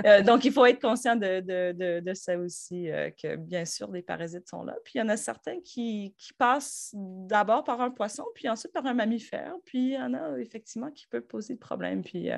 Euh, 0.05 0.21
donc, 0.21 0.45
il 0.45 0.51
faut 0.51 0.65
être 0.65 0.79
conscient 0.79 1.15
de, 1.15 2.13
ça 2.13 2.37
aussi, 2.37 2.89
euh, 2.91 3.09
que 3.11 3.35
bien 3.35 3.65
sûr, 3.65 3.91
les 3.91 4.03
parasites 4.03 4.47
sont 4.47 4.63
là. 4.63 4.75
Puis 4.83 4.93
il 4.95 4.97
y 4.99 5.01
en 5.01 5.09
a 5.09 5.17
certains 5.17 5.59
qui, 5.61 6.13
qui 6.17 6.33
passent 6.33 6.91
d'abord 6.93 7.63
par 7.63 7.81
un 7.81 7.89
poisson, 7.89 8.23
puis 8.35 8.47
ensuite 8.47 8.71
par 8.71 8.85
un 8.85 8.93
mammifère. 8.93 9.55
Puis 9.65 9.79
il 9.79 9.93
y 9.93 9.97
en 9.97 10.13
a 10.13 10.37
effectivement 10.37 10.91
qui 10.91 11.07
peuvent 11.07 11.25
poser 11.25 11.38
de 11.47 11.59
problèmes. 11.59 12.03
Puis 12.03 12.29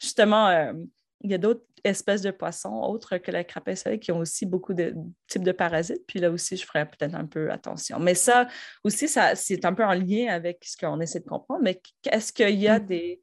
justement, 0.00 0.72
il 1.22 1.30
y 1.30 1.34
a 1.34 1.38
d'autres 1.38 1.64
espèces 1.84 2.22
de 2.22 2.30
poissons 2.30 2.74
autres 2.74 3.18
que 3.18 3.30
la 3.30 3.44
soleil 3.76 4.00
qui 4.00 4.12
ont 4.12 4.18
aussi 4.18 4.46
beaucoup 4.46 4.74
de 4.74 4.94
types 5.28 5.42
de 5.42 5.52
parasites. 5.52 6.04
Puis 6.06 6.18
là 6.18 6.30
aussi, 6.30 6.56
je 6.56 6.64
ferais 6.64 6.86
peut-être 6.86 7.14
un 7.14 7.26
peu 7.26 7.50
attention. 7.50 7.98
Mais 7.98 8.14
ça 8.14 8.48
aussi, 8.84 9.08
ça, 9.08 9.34
c'est 9.34 9.64
un 9.64 9.74
peu 9.74 9.84
en 9.84 9.94
lien 9.94 10.28
avec 10.28 10.64
ce 10.64 10.76
qu'on 10.76 11.00
essaie 11.00 11.20
de 11.20 11.28
comprendre. 11.28 11.62
Mais 11.62 11.80
est-ce 12.10 12.32
qu'il 12.32 12.58
y 12.58 12.68
a 12.68 12.78
mmh. 12.78 12.86
des, 12.86 13.20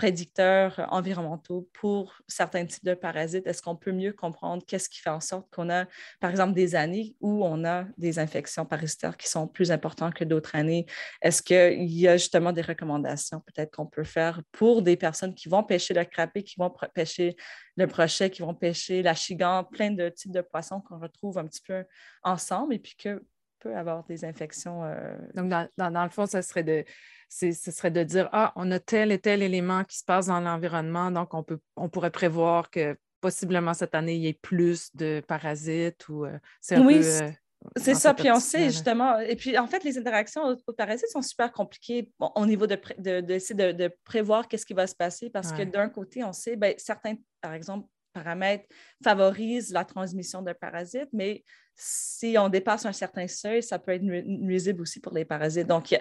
prédicteurs 0.00 0.86
environnementaux 0.88 1.68
pour 1.74 2.22
certains 2.26 2.64
types 2.64 2.86
de 2.86 2.94
parasites? 2.94 3.46
Est-ce 3.46 3.60
qu'on 3.60 3.76
peut 3.76 3.92
mieux 3.92 4.14
comprendre 4.14 4.64
qu'est-ce 4.66 4.88
qui 4.88 4.98
fait 4.98 5.10
en 5.10 5.20
sorte 5.20 5.46
qu'on 5.54 5.68
a, 5.68 5.84
par 6.20 6.30
exemple, 6.30 6.54
des 6.54 6.74
années 6.74 7.16
où 7.20 7.44
on 7.44 7.66
a 7.66 7.84
des 7.98 8.18
infections 8.18 8.64
parasitaires 8.64 9.18
qui 9.18 9.28
sont 9.28 9.46
plus 9.46 9.70
importantes 9.70 10.14
que 10.14 10.24
d'autres 10.24 10.56
années? 10.56 10.86
Est-ce 11.20 11.42
qu'il 11.42 11.92
y 11.92 12.08
a 12.08 12.16
justement 12.16 12.50
des 12.52 12.62
recommandations 12.62 13.40
peut-être 13.40 13.72
qu'on 13.72 13.84
peut 13.84 14.04
faire 14.04 14.40
pour 14.52 14.80
des 14.80 14.96
personnes 14.96 15.34
qui 15.34 15.50
vont 15.50 15.64
pêcher 15.64 15.92
le 15.92 16.04
crapé, 16.04 16.44
qui 16.44 16.54
vont 16.58 16.72
pêcher 16.94 17.36
le 17.76 17.84
brochet, 17.84 18.30
qui 18.30 18.40
vont 18.40 18.54
pêcher 18.54 19.02
la 19.02 19.12
chigan, 19.12 19.64
plein 19.64 19.90
de 19.90 20.08
types 20.08 20.32
de 20.32 20.40
poissons 20.40 20.80
qu'on 20.80 20.98
retrouve 20.98 21.36
un 21.36 21.46
petit 21.46 21.60
peu 21.60 21.84
ensemble 22.22 22.72
et 22.72 22.78
puis 22.78 22.94
que 22.96 23.22
peut 23.60 23.76
avoir 23.76 24.04
des 24.04 24.24
infections. 24.24 24.84
Euh, 24.84 25.16
Donc, 25.34 25.48
dans, 25.48 26.04
le 26.04 26.10
fond, 26.10 26.26
ça 26.26 26.42
serait 26.42 26.64
de 26.64 26.84
ce 27.28 27.52
serait 27.52 27.92
de 27.92 28.02
dire 28.02 28.28
Ah, 28.32 28.52
on 28.56 28.70
a 28.72 28.80
tel 28.80 29.12
et 29.12 29.18
tel 29.18 29.42
élément 29.42 29.84
qui 29.84 29.98
se 29.98 30.04
passe 30.04 30.26
dans 30.26 30.40
l'environnement, 30.40 31.10
donc 31.10 31.32
on, 31.32 31.44
peut, 31.44 31.60
on 31.76 31.88
pourrait 31.88 32.10
prévoir 32.10 32.70
que 32.70 32.96
possiblement 33.20 33.74
cette 33.74 33.94
année, 33.94 34.14
il 34.14 34.22
y 34.22 34.28
ait 34.28 34.38
plus 34.40 34.94
de 34.96 35.22
parasites 35.26 36.08
ou 36.08 36.24
euh, 36.24 36.38
c'est 36.60 36.76
un 36.76 36.84
oui, 36.84 37.00
peu. 37.00 37.06
Euh, 37.06 37.30
c'est 37.76 37.94
ça, 37.94 38.14
puis 38.14 38.30
on 38.30 38.40
sait 38.40 38.70
justement. 38.70 39.18
Et 39.18 39.36
puis, 39.36 39.58
en 39.58 39.66
fait, 39.66 39.84
les 39.84 39.98
interactions 39.98 40.56
aux, 40.66 40.72
parasites 40.72 41.10
sont 41.10 41.20
super 41.20 41.52
compliquées 41.52 42.10
au 42.18 42.46
niveau 42.46 42.66
de, 42.66 42.78
de, 42.98 43.20
de, 43.20 43.72
de 43.72 43.94
prévoir 44.04 44.48
qu'est-ce 44.48 44.64
qui 44.64 44.72
va 44.72 44.86
se 44.86 44.94
passer 44.94 45.28
parce 45.28 45.52
que 45.52 45.62
d'un 45.62 45.90
côté, 45.90 46.24
on 46.24 46.32
sait, 46.32 46.56
ben, 46.56 46.74
certains, 46.78 47.16
par 47.42 47.52
exemple, 47.52 47.86
paramètres 48.12 48.64
favorisent 49.02 49.72
la 49.72 49.84
transmission 49.84 50.42
de 50.42 50.52
parasites, 50.52 51.08
mais 51.12 51.44
si 51.82 52.36
on 52.38 52.50
dépasse 52.50 52.84
un 52.84 52.92
certain 52.92 53.26
seuil, 53.26 53.62
ça 53.62 53.78
peut 53.78 53.92
être 53.92 54.02
nuisible 54.02 54.82
aussi 54.82 55.00
pour 55.00 55.14
les 55.14 55.24
parasites. 55.24 55.66
Donc, 55.66 55.96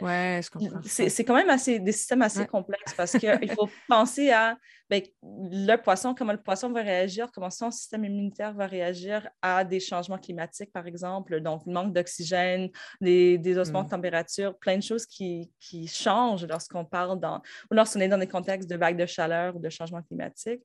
c'est 0.84 1.24
quand 1.24 1.36
même 1.36 1.50
assez, 1.50 1.80
des 1.80 1.94
systèmes 1.94 2.22
assez 2.22 2.46
complexes 2.46 2.94
parce 2.96 3.18
qu'il 3.18 3.52
faut 3.52 3.70
penser 3.88 4.30
à 4.30 4.58
ben, 4.90 5.02
le 5.24 5.76
poisson, 5.78 6.14
comment 6.14 6.34
le 6.34 6.42
poisson 6.42 6.70
va 6.72 6.82
réagir, 6.82 7.32
comment 7.32 7.50
son 7.50 7.72
système 7.72 8.04
immunitaire 8.04 8.54
va 8.54 8.68
réagir 8.68 9.30
à 9.42 9.64
des 9.64 9.80
changements 9.80 10.18
climatiques, 10.18 10.74
par 10.74 10.86
exemple, 10.86 11.40
donc 11.40 11.62
le 11.66 11.72
manque 11.72 11.94
d'oxygène, 11.94 12.70
des, 13.00 13.38
des 13.38 13.58
ossements 13.58 13.84
de 13.84 13.88
mm. 13.88 13.92
température, 13.92 14.58
plein 14.58 14.78
de 14.78 14.84
choses 14.84 15.06
qui, 15.06 15.50
qui 15.62 15.88
changent 15.88 16.46
lorsqu'on 16.46 16.84
parle 16.84 17.22
dans, 17.22 17.38
ou 17.72 17.76
lorsqu'on 17.76 18.02
est 18.02 18.10
dans 18.10 18.18
des 18.18 18.28
contextes 18.28 18.70
de 18.70 18.76
vagues 18.76 18.98
de 18.98 19.06
chaleur 19.06 19.56
ou 19.56 19.60
de 19.60 19.70
changements 19.70 20.02
climatiques. 20.02 20.64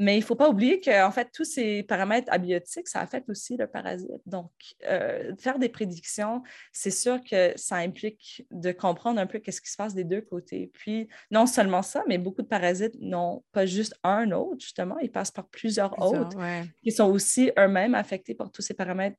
Mais 0.00 0.16
il 0.16 0.20
ne 0.20 0.24
faut 0.24 0.34
pas 0.34 0.48
oublier 0.48 0.80
qu'en 0.80 1.10
fait, 1.10 1.28
tous 1.30 1.44
ces 1.44 1.82
paramètres 1.82 2.32
abiotiques, 2.32 2.88
ça 2.88 3.00
affecte 3.00 3.28
aussi 3.28 3.58
le 3.58 3.66
parasite. 3.66 4.08
Donc, 4.24 4.50
euh, 4.88 5.36
faire 5.36 5.58
des 5.58 5.68
prédictions, 5.68 6.42
c'est 6.72 6.90
sûr 6.90 7.20
que 7.22 7.52
ça 7.56 7.76
implique 7.76 8.46
de 8.50 8.72
comprendre 8.72 9.20
un 9.20 9.26
peu 9.26 9.40
qu'est-ce 9.40 9.60
qui 9.60 9.70
se 9.70 9.76
passe 9.76 9.94
des 9.94 10.04
deux 10.04 10.22
côtés. 10.22 10.70
Puis, 10.72 11.06
non 11.30 11.44
seulement 11.44 11.82
ça, 11.82 12.02
mais 12.08 12.16
beaucoup 12.16 12.40
de 12.40 12.46
parasites 12.46 12.94
n'ont 12.98 13.44
pas 13.52 13.66
juste 13.66 13.94
un 14.02 14.30
autre, 14.30 14.60
justement, 14.60 14.96
ils 15.00 15.12
passent 15.12 15.30
par 15.30 15.46
plusieurs 15.48 15.92
autres 16.00 16.38
qui 16.82 16.92
sont 16.92 17.10
aussi 17.10 17.52
eux-mêmes 17.58 17.94
affectés 17.94 18.34
par 18.34 18.50
tous 18.50 18.62
ces 18.62 18.72
paramètres, 18.72 19.18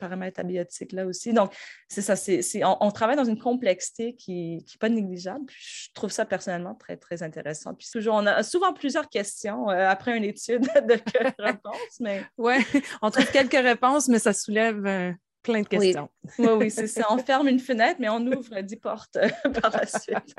paramètres 0.00 0.40
abiotiques-là 0.40 1.06
aussi. 1.06 1.32
Donc, 1.32 1.54
c'est 1.86 2.02
ça, 2.02 2.16
c'est, 2.16 2.42
on, 2.64 2.90
travaille 2.90 3.16
dans 3.16 3.24
une 3.24 3.38
complexité 3.38 4.16
qui 4.16 4.56
n'est 4.56 4.78
pas 4.80 4.88
négligeable. 4.88 5.46
Puis, 5.46 5.58
je 5.60 5.92
trouve 5.94 6.10
ça 6.10 6.24
personnellement 6.24 6.74
très, 6.74 6.96
très 6.96 7.22
intéressant. 7.22 7.72
Puis, 7.74 7.86
toujours, 7.92 8.16
on 8.16 8.26
a 8.26 8.42
souvent 8.42 8.72
plusieurs 8.72 9.08
questions 9.08 9.70
euh, 9.70 9.88
après 9.88 10.07
une 10.14 10.24
étude 10.24 10.62
de 10.88 10.98
réponses, 11.38 12.00
mais... 12.00 12.24
Oui, 12.36 12.56
on 13.02 13.10
trouve 13.10 13.30
quelques 13.30 13.52
réponses, 13.52 14.08
mais 14.08 14.18
ça 14.18 14.32
soulève 14.32 14.84
euh, 14.86 15.12
plein 15.42 15.62
de 15.62 15.68
questions. 15.68 16.10
Oui, 16.38 16.48
oui, 16.58 16.70
c'est 16.70 16.86
ça. 16.86 17.06
On 17.10 17.18
ferme 17.18 17.48
une 17.48 17.58
fenêtre, 17.58 17.96
mais 18.00 18.08
on 18.08 18.20
ouvre 18.26 18.60
dix 18.60 18.76
portes 18.76 19.16
euh, 19.16 19.28
par 19.60 19.70
la 19.70 19.86
suite. 19.86 20.34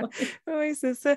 oui, 0.47 0.75
c'est 0.75 0.93
ça. 0.93 1.15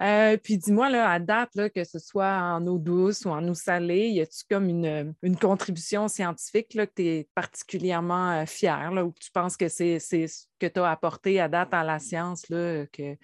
Euh, 0.00 0.36
puis 0.36 0.58
dis-moi, 0.58 0.88
là, 0.90 1.10
à 1.10 1.18
date, 1.18 1.50
là, 1.54 1.68
que 1.68 1.84
ce 1.84 1.98
soit 1.98 2.38
en 2.38 2.66
eau 2.66 2.78
douce 2.78 3.24
ou 3.24 3.30
en 3.30 3.46
eau 3.48 3.54
salée, 3.54 4.08
y 4.08 4.20
a-tu 4.20 4.44
comme 4.50 4.68
une, 4.68 5.14
une, 5.22 5.36
contribution 5.36 6.08
scientifique 6.08 6.74
là, 6.74 6.86
que 6.86 6.92
tu 6.96 7.06
es 7.06 7.28
particulièrement 7.34 8.32
euh, 8.32 8.46
fière, 8.46 8.90
là, 8.92 9.04
ou 9.04 9.12
que 9.12 9.20
tu 9.20 9.30
penses 9.30 9.56
que 9.56 9.68
c'est 9.68 9.98
ce 9.98 10.46
que 10.58 10.66
tu 10.66 10.80
as 10.80 10.90
apporté 10.90 11.40
à 11.40 11.48
date 11.48 11.74
à 11.74 11.84
la 11.84 11.98
science 11.98 12.48
là, 12.48 12.86
que, 12.86 13.16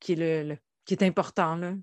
qui, 0.00 0.12
est 0.12 0.46
le, 0.46 0.56
qui 0.84 0.94
est 0.94 1.02
important? 1.04 1.56
Là? 1.56 1.74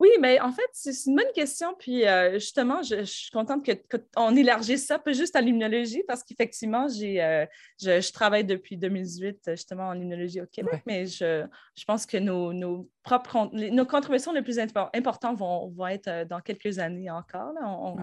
Oui, 0.00 0.08
mais 0.18 0.40
en 0.40 0.50
fait, 0.50 0.68
c'est 0.72 0.94
une 1.06 1.16
bonne 1.16 1.32
question. 1.34 1.74
Puis 1.78 2.06
euh, 2.06 2.32
justement, 2.38 2.82
je, 2.82 3.04
suis 3.04 3.30
contente 3.30 3.68
qu'on 4.14 4.34
élargisse 4.34 4.86
ça, 4.86 4.98
pas 4.98 5.12
juste 5.12 5.36
à 5.36 5.42
l'immunologie, 5.42 6.02
parce 6.08 6.24
qu'effectivement, 6.24 6.88
j'ai, 6.88 7.22
euh, 7.22 7.44
je, 7.78 8.10
travaille 8.10 8.46
depuis 8.46 8.78
2018 8.78 9.50
justement 9.50 9.88
en 9.88 9.94
immunologie 9.94 10.40
au 10.40 10.46
Québec, 10.46 10.82
mais 10.86 11.04
je, 11.06 11.44
pense 11.86 12.06
que 12.06 12.16
nos, 12.16 12.88
propres 13.02 13.50
nos 13.52 13.84
contributions 13.84 14.32
les 14.32 14.40
plus 14.40 14.58
importantes 14.58 15.36
vont, 15.36 15.68
vont, 15.68 15.86
être 15.86 16.08
euh, 16.08 16.24
dans 16.24 16.40
quelques 16.40 16.78
années 16.78 17.10
encore. 17.10 17.52
On, 17.62 17.96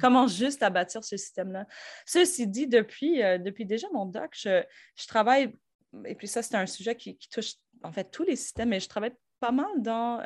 commence 0.00 0.36
juste 0.36 0.60
à 0.64 0.70
bâtir 0.70 1.04
ce 1.04 1.16
système-là. 1.16 1.66
Ceci 2.04 2.48
dit, 2.48 2.66
depuis, 2.66 3.18
depuis 3.38 3.64
déjà 3.64 3.86
mon 3.92 4.06
doc, 4.06 4.32
je, 4.34 4.60
travaille, 5.06 5.54
et 6.04 6.16
puis 6.16 6.26
ça, 6.26 6.42
c'est 6.42 6.56
un 6.56 6.66
sujet 6.66 6.96
qui, 6.96 7.16
qui 7.16 7.28
touche 7.28 7.54
en 7.84 7.92
fait 7.92 8.10
tous 8.10 8.24
les 8.24 8.34
systèmes, 8.34 8.70
mais 8.70 8.80
je 8.80 8.88
travaille 8.88 9.14
pas 9.38 9.52
mal 9.52 9.70
dans 9.76 10.20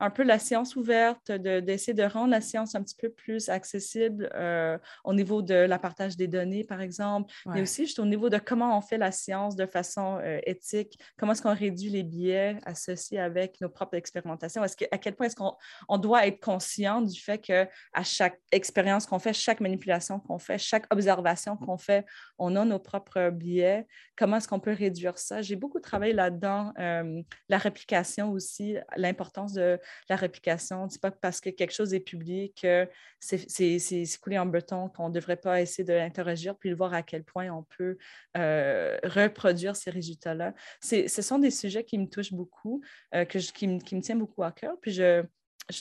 un 0.00 0.10
peu 0.10 0.22
la 0.22 0.38
science 0.38 0.76
ouverte, 0.76 1.30
d'essayer 1.30 1.94
de, 1.94 2.02
rendre 2.02 2.30
la 2.30 2.40
science 2.40 2.74
un 2.74 2.82
petit 2.82 2.96
peu 2.96 3.08
plus 3.08 3.48
accessible 3.48 4.30
euh, 4.34 4.78
au 5.04 5.14
niveau 5.14 5.42
de 5.42 5.54
la 5.54 5.78
partage 5.78 6.16
des 6.16 6.28
données, 6.28 6.64
par 6.64 6.80
exemple, 6.80 7.32
mais 7.46 7.62
aussi 7.62 7.86
juste 7.86 7.98
au 7.98 8.04
niveau 8.04 8.28
de 8.28 8.38
comment 8.38 8.76
on 8.76 8.80
fait 8.80 8.98
la 8.98 9.12
science 9.12 9.56
de 9.56 9.66
façon 9.66 10.18
euh, 10.22 10.38
éthique, 10.46 10.98
comment 11.16 11.32
est-ce 11.32 11.42
qu'on 11.42 11.54
réduit 11.54 11.90
les 11.90 12.02
biais 12.02 12.58
associés 12.64 13.18
avec 13.18 13.60
nos 13.60 13.68
propres 13.68 13.96
expérimentations, 13.96 14.62
est-ce 14.64 14.76
que, 14.76 14.84
à 14.90 14.98
quel 14.98 15.14
point 15.14 15.26
est-ce 15.26 15.36
qu'on 15.36 15.54
on 15.88 15.98
doit 15.98 16.26
être 16.26 16.40
conscient 16.40 17.00
du 17.00 17.18
fait 17.18 17.38
qu'à 17.38 17.68
chaque 18.02 18.40
expérience 18.52 19.06
qu'on 19.06 19.18
fait, 19.18 19.32
chaque 19.32 19.60
manipulation 19.60 20.20
qu'on 20.20 20.38
fait, 20.38 20.58
chaque 20.58 20.92
observation 20.92 21.56
qu'on 21.56 21.78
fait, 21.78 22.04
on 22.38 22.56
a 22.56 22.64
nos 22.64 22.78
propres 22.78 23.30
biais, 23.30 23.86
comment 24.16 24.38
est-ce 24.38 24.48
qu'on 24.48 24.60
peut 24.60 24.72
réduire 24.72 25.18
ça? 25.18 25.42
J'ai 25.42 25.56
beaucoup 25.56 25.80
travaillé 25.80 26.12
là-dedans, 26.12 26.72
euh, 26.78 27.22
la 27.48 27.58
réplication 27.58 28.32
aussi, 28.32 28.76
l'importance 28.96 29.52
de 29.52 29.78
la 30.08 30.16
réplication. 30.16 30.88
C'est 30.88 31.00
pas 31.00 31.10
parce 31.10 31.40
que 31.40 31.50
quelque 31.50 31.72
chose 31.72 31.94
est 31.94 32.00
publié 32.00 32.52
que 32.60 32.88
c'est 33.20 34.18
coulé 34.20 34.38
en 34.38 34.46
béton 34.46 34.88
qu'on 34.88 35.08
ne 35.08 35.14
devrait 35.14 35.36
pas 35.36 35.60
essayer 35.60 35.84
de 35.84 35.92
l'interagir 35.92 36.56
puis 36.56 36.72
voir 36.72 36.92
à 36.94 37.02
quel 37.02 37.24
point 37.24 37.50
on 37.50 37.64
peut 37.76 37.96
euh, 38.36 38.98
reproduire 39.04 39.76
ces 39.76 39.90
résultats-là. 39.90 40.54
Ce 40.80 41.08
sont 41.08 41.38
des 41.38 41.50
sujets 41.50 41.84
qui 41.84 41.98
me 41.98 42.06
touchent 42.06 42.32
beaucoup, 42.32 42.82
euh, 43.14 43.24
qui, 43.24 43.68
me, 43.68 44.00
tiennent 44.00 44.18
beaucoup 44.18 44.42
à 44.42 44.52
cœur. 44.52 44.74
Puis 44.80 44.92
je, 44.92 45.24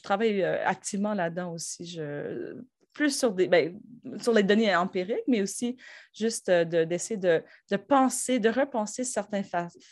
travaille 0.02 0.44
activement 0.44 1.14
là-dedans 1.14 1.52
aussi. 1.52 2.00
Plus 2.94 3.18
sur, 3.18 3.32
des, 3.32 3.48
ben, 3.48 3.80
sur 4.20 4.34
les 4.34 4.44
données 4.44 4.76
empiriques, 4.76 5.24
mais 5.28 5.42
aussi 5.42 5.78
juste 6.14 6.50
euh, 6.50 6.86
d'essayer 6.86 7.18
de, 7.18 7.44
de, 7.72 7.78
penser, 7.78 8.40
de 8.40 8.50
repenser 8.50 9.04
certaines 9.04 9.46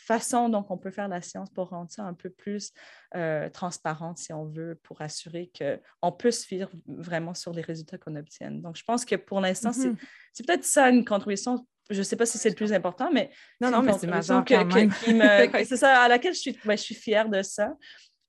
façons 0.06 0.48
dont 0.48 0.64
on 0.68 0.78
peut 0.78 0.90
faire 0.90 1.08
la 1.08 1.20
science 1.20 1.50
pour 1.50 1.70
rendre 1.70 1.90
ça 1.90 2.04
un 2.04 2.14
peu 2.14 2.30
plus 2.30 2.72
euh, 3.14 3.48
transparente, 3.48 4.18
si 4.18 4.32
on 4.32 4.46
veut, 4.46 4.78
pour 4.82 5.00
assurer 5.02 5.50
qu'on 5.58 6.12
peut 6.12 6.30
se 6.30 6.46
fier 6.46 6.68
vraiment 6.86 7.34
sur 7.34 7.52
les 7.52 7.62
résultats 7.62 7.98
qu'on 7.98 8.16
obtient. 8.16 8.50
Donc, 8.50 8.76
je 8.76 8.84
pense 8.84 9.04
que 9.04 9.16
pour 9.16 9.40
l'instant, 9.40 9.70
mm-hmm. 9.70 9.96
c'est 10.32 10.46
peut-être 10.46 10.64
ça 10.64 10.88
une 10.88 11.04
contribution 11.04 11.66
je 11.90 11.98
ne 11.98 12.04
sais 12.04 12.16
pas 12.16 12.24
si 12.24 12.38
c'est 12.38 12.48
le 12.48 12.54
plus 12.54 12.72
important, 12.72 13.10
mais 13.12 13.30
non, 13.60 13.70
non, 13.70 13.82
mais 13.82 13.92
c'est 13.98 14.06
majeur 14.06 14.44
quand 14.46 14.68
c'est 15.64 15.76
ça 15.76 16.02
à 16.02 16.08
laquelle 16.08 16.32
je 16.32 16.38
suis, 16.38 16.58
ben, 16.64 16.76
je 16.76 16.82
suis 16.82 16.94
fière 16.94 17.28
de 17.28 17.42
ça. 17.42 17.74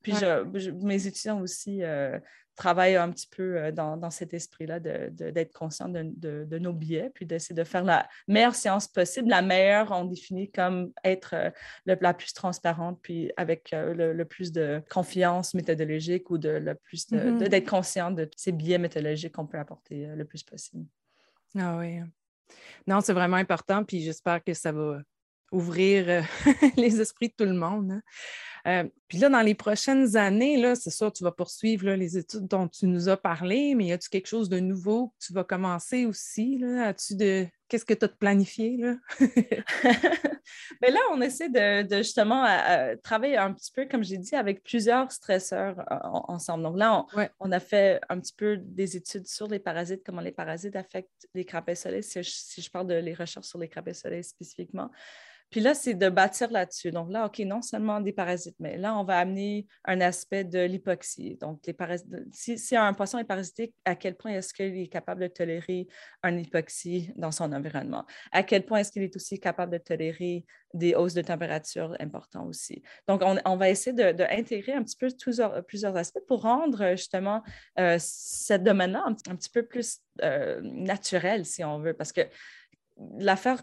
Puis 0.01 0.13
je, 0.13 0.71
mes 0.71 1.07
étudiants 1.07 1.39
aussi 1.39 1.81
euh, 1.81 2.19
travaille 2.55 2.95
un 2.95 3.11
petit 3.11 3.27
peu 3.27 3.57
euh, 3.57 3.71
dans, 3.71 4.09
cet 4.09 4.33
esprit-là 4.33 4.79
d'être 4.79 5.53
conscient 5.53 5.89
de, 5.89 6.57
nos 6.59 6.73
biais, 6.73 7.11
puis 7.13 7.25
d'essayer 7.25 7.55
de 7.55 7.63
faire 7.63 7.83
la 7.83 8.07
meilleure 8.27 8.55
science 8.55 8.87
possible. 8.87 9.29
La 9.29 9.41
meilleure, 9.41 9.91
on 9.91 10.05
définit 10.05 10.51
comme 10.51 10.91
être 11.03 11.33
euh, 11.33 11.49
la 11.85 12.13
plus 12.13 12.33
transparente, 12.33 12.99
puis 13.01 13.31
avec 13.37 13.73
euh, 13.73 14.13
le, 14.13 14.25
plus 14.25 14.51
de 14.51 14.81
confiance 14.89 15.53
méthodologique 15.53 16.29
ou 16.29 16.37
de 16.37 16.49
le 16.49 16.75
plus 16.75 17.07
mm-hmm. 17.11 17.47
d'être 17.49 17.69
conscient 17.69 18.11
de 18.11 18.29
ces 18.35 18.51
biais 18.51 18.77
méthodologiques 18.77 19.33
qu'on 19.33 19.47
peut 19.47 19.59
apporter 19.59 20.07
le 20.07 20.25
plus 20.25 20.43
possible. 20.43 20.85
Ah 21.57 21.77
oui. 21.77 21.99
Non, 22.87 23.01
c'est 23.01 23.13
vraiment 23.13 23.37
important, 23.37 23.83
puis 23.83 24.01
j'espère 24.01 24.43
que 24.43 24.53
ça 24.53 24.71
va 24.71 24.99
ouvrir 25.51 26.25
les 26.77 26.99
esprits 26.99 27.29
de 27.29 27.33
tout 27.37 27.49
le 27.49 27.57
monde. 27.57 28.01
Euh, 28.65 28.85
puis 29.09 29.17
là, 29.17 29.27
dans 29.29 29.41
les 29.41 29.55
prochaines 29.55 30.15
années, 30.15 30.57
là, 30.57 30.75
c'est 30.75 30.89
sûr, 30.89 31.11
tu 31.11 31.23
vas 31.23 31.31
poursuivre 31.31 31.91
les 31.91 32.17
études 32.17 32.47
dont 32.47 32.67
tu 32.67 32.87
nous 32.87 33.09
as 33.09 33.17
parlé, 33.17 33.75
mais 33.75 33.87
y 33.87 33.91
a-tu 33.91 34.09
quelque 34.09 34.27
chose 34.27 34.47
de 34.47 34.59
nouveau 34.59 35.09
que 35.09 35.25
tu 35.27 35.33
vas 35.33 35.43
commencer 35.43 36.05
aussi? 36.05 36.57
Là? 36.59 36.87
As-tu 36.87 37.15
de. 37.15 37.45
Qu'est-ce 37.67 37.85
que 37.85 37.93
tu 37.93 38.05
as 38.05 38.07
de 38.07 38.13
planifié? 38.13 38.77
Là? 38.77 38.95
Mais 40.81 40.91
là, 40.91 40.99
on 41.11 41.21
essaie 41.21 41.49
de, 41.49 41.97
justement 41.97 42.45
travailler 43.03 43.37
un 43.37 43.51
petit 43.51 43.71
peu, 43.71 43.85
comme 43.85 44.03
j'ai 44.03 44.17
dit, 44.17 44.35
avec 44.35 44.63
plusieurs 44.63 45.11
stresseurs 45.11 45.79
euh, 45.79 45.97
ensemble. 46.27 46.63
Donc 46.63 46.77
là, 46.77 47.05
on, 47.39 47.51
a 47.51 47.59
fait 47.59 47.99
un 48.09 48.19
petit 48.19 48.33
peu 48.33 48.57
des 48.57 48.95
études 48.95 49.27
sur 49.27 49.47
les 49.47 49.59
parasites, 49.59 50.03
comment 50.05 50.21
les 50.21 50.31
parasites 50.31 50.75
affectent 50.75 51.27
les 51.33 51.45
crapets 51.45 51.75
soleils, 51.75 52.03
si 52.03 52.21
je, 52.23 52.29
si 52.29 52.61
je 52.61 52.69
parle 52.69 52.87
de 52.87 52.95
les 52.95 53.13
recherches 53.13 53.47
sur 53.47 53.59
les 53.59 53.67
crapets 53.67 53.93
soleils 53.93 54.23
spécifiquement. 54.23 54.89
Puis 55.49 55.61
là, 55.61 55.73
c'est 55.73 55.93
de 55.93 56.09
bâtir 56.09 56.49
là-dessus. 56.51 56.91
Donc 56.91 57.11
là, 57.11 57.27
OK, 57.27 57.39
non 57.39 57.61
seulement 57.61 58.01
des 58.01 58.11
parasites, 58.11 58.55
mais 58.59 58.77
là, 58.77 58.97
on 58.97 59.03
va 59.03 59.19
amener 59.19 59.67
un 59.85 60.01
aspect 60.01 60.43
de 60.43 60.59
l'hypoxie. 60.59 61.37
Donc, 61.39 61.61
les 61.67 61.75
si, 62.31 62.57
si, 62.57 62.75
un 62.75 62.93
poisson 62.93 63.19
est 63.19 63.23
parasitique, 63.23 63.73
à 63.85 63.95
quel 63.95 64.15
point 64.15 64.31
est-ce 64.31 64.53
qu'il 64.53 64.75
est 64.77 64.87
capable 64.87 65.21
de 65.21 65.27
tolérer 65.27 65.87
un 66.23 66.35
hypoxie 66.37 67.11
dans 67.15 67.31
son 67.31 67.53
environnement? 67.53 68.05
À 68.31 68.43
quel 68.43 68.65
point 68.65 68.79
est-ce 68.79 68.91
qu'il 68.91 69.03
est 69.03 69.15
aussi 69.15 69.39
capable 69.39 69.71
de 69.71 69.77
tolérer 69.77 70.45
des 70.73 70.95
hausses 70.95 71.13
de 71.13 71.21
température 71.21 71.95
importantes 71.99 72.47
aussi? 72.47 72.81
Donc, 73.07 73.21
on, 73.23 73.55
va 73.55 73.69
essayer 73.69 73.93
d'intégrer 73.93 74.71
de, 74.71 74.77
un 74.77 74.83
petit 74.83 74.97
peu 74.97 75.09
plusieurs, 75.09 75.63
plusieurs 75.65 75.95
aspects 75.95 76.25
pour 76.27 76.41
rendre 76.41 76.91
justement 76.91 77.43
euh, 77.79 77.97
ce 77.99 78.55
domaine-là 78.55 79.03
un, 79.05 79.35
petit 79.35 79.49
peu 79.49 79.63
plus 79.63 79.99
euh, 80.23 80.59
naturel, 80.63 81.45
si 81.45 81.63
on 81.63 81.79
veut, 81.79 81.93
parce 81.93 82.11
que 82.11 82.21
l'affaire 83.17 83.61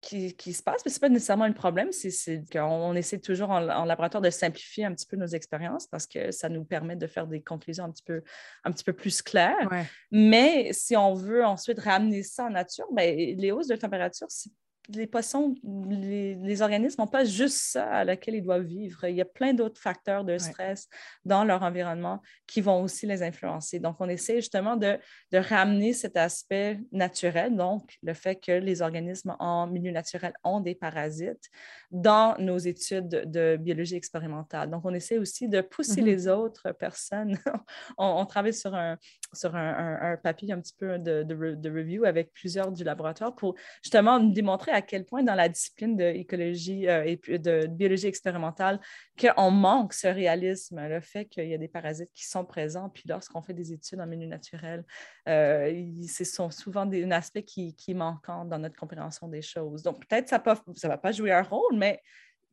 qui, 0.00 0.52
se 0.52 0.62
passe, 0.62 0.82
mais 0.84 0.90
ce 0.90 0.96
n'est 0.96 1.00
pas 1.00 1.08
nécessairement 1.08 1.44
un 1.44 1.52
problème, 1.52 1.92
c'est 1.92 2.42
qu'on 2.50 2.94
essaie 2.94 3.18
toujours 3.18 3.50
en, 3.50 3.84
laboratoire 3.84 4.22
de 4.22 4.30
simplifier 4.30 4.84
un 4.84 4.94
petit 4.94 5.06
peu 5.06 5.16
nos 5.16 5.26
expériences 5.26 5.86
parce 5.86 6.06
que 6.06 6.30
ça 6.30 6.48
nous 6.48 6.64
permet 6.64 6.96
de 6.96 7.06
faire 7.06 7.26
des 7.26 7.42
conclusions 7.42 7.84
un 7.84 7.90
petit 7.90 8.02
peu, 8.02 8.22
un 8.64 8.72
petit 8.72 8.84
peu 8.84 8.92
plus 8.92 9.20
claires. 9.22 9.68
Mais 10.10 10.72
si 10.72 10.96
on 10.96 11.14
veut 11.14 11.44
ensuite 11.44 11.78
ramener 11.78 12.22
ça 12.22 12.46
en 12.46 12.50
nature, 12.50 12.86
bien, 12.92 13.14
les 13.14 13.52
hausses 13.52 13.68
de 13.68 13.76
température, 13.76 14.26
c'est 14.30 14.50
les 14.94 15.06
poissons, 15.06 15.54
les, 15.88 16.62
organismes 16.62 17.02
n'ont 17.02 17.08
pas 17.08 17.24
juste 17.24 17.56
ça 17.56 17.84
à 17.86 18.04
laquelle 18.04 18.34
ils 18.34 18.42
doivent 18.42 18.64
vivre. 18.64 19.04
Il 19.04 19.14
y 19.14 19.20
a 19.20 19.26
plein 19.26 19.54
d'autres 19.54 19.80
facteurs 19.80 20.24
de 20.24 20.36
stress 20.38 20.88
dans 21.24 21.44
leur 21.44 21.62
environnement 21.62 22.20
qui 22.46 22.60
vont 22.60 22.82
aussi 22.82 23.06
les 23.06 23.22
influencer. 23.22 23.78
Donc, 23.78 23.96
on 24.00 24.08
essaie 24.08 24.36
justement 24.36 24.76
de, 24.76 24.98
ramener 25.32 25.92
cet 25.92 26.16
aspect 26.16 26.80
naturel, 26.92 27.56
donc 27.56 27.96
le 28.02 28.14
fait 28.14 28.36
que 28.36 28.52
les 28.52 28.82
organismes 28.82 29.36
en 29.38 29.66
milieu 29.66 29.90
naturel 29.90 30.32
ont 30.44 30.60
des 30.60 30.74
parasites 30.74 31.48
dans 31.90 32.36
nos 32.38 32.58
études 32.58 33.08
de 33.08 33.56
biologie 33.56 33.96
expérimentale. 33.96 34.70
Donc, 34.70 34.82
on 34.84 34.94
essaie 34.94 35.18
aussi 35.18 35.48
de 35.48 35.60
pousser 35.60 36.02
mm-hmm. 36.02 36.04
les 36.04 36.28
autres 36.28 36.72
personnes. 36.72 37.38
on, 37.98 38.24
travaille 38.26 38.54
sur 38.54 38.74
un, 38.74 38.98
sur 39.32 39.54
un, 39.54 40.16
papier 40.22 40.52
un 40.52 40.60
petit 40.60 40.74
peu 40.76 40.98
de, 40.98 41.22
de, 41.22 41.70
review 41.70 42.04
avec 42.04 42.32
plusieurs 42.32 42.70
du 42.72 42.84
laboratoire 42.84 43.34
pour 43.34 43.54
justement 43.82 44.20
démontrer 44.20 44.72
à 44.72 44.79
quel 44.82 45.04
point 45.04 45.22
dans 45.22 45.34
la 45.34 45.48
discipline 45.48 45.96
d'écologie 45.96 46.88
euh, 46.88 47.04
et 47.04 47.38
de 47.38 47.66
biologie 47.66 48.06
expérimentale 48.06 48.80
qu'on 49.18 49.50
manque 49.50 49.92
ce 49.92 50.06
réalisme, 50.06 50.80
le 50.86 51.00
fait 51.00 51.26
qu'il 51.26 51.48
y 51.48 51.54
a 51.54 51.58
des 51.58 51.68
parasites 51.68 52.10
qui 52.14 52.26
sont 52.26 52.44
présents, 52.44 52.88
puis 52.88 53.04
lorsqu'on 53.06 53.42
fait 53.42 53.54
des 53.54 53.72
études 53.72 54.00
en 54.00 54.06
milieu 54.06 54.26
naturel, 54.26 54.84
euh, 55.28 55.84
ce 56.08 56.24
sont 56.24 56.50
souvent 56.50 56.86
des, 56.86 57.04
un 57.04 57.10
aspect 57.10 57.42
qui, 57.42 57.74
qui 57.74 57.94
manque 57.94 58.26
dans 58.26 58.58
notre 58.58 58.76
compréhension 58.76 59.28
des 59.28 59.42
choses. 59.42 59.82
Donc 59.82 60.06
peut-être 60.06 60.28
ça 60.28 60.38
ne 60.38 60.88
va 60.88 60.98
pas 60.98 61.12
jouer 61.12 61.32
un 61.32 61.42
rôle, 61.42 61.76
mais 61.76 62.00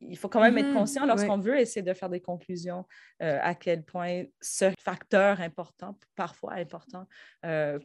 il 0.00 0.16
faut 0.16 0.28
quand 0.28 0.40
même 0.40 0.56
être 0.58 0.68
mm-hmm. 0.68 0.74
conscient 0.74 1.06
lorsqu'on 1.06 1.38
veut 1.38 1.58
essayer 1.58 1.82
de 1.82 1.92
faire 1.92 2.08
des 2.08 2.20
conclusions 2.20 2.84
euh, 3.22 3.38
à 3.42 3.54
quel 3.54 3.84
point 3.84 4.24
ce 4.40 4.72
facteur 4.78 5.40
important, 5.40 5.98
parfois 6.14 6.54
important, 6.54 7.06
euh, 7.44 7.78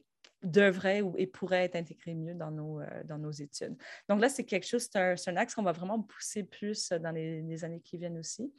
devrait 0.43 1.01
ou, 1.01 1.13
et 1.17 1.27
pourrait 1.27 1.65
être 1.65 1.75
intégré 1.75 2.13
mieux 2.13 2.33
dans 2.33 2.51
nos, 2.51 2.81
dans 3.05 3.17
nos 3.17 3.31
études. 3.31 3.75
Donc 4.09 4.21
là, 4.21 4.29
c'est 4.29 4.43
quelque 4.43 4.67
chose, 4.67 4.89
c'est 4.91 5.29
un, 5.29 5.37
axe 5.37 5.55
qu'on 5.55 5.63
va 5.63 5.71
vraiment 5.71 6.01
pousser 6.01 6.43
plus 6.43 6.89
dans 6.89 7.11
les, 7.11 7.63
années 7.63 7.81
qui 7.81 7.97
viennent 7.97 8.17
aussi. 8.17 8.51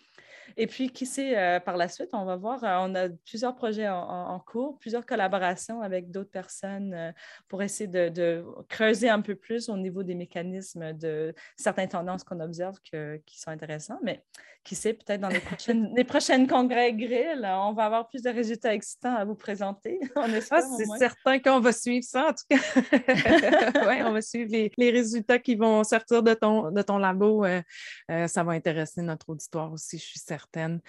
Et 0.57 0.67
puis, 0.67 0.91
qui 0.91 1.07
sait, 1.07 1.61
par 1.65 1.77
la 1.77 1.89
suite, 1.89 2.11
on 2.13 2.25
va 2.25 2.37
voir, 2.37 2.61
on 2.63 2.95
a 2.95 3.09
plusieurs 3.09 3.55
projets 3.55 3.89
en, 3.89 4.39
cours, 4.41 4.79
plusieurs 4.79 5.07
collaborations 5.07 5.81
avec 5.83 6.11
d'autres 6.11 6.31
personnes 6.31 7.15
pour 7.49 7.63
essayer 7.63 7.89
de, 7.89 8.09
de, 8.09 8.45
creuser 8.69 9.09
un 9.09 9.21
peu 9.21 9.35
plus 9.35 9.69
au 9.69 9.77
niveau 9.77 10.03
des 10.03 10.15
mécanismes 10.15 10.93
de 10.93 11.35
certaines 11.57 11.89
tendances 11.89 12.25
qu'on 12.25 12.41
observe 12.41 12.79
qui 12.81 13.41
sont 13.41 13.51
intéressantes. 13.51 14.01
Mais 14.03 14.23
qui 14.65 14.75
sait, 14.75 14.95
peut-être 14.95 15.21
dans 15.21 15.29
les 15.29 15.41
prochaines, 15.41 15.93
les 15.97 16.05
prochaines 16.05 16.49
congrès 16.49 16.93
grill, 16.95 17.45
on 17.45 17.75
va 17.75 17.85
avoir 17.85 18.09
plus 18.09 18.23
de 18.23 18.31
résultats 18.31 18.75
excitants 18.75 19.15
à 19.15 19.25
vous 19.25 19.37
présenter. 19.37 20.01
Ah, 20.51 20.61
c'est 20.63 20.87
certain 20.99 21.39
qu'on 21.39 21.61
va 21.61 21.73
suivre 21.75 22.05
ça, 22.05 22.29
en 22.29 22.33
tout 22.33 22.45
cas. 22.49 22.57
oui, 23.89 24.03
on 24.03 24.13
va 24.13 24.23
suivre 24.23 24.51
les, 24.51 24.91
résultats 24.91 25.39
qui 25.39 25.57
vont 25.57 25.85
sortir 25.85 26.23
de 26.23 26.33
ton, 26.33 26.71
de 26.71 26.81
ton 26.81 26.97
labo. 26.97 27.45
Euh, 27.45 27.61
euh, 28.11 28.27
ça 28.27 28.43
va 28.43 28.53
intéresser 28.53 29.03
notre 29.03 29.29
auditoire 29.29 29.73
aussi, 29.73 29.99
je 29.99 30.05
suis 30.05 30.21
certaine. 30.21 30.81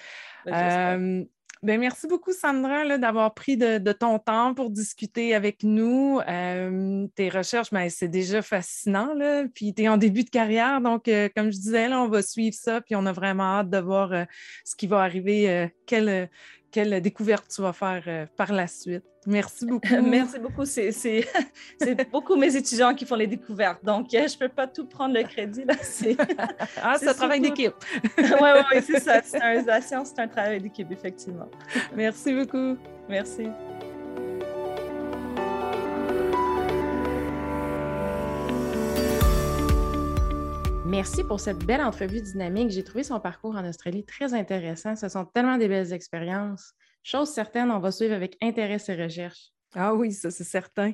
Ben, 0.46 1.28
ben, 1.66 1.80
merci 1.80 2.06
beaucoup, 2.06 2.32
Sandra, 2.32 2.98
d'avoir 3.00 3.34
pris 3.34 3.58
de, 3.58 3.92
ton 3.92 4.20
temps 4.20 4.54
pour 4.54 4.70
discuter 4.70 5.34
avec 5.34 5.64
nous. 5.64 6.20
Euh, 6.28 7.08
tes 7.16 7.30
recherches, 7.30 7.72
ben, 7.72 7.90
c'est 7.90 8.08
déjà 8.08 8.44
fascinant. 8.44 9.16
Là. 9.16 9.46
Puis 9.54 9.74
tu 9.74 9.82
es 9.82 9.88
en 9.88 9.98
début 9.98 10.24
de 10.24 10.30
carrière, 10.30 10.80
donc 10.80 11.08
euh, 11.08 11.28
comme 11.36 11.52
je 11.52 11.58
disais, 11.58 11.88
là, 11.88 12.02
on 12.02 12.08
va 12.08 12.22
suivre 12.22 12.56
ça, 12.56 12.82
puis 12.82 12.96
on 12.96 13.08
a 13.08 13.12
vraiment 13.12 13.60
hâte 13.60 13.72
de 13.72 13.80
voir 13.80 14.12
euh, 14.12 14.26
ce 14.64 14.76
qui 14.76 14.86
va 14.86 15.02
arriver, 15.02 15.72
quelle, 15.88 16.30
quelle 16.76 17.02
découverte 17.02 17.46
tu 17.48 17.62
vas 17.62 17.72
faire 17.72 18.28
par 18.36 18.52
la 18.52 18.68
suite. 18.68 19.06
Merci 19.26 19.66
beaucoup. 19.72 20.02
Merci 20.04 20.40
beaucoup. 20.40 20.66
C'est 20.66 22.12
beaucoup 22.12 22.36
mes 22.36 22.54
étudiants 22.54 22.94
qui 22.94 23.06
font 23.06 23.16
les 23.16 23.28
découvertes. 23.28 23.84
Donc, 23.84 24.08
je 24.12 24.18
ne 24.18 24.40
peux 24.40 24.50
pas 24.50 24.68
tout 24.68 24.86
prendre 24.86 25.14
le 25.14 25.24
crédit. 25.24 25.64
Là. 25.64 25.74
ah, 26.84 26.98
c'est 27.00 27.08
un 27.08 27.14
travail 27.14 27.40
d'équipe. 27.40 27.74
oui, 28.18 28.26
oui, 28.28 28.60
ouais, 28.74 28.82
c'est 28.82 29.00
ça. 29.00 29.22
Un, 29.42 29.64
la 29.64 29.80
science, 29.80 30.12
c'est 30.14 30.22
un 30.22 30.28
travail 30.28 30.60
d'équipe, 30.62 30.92
effectivement. 30.92 31.50
Merci 31.96 32.34
beaucoup. 32.34 32.78
Merci. 33.08 33.48
Merci 40.86 41.24
pour 41.24 41.40
cette 41.40 41.66
belle 41.66 41.82
entrevue 41.82 42.22
dynamique. 42.22 42.70
J'ai 42.70 42.84
trouvé 42.84 43.04
son 43.04 43.20
parcours 43.20 43.56
en 43.56 43.68
Australie 43.68 44.06
très 44.06 44.36
intéressant. 44.36 44.96
Ce 44.96 45.10
sont 45.10 45.26
tellement 45.26 45.58
des 45.58 45.68
belles 45.68 45.92
expériences. 45.92 46.74
Chose 47.02 47.30
certaine, 47.30 47.72
on 47.72 47.80
va 47.80 47.92
suivre 47.92 48.14
avec 48.14 48.38
intérêt 48.40 48.78
ces 48.78 48.94
recherches. 48.94 49.50
Ah 49.74 49.96
oui, 49.96 50.12
ça 50.12 50.30
c'est 50.30 50.44
certain. 50.44 50.94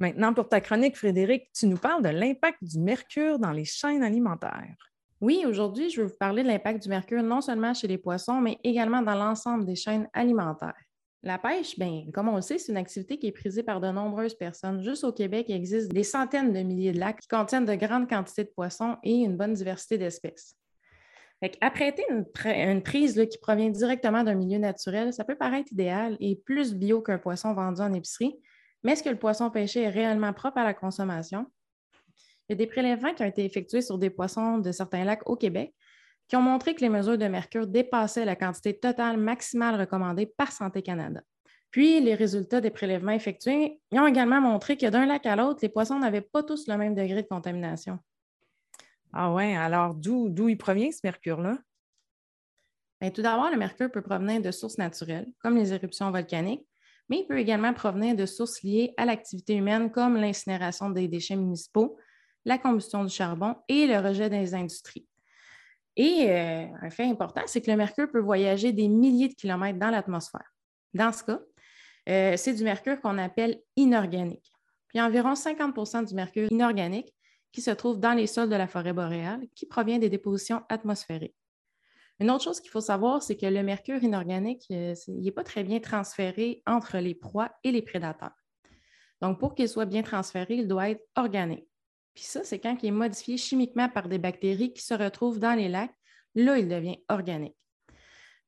Maintenant, 0.00 0.32
pour 0.32 0.48
ta 0.48 0.62
chronique, 0.62 0.96
Frédéric, 0.96 1.52
tu 1.52 1.66
nous 1.66 1.76
parles 1.76 2.02
de 2.02 2.08
l'impact 2.08 2.64
du 2.64 2.78
mercure 2.78 3.38
dans 3.38 3.52
les 3.52 3.66
chaînes 3.66 4.02
alimentaires. 4.02 4.74
Oui, 5.20 5.44
aujourd'hui, 5.46 5.90
je 5.90 6.00
veux 6.00 6.06
vous 6.06 6.16
parler 6.18 6.42
de 6.42 6.48
l'impact 6.48 6.82
du 6.82 6.88
mercure 6.88 7.22
non 7.22 7.42
seulement 7.42 7.74
chez 7.74 7.86
les 7.86 7.98
poissons, 7.98 8.40
mais 8.40 8.58
également 8.64 9.02
dans 9.02 9.14
l'ensemble 9.14 9.66
des 9.66 9.76
chaînes 9.76 10.08
alimentaires. 10.14 10.82
La 11.24 11.38
pêche, 11.38 11.78
bien, 11.78 12.04
comme 12.12 12.28
on 12.28 12.36
le 12.36 12.42
sait, 12.42 12.58
c'est 12.58 12.70
une 12.70 12.76
activité 12.76 13.18
qui 13.18 13.28
est 13.28 13.32
prisée 13.32 13.62
par 13.62 13.80
de 13.80 13.88
nombreuses 13.88 14.34
personnes. 14.34 14.82
Juste 14.82 15.04
au 15.04 15.12
Québec, 15.12 15.46
il 15.48 15.54
existe 15.54 15.90
des 15.90 16.02
centaines 16.02 16.52
de 16.52 16.60
milliers 16.60 16.92
de 16.92 17.00
lacs 17.00 17.20
qui 17.20 17.28
contiennent 17.28 17.64
de 17.64 17.74
grandes 17.74 18.10
quantités 18.10 18.44
de 18.44 18.50
poissons 18.50 18.98
et 19.02 19.14
une 19.14 19.38
bonne 19.38 19.54
diversité 19.54 19.96
d'espèces. 19.96 20.54
Apprêter 21.62 22.04
une, 22.10 22.82
prise 22.82 23.26
qui 23.30 23.38
provient 23.38 23.70
directement 23.70 24.22
d'un 24.22 24.34
milieu 24.34 24.58
naturel, 24.58 25.14
ça 25.14 25.24
peut 25.24 25.34
paraître 25.34 25.72
idéal 25.72 26.18
et 26.20 26.36
plus 26.36 26.74
bio 26.74 27.00
qu'un 27.00 27.18
poisson 27.18 27.54
vendu 27.54 27.80
en 27.80 27.92
épicerie, 27.94 28.34
mais 28.82 28.92
est-ce 28.92 29.02
que 29.02 29.08
le 29.08 29.18
poisson 29.18 29.50
pêché 29.50 29.82
est 29.82 29.90
réellement 29.90 30.32
propre 30.34 30.58
à 30.58 30.64
la 30.64 30.74
consommation? 30.74 31.46
Il 32.48 32.52
y 32.52 32.54
a 32.54 32.56
des 32.56 32.66
prélèvements 32.66 33.14
qui 33.14 33.22
ont 33.22 33.26
été 33.26 33.44
effectués 33.46 33.80
sur 33.80 33.96
des 33.96 34.10
poissons 34.10 34.58
de 34.58 34.72
certains 34.72 35.04
lacs 35.04 35.26
au 35.26 35.36
Québec 35.36 35.74
qui 36.28 36.36
ont 36.36 36.42
montré 36.42 36.74
que 36.74 36.80
les 36.80 36.88
mesures 36.88 37.18
de 37.18 37.26
mercure 37.26 37.66
dépassaient 37.66 38.24
la 38.24 38.36
quantité 38.36 38.78
totale 38.78 39.16
maximale 39.16 39.80
recommandée 39.80 40.26
par 40.26 40.52
Santé 40.52 40.82
Canada. 40.82 41.20
Puis, 41.70 42.00
les 42.00 42.14
résultats 42.14 42.60
des 42.60 42.70
prélèvements 42.70 43.12
effectués 43.12 43.80
ont 43.92 44.06
également 44.06 44.40
montré 44.40 44.76
que 44.76 44.86
d'un 44.86 45.06
lac 45.06 45.26
à 45.26 45.36
l'autre, 45.36 45.58
les 45.62 45.68
poissons 45.68 45.98
n'avaient 45.98 46.20
pas 46.20 46.42
tous 46.42 46.68
le 46.68 46.76
même 46.76 46.94
degré 46.94 47.22
de 47.22 47.28
contamination. 47.28 47.98
Ah 49.12 49.32
ouais, 49.32 49.56
alors 49.56 49.94
d'où 49.94 50.48
il 50.48 50.56
provient 50.56 50.90
ce 50.90 51.00
mercure-là? 51.04 51.58
Tout 53.12 53.22
d'abord, 53.22 53.50
le 53.50 53.58
mercure 53.58 53.90
peut 53.90 54.02
provenir 54.02 54.40
de 54.40 54.50
sources 54.50 54.78
naturelles, 54.78 55.26
comme 55.40 55.56
les 55.56 55.72
éruptions 55.72 56.10
volcaniques, 56.10 56.66
mais 57.08 57.18
il 57.18 57.26
peut 57.26 57.38
également 57.38 57.74
provenir 57.74 58.16
de 58.16 58.24
sources 58.24 58.62
liées 58.62 58.94
à 58.96 59.04
l'activité 59.04 59.54
humaine, 59.54 59.90
comme 59.90 60.16
l'incinération 60.16 60.90
des 60.90 61.06
déchets 61.06 61.36
municipaux, 61.36 61.98
la 62.44 62.56
combustion 62.56 63.04
du 63.04 63.12
charbon 63.12 63.56
et 63.68 63.86
le 63.86 63.98
rejet 63.98 64.30
des 64.30 64.54
industries. 64.54 65.06
Et 65.96 66.26
euh, 66.28 66.66
un 66.82 66.90
fait 66.90 67.04
important, 67.04 67.42
c'est 67.46 67.60
que 67.60 67.70
le 67.70 67.76
mercure 67.76 68.10
peut 68.10 68.20
voyager 68.20 68.72
des 68.72 68.88
milliers 68.88 69.28
de 69.28 69.34
kilomètres 69.34 69.78
dans 69.78 69.90
l'atmosphère. 69.90 70.50
Dans 70.92 71.12
ce 71.12 71.24
cas, 71.24 71.40
euh, 72.08 72.36
c'est 72.36 72.54
du 72.54 72.64
mercure 72.64 73.00
qu'on 73.00 73.18
appelle 73.18 73.60
inorganique. 73.76 74.52
Puis 74.88 75.00
environ 75.00 75.34
50% 75.34 76.06
du 76.06 76.14
mercure 76.14 76.50
inorganique 76.50 77.14
qui 77.52 77.60
se 77.60 77.70
trouve 77.70 78.00
dans 78.00 78.14
les 78.14 78.26
sols 78.26 78.48
de 78.48 78.56
la 78.56 78.66
forêt 78.66 78.92
boréale, 78.92 79.42
qui 79.54 79.66
provient 79.66 79.98
des 79.98 80.10
dépositions 80.10 80.62
atmosphériques. 80.68 81.36
Une 82.20 82.30
autre 82.30 82.44
chose 82.44 82.60
qu'il 82.60 82.70
faut 82.70 82.80
savoir, 82.80 83.22
c'est 83.22 83.36
que 83.36 83.46
le 83.46 83.62
mercure 83.62 84.02
inorganique, 84.02 84.68
n'est 84.70 84.94
euh, 85.08 85.32
pas 85.34 85.44
très 85.44 85.64
bien 85.64 85.80
transféré 85.80 86.62
entre 86.66 86.98
les 86.98 87.14
proies 87.14 87.50
et 87.62 87.72
les 87.72 87.82
prédateurs. 87.82 88.34
Donc, 89.20 89.38
pour 89.38 89.54
qu'il 89.54 89.68
soit 89.68 89.86
bien 89.86 90.02
transféré, 90.02 90.54
il 90.56 90.68
doit 90.68 90.90
être 90.90 91.04
organique. 91.16 91.68
Puis 92.14 92.24
ça, 92.24 92.44
c'est 92.44 92.58
quand 92.58 92.76
il 92.82 92.88
est 92.88 92.92
modifié 92.92 93.36
chimiquement 93.36 93.88
par 93.88 94.08
des 94.08 94.18
bactéries 94.18 94.72
qui 94.72 94.82
se 94.82 94.94
retrouvent 94.94 95.38
dans 95.38 95.54
les 95.54 95.68
lacs, 95.68 95.94
là, 96.34 96.58
il 96.58 96.68
devient 96.68 96.98
organique. 97.08 97.56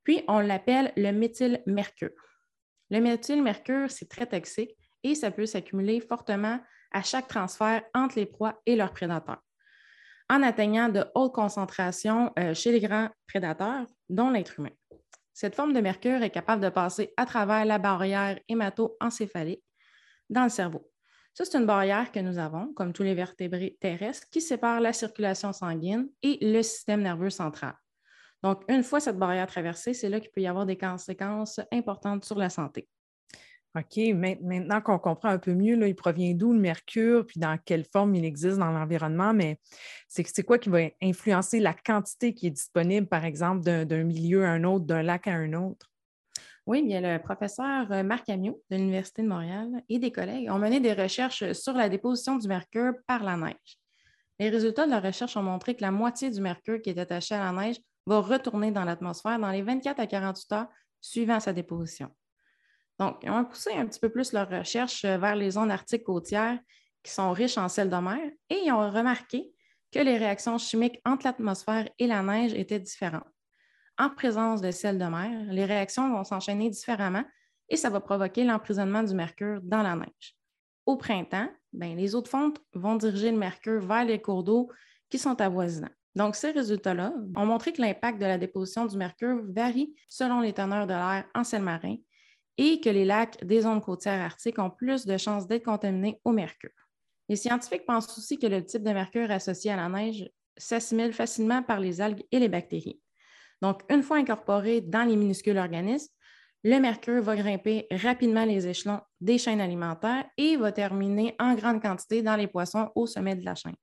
Puis, 0.05 0.23
on 0.29 0.39
l'appelle 0.39 0.93
le 0.97 1.11
méthylmercure. 1.11 2.11
Le 2.91 3.01
méthylmercure, 3.01 3.91
c'est 3.91 4.09
très 4.09 4.27
toxique 4.27 4.77
et 5.03 5.15
ça 5.15 5.31
peut 5.31 5.47
s'accumuler 5.47 6.01
fortement 6.01 6.61
à 6.93 7.03
chaque 7.03 7.27
transfert 7.27 7.83
entre 7.95 8.17
les 8.17 8.27
proies 8.27 8.61
et 8.67 8.77
leurs 8.77 8.93
prédateurs, 8.93 9.43
en 10.31 10.43
atteignant 10.43 10.89
de 10.89 11.05
hautes 11.15 11.35
concentrations 11.35 12.33
euh, 12.39 12.55
chez 12.55 12.71
les 12.71 12.81
grands 12.81 13.11
prédateurs, 13.27 13.87
dont 14.09 14.31
l'être 14.31 14.61
humain. 14.61 14.71
Cette 15.35 15.55
forme 15.55 15.73
de 15.73 15.81
mercure 15.81 16.23
est 16.23 16.31
capable 16.31 16.63
de 16.63 16.69
passer 16.69 17.13
à 17.17 17.27
travers 17.27 17.65
la 17.65 17.79
barrière 17.79 18.39
hémato-encéphalique 18.49 19.63
dans 20.31 20.45
le 20.45 20.49
cerveau. 20.49 20.89
Ça, 21.37 21.45
c'est 21.45 21.59
une 21.59 21.67
barrière 21.67 22.13
que 22.13 22.21
nous 22.21 22.39
avons, 22.39 22.73
comme 22.73 22.95
tous 22.95 23.03
les 23.03 23.13
vertébrés 23.13 23.77
terrestres, 23.79 24.27
qui 24.31 24.41
sépare 24.41 24.81
la 24.81 24.95
circulation 24.95 25.53
sanguine 25.53 26.09
et 26.23 26.39
le 26.41 26.63
système 26.63 27.03
nerveux 27.03 27.29
central. 27.29 27.75
Donc, 28.43 28.63
une 28.71 28.83
fois 28.83 29.01
cette 29.01 29.19
barrière 29.19 29.47
traversée, 29.47 29.93
c'est 29.93 30.09
là 30.09 30.19
qu'il 30.19 30.31
peut 30.31 30.41
y 30.41 30.47
avoir 30.47 30.65
des 30.65 30.79
conséquences 30.79 31.61
importantes 31.71 32.25
sur 32.25 32.39
la 32.39 32.49
santé. 32.49 32.89
OK, 33.75 33.99
maintenant 34.15 34.81
qu'on 34.81 34.99
comprend 34.99 35.29
un 35.29 35.39
peu 35.39 35.53
mieux, 35.53 35.77
il 35.87 35.95
provient 35.95 36.33
d'où 36.33 36.55
le 36.55 36.59
mercure, 36.59 37.27
puis 37.27 37.39
dans 37.39 37.59
quelle 37.63 37.85
forme 37.85 38.15
il 38.15 38.25
existe 38.25 38.57
dans 38.57 38.71
l'environnement, 38.71 39.35
mais 39.35 39.61
c'est 40.09 40.43
quoi 40.43 40.59
qui 40.59 40.71
va 40.71 40.89
influencer 41.03 41.61
la 41.61 41.75
quantité 41.75 42.33
qui 42.33 42.47
est 42.47 42.51
disponible, 42.51 43.09
par 43.09 43.27
exemple, 43.27 43.61
d'un 43.61 44.05
milieu 44.05 44.47
à 44.47 44.53
un 44.53 44.65
autre, 44.65 44.87
d'un 44.87 45.03
lac 45.03 45.29
à 45.29 45.33
un 45.33 45.53
autre? 45.53 45.93
Oui, 46.67 46.83
bien, 46.83 47.01
le 47.01 47.23
professeur 47.23 47.93
euh, 47.93 48.03
Marc 48.03 48.29
Amiot 48.29 48.61
de 48.71 48.77
l'Université 48.77 49.23
de 49.23 49.29
Montréal 49.29 49.85
et 49.89 50.01
des 50.01 50.11
collègues 50.11 50.51
ont 50.51 50.59
mené 50.59 50.81
des 50.81 50.95
recherches 50.95 51.53
sur 51.53 51.75
la 51.75 51.89
déposition 51.89 52.37
du 52.37 52.49
mercure 52.49 52.93
par 53.07 53.23
la 53.23 53.37
neige. 53.37 53.79
Les 54.41 54.51
résultats 54.51 54.85
de 54.85 54.91
la 54.91 54.99
recherche 54.99 55.37
ont 55.37 55.45
montré 55.45 55.77
que 55.77 55.83
la 55.83 55.93
moitié 55.93 56.29
du 56.29 56.41
mercure 56.41 56.83
qui 56.83 56.91
est 56.91 56.99
attaché 56.99 57.37
à 57.37 57.53
la 57.53 57.53
neige 57.53 57.77
va 58.05 58.19
retourner 58.19 58.73
dans 58.73 58.85
l'atmosphère 58.85 59.39
dans 59.39 59.51
les 59.53 59.63
24 59.63 60.01
à 60.01 60.09
48 60.09 60.53
heures 60.53 60.69
suivant 61.01 61.39
sa 61.39 61.53
déposition. 61.53 62.11
Donc, 62.99 63.19
ils 63.23 63.31
ont 63.31 63.45
poussé 63.45 63.73
un 63.73 63.87
petit 63.87 64.01
peu 64.01 64.09
plus 64.09 64.33
leur 64.33 64.51
recherche 64.51 65.05
euh, 65.05 65.19
vers 65.19 65.37
les 65.37 65.53
zones 65.53 65.71
arctiques 65.71 66.03
côtières 66.03 66.59
qui 67.05 67.13
sont 67.13 67.31
riches 67.31 67.59
en 67.59 67.69
sel 67.69 67.89
de 67.89 67.97
mer 67.97 68.33
et 68.51 68.59
ils 68.65 68.73
ont 68.73 68.91
remarqué 68.91 69.53
que 69.93 70.01
les 70.01 70.19
réactions 70.19 70.59
chimiques 70.59 71.01
entre 71.05 71.27
l'atmosphère 71.27 71.89
et 71.97 72.09
la 72.09 72.23
neige 72.23 72.55
étaient 72.55 72.81
différentes. 72.81 73.36
En 73.99 74.11
présence 74.11 74.61
de 74.61 74.71
sel 74.71 74.99
de 74.99 75.05
mer, 75.05 75.47
les 75.51 75.65
réactions 75.65 76.13
vont 76.13 76.25
s'enchaîner 76.25 76.69
différemment 76.69 77.25
et 77.69 77.77
ça 77.77 77.89
va 77.89 78.01
provoquer 78.01 78.45
l'emprisonnement 78.45 79.03
du 79.03 79.15
mercure 79.15 79.61
dans 79.63 79.83
la 79.83 79.97
neige. 79.97 80.37
Au 80.85 80.97
printemps, 80.97 81.49
ben, 81.73 81.97
les 81.97 82.15
eaux 82.15 82.23
de 82.23 82.29
fonte 82.29 82.61
vont 82.75 82.97
diriger 82.97 83.31
le 83.31 83.39
mercure 83.39 83.81
vers 83.81 84.05
les 84.05 84.21
cours 84.21 84.45
d'eau 84.45 84.71
qui 85.09 85.19
sont 85.19 85.41
avoisinants. 85.41 85.91
Donc, 86.15 86.37
ces 86.37 86.51
résultats-là 86.51 87.13
ont 87.37 87.47
montré 87.47 87.73
que 87.73 87.83
l'impact 87.83 88.19
de 88.19 88.27
la 88.27 88.39
déposition 88.39 88.87
du 88.87 88.97
mercure 88.97 89.41
varie 89.49 89.95
selon 90.09 90.41
les 90.41 90.53
teneurs 90.53 90.87
de 90.87 90.93
l'air 90.93 91.25
en 91.35 91.45
sel 91.45 91.63
marin 91.63 91.97
et 92.57 92.81
que 92.81 92.89
les 92.89 93.05
lacs 93.05 93.45
des 93.45 93.63
zones 93.63 93.83
côtières 93.83 94.23
arctiques 94.23 94.59
ont 94.59 94.71
plus 94.71 95.05
de 95.05 95.17
chances 95.17 95.47
d'être 95.47 95.65
contaminés 95.65 96.21
au 96.25 96.33
mercure. 96.33 96.71
Les 97.29 97.37
scientifiques 97.37 97.85
pensent 97.85 98.17
aussi 98.17 98.39
que 98.39 98.47
le 98.47 98.65
type 98.65 98.83
de 98.83 98.93
mercure 98.93 99.31
associé 99.31 99.73
à 99.73 99.77
la 99.77 99.89
neige 99.89 100.31
s'assimile 100.57 101.13
facilement 101.13 101.63
par 101.63 101.81
les 101.81 102.01
algues 102.01 102.25
et 102.31 102.39
les 102.39 102.49
bactéries. 102.49 103.01
Donc, 103.63 103.83
une 103.91 104.03
fois 104.03 104.19
incorporé 104.19 104.81
dans 104.81 105.05
les 105.05 105.17
minuscules 105.17 105.59
organismes, 105.59 106.13
le 106.65 106.81
mercure 106.81 107.23
va 107.23 107.37
grimper 107.37 107.87
rapidement 107.91 108.45
les 108.45 108.67
échelons 108.67 109.01
des 109.21 109.39
chaînes 109.39 109.61
alimentaires 109.61 110.25
et 110.37 110.57
va 110.57 110.73
terminer 110.73 111.35
en 111.39 111.55
grande 111.55 111.81
quantité 111.81 112.23
dans 112.23 112.37
les 112.37 112.49
poissons 112.49 112.91
au 112.95 113.07
sommet 113.07 113.37
de 113.37 113.45
la 113.45 113.55
chaîne. 113.55 113.77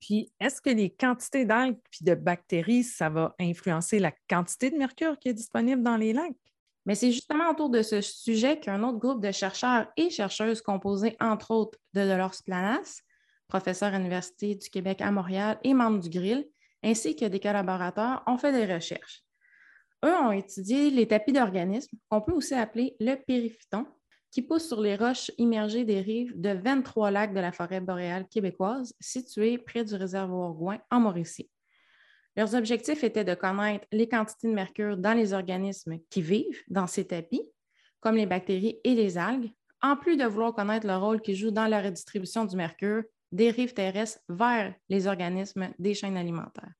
Puis, 0.00 0.30
est-ce 0.38 0.60
que 0.60 0.70
les 0.70 0.90
quantités 0.90 1.46
d'algues 1.46 1.78
et 2.00 2.04
de 2.04 2.14
bactéries, 2.14 2.84
ça 2.84 3.08
va 3.08 3.34
influencer 3.40 3.98
la 3.98 4.12
quantité 4.28 4.70
de 4.70 4.76
mercure 4.76 5.18
qui 5.18 5.30
est 5.30 5.34
disponible 5.34 5.82
dans 5.82 5.96
les 5.96 6.12
lacs? 6.12 6.36
Mais 6.84 6.94
c'est 6.94 7.10
justement 7.10 7.50
autour 7.50 7.70
de 7.70 7.82
ce 7.82 8.00
sujet 8.00 8.60
qu'un 8.60 8.82
autre 8.82 8.98
groupe 8.98 9.22
de 9.22 9.32
chercheurs 9.32 9.88
et 9.96 10.10
chercheuses 10.10 10.60
composé 10.60 11.16
entre 11.20 11.50
autres 11.50 11.78
de 11.94 12.02
Dolores 12.02 12.42
Planas, 12.44 13.00
professeur 13.48 13.94
à 13.94 13.98
l'Université 13.98 14.54
du 14.54 14.68
Québec 14.68 15.00
à 15.00 15.10
Montréal 15.10 15.58
et 15.64 15.74
membre 15.74 16.00
du 16.00 16.10
GRIL, 16.10 16.46
ainsi 16.82 17.16
que 17.16 17.24
des 17.24 17.40
collaborateurs, 17.40 18.22
ont 18.26 18.38
fait 18.38 18.52
des 18.52 18.72
recherches. 18.72 19.22
Eux 20.04 20.14
ont 20.14 20.32
étudié 20.32 20.90
les 20.90 21.08
tapis 21.08 21.32
d'organismes, 21.32 21.96
qu'on 22.08 22.20
peut 22.20 22.32
aussi 22.32 22.54
appeler 22.54 22.96
le 23.00 23.16
périphyton, 23.16 23.86
qui 24.30 24.42
poussent 24.42 24.68
sur 24.68 24.80
les 24.80 24.96
roches 24.96 25.30
immergées 25.38 25.84
des 25.84 26.00
rives 26.00 26.38
de 26.38 26.50
23 26.50 27.10
lacs 27.10 27.34
de 27.34 27.40
la 27.40 27.52
forêt 27.52 27.80
boréale 27.80 28.28
québécoise 28.28 28.92
situés 29.00 29.56
près 29.56 29.84
du 29.84 29.94
réservoir 29.94 30.52
Gouin 30.52 30.78
en 30.90 31.00
Mauricie. 31.00 31.50
Leurs 32.36 32.54
objectifs 32.54 33.02
étaient 33.02 33.24
de 33.24 33.34
connaître 33.34 33.86
les 33.92 34.08
quantités 34.08 34.48
de 34.48 34.52
mercure 34.52 34.98
dans 34.98 35.14
les 35.14 35.32
organismes 35.32 35.98
qui 36.10 36.20
vivent 36.20 36.62
dans 36.68 36.86
ces 36.86 37.06
tapis, 37.06 37.42
comme 38.00 38.16
les 38.16 38.26
bactéries 38.26 38.78
et 38.84 38.94
les 38.94 39.16
algues, 39.16 39.50
en 39.80 39.96
plus 39.96 40.16
de 40.16 40.24
vouloir 40.24 40.52
connaître 40.54 40.86
le 40.86 40.96
rôle 40.96 41.22
qu'ils 41.22 41.36
jouent 41.36 41.50
dans 41.50 41.66
la 41.66 41.80
redistribution 41.80 42.44
du 42.44 42.56
mercure 42.56 43.04
des 43.32 43.50
rives 43.50 43.74
terrestres 43.74 44.20
vers 44.28 44.74
les 44.88 45.06
organismes 45.06 45.70
des 45.78 45.94
chaînes 45.94 46.16
alimentaires. 46.16 46.72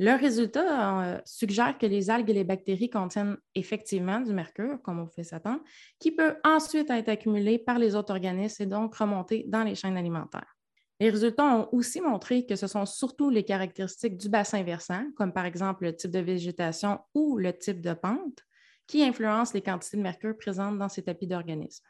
Leurs 0.00 0.20
résultats 0.20 1.02
euh, 1.02 1.20
suggèrent 1.24 1.76
que 1.76 1.86
les 1.86 2.08
algues 2.08 2.30
et 2.30 2.34
les 2.34 2.44
bactéries 2.44 2.88
contiennent 2.88 3.36
effectivement 3.56 4.20
du 4.20 4.32
mercure, 4.32 4.80
comme 4.82 5.00
on 5.00 5.08
fait 5.08 5.24
s'attendre, 5.24 5.60
qui 5.98 6.12
peut 6.12 6.36
ensuite 6.44 6.88
être 6.90 7.08
accumulé 7.08 7.58
par 7.58 7.80
les 7.80 7.96
autres 7.96 8.12
organismes 8.12 8.62
et 8.62 8.66
donc 8.66 8.94
remonter 8.94 9.44
dans 9.48 9.64
les 9.64 9.74
chaînes 9.74 9.96
alimentaires. 9.96 10.56
Les 11.00 11.10
résultats 11.10 11.44
ont 11.44 11.68
aussi 11.72 12.00
montré 12.00 12.46
que 12.46 12.54
ce 12.54 12.66
sont 12.68 12.86
surtout 12.86 13.30
les 13.30 13.44
caractéristiques 13.44 14.16
du 14.16 14.28
bassin 14.28 14.62
versant, 14.62 15.04
comme 15.16 15.32
par 15.32 15.46
exemple 15.46 15.84
le 15.84 15.94
type 15.94 16.10
de 16.10 16.18
végétation 16.20 17.00
ou 17.14 17.36
le 17.36 17.56
type 17.56 17.80
de 17.80 17.94
pente, 17.94 18.44
qui 18.86 19.02
influencent 19.02 19.52
les 19.54 19.62
quantités 19.62 19.96
de 19.96 20.02
mercure 20.02 20.36
présentes 20.36 20.78
dans 20.78 20.88
ces 20.88 21.02
tapis 21.02 21.26
d'organismes. 21.26 21.84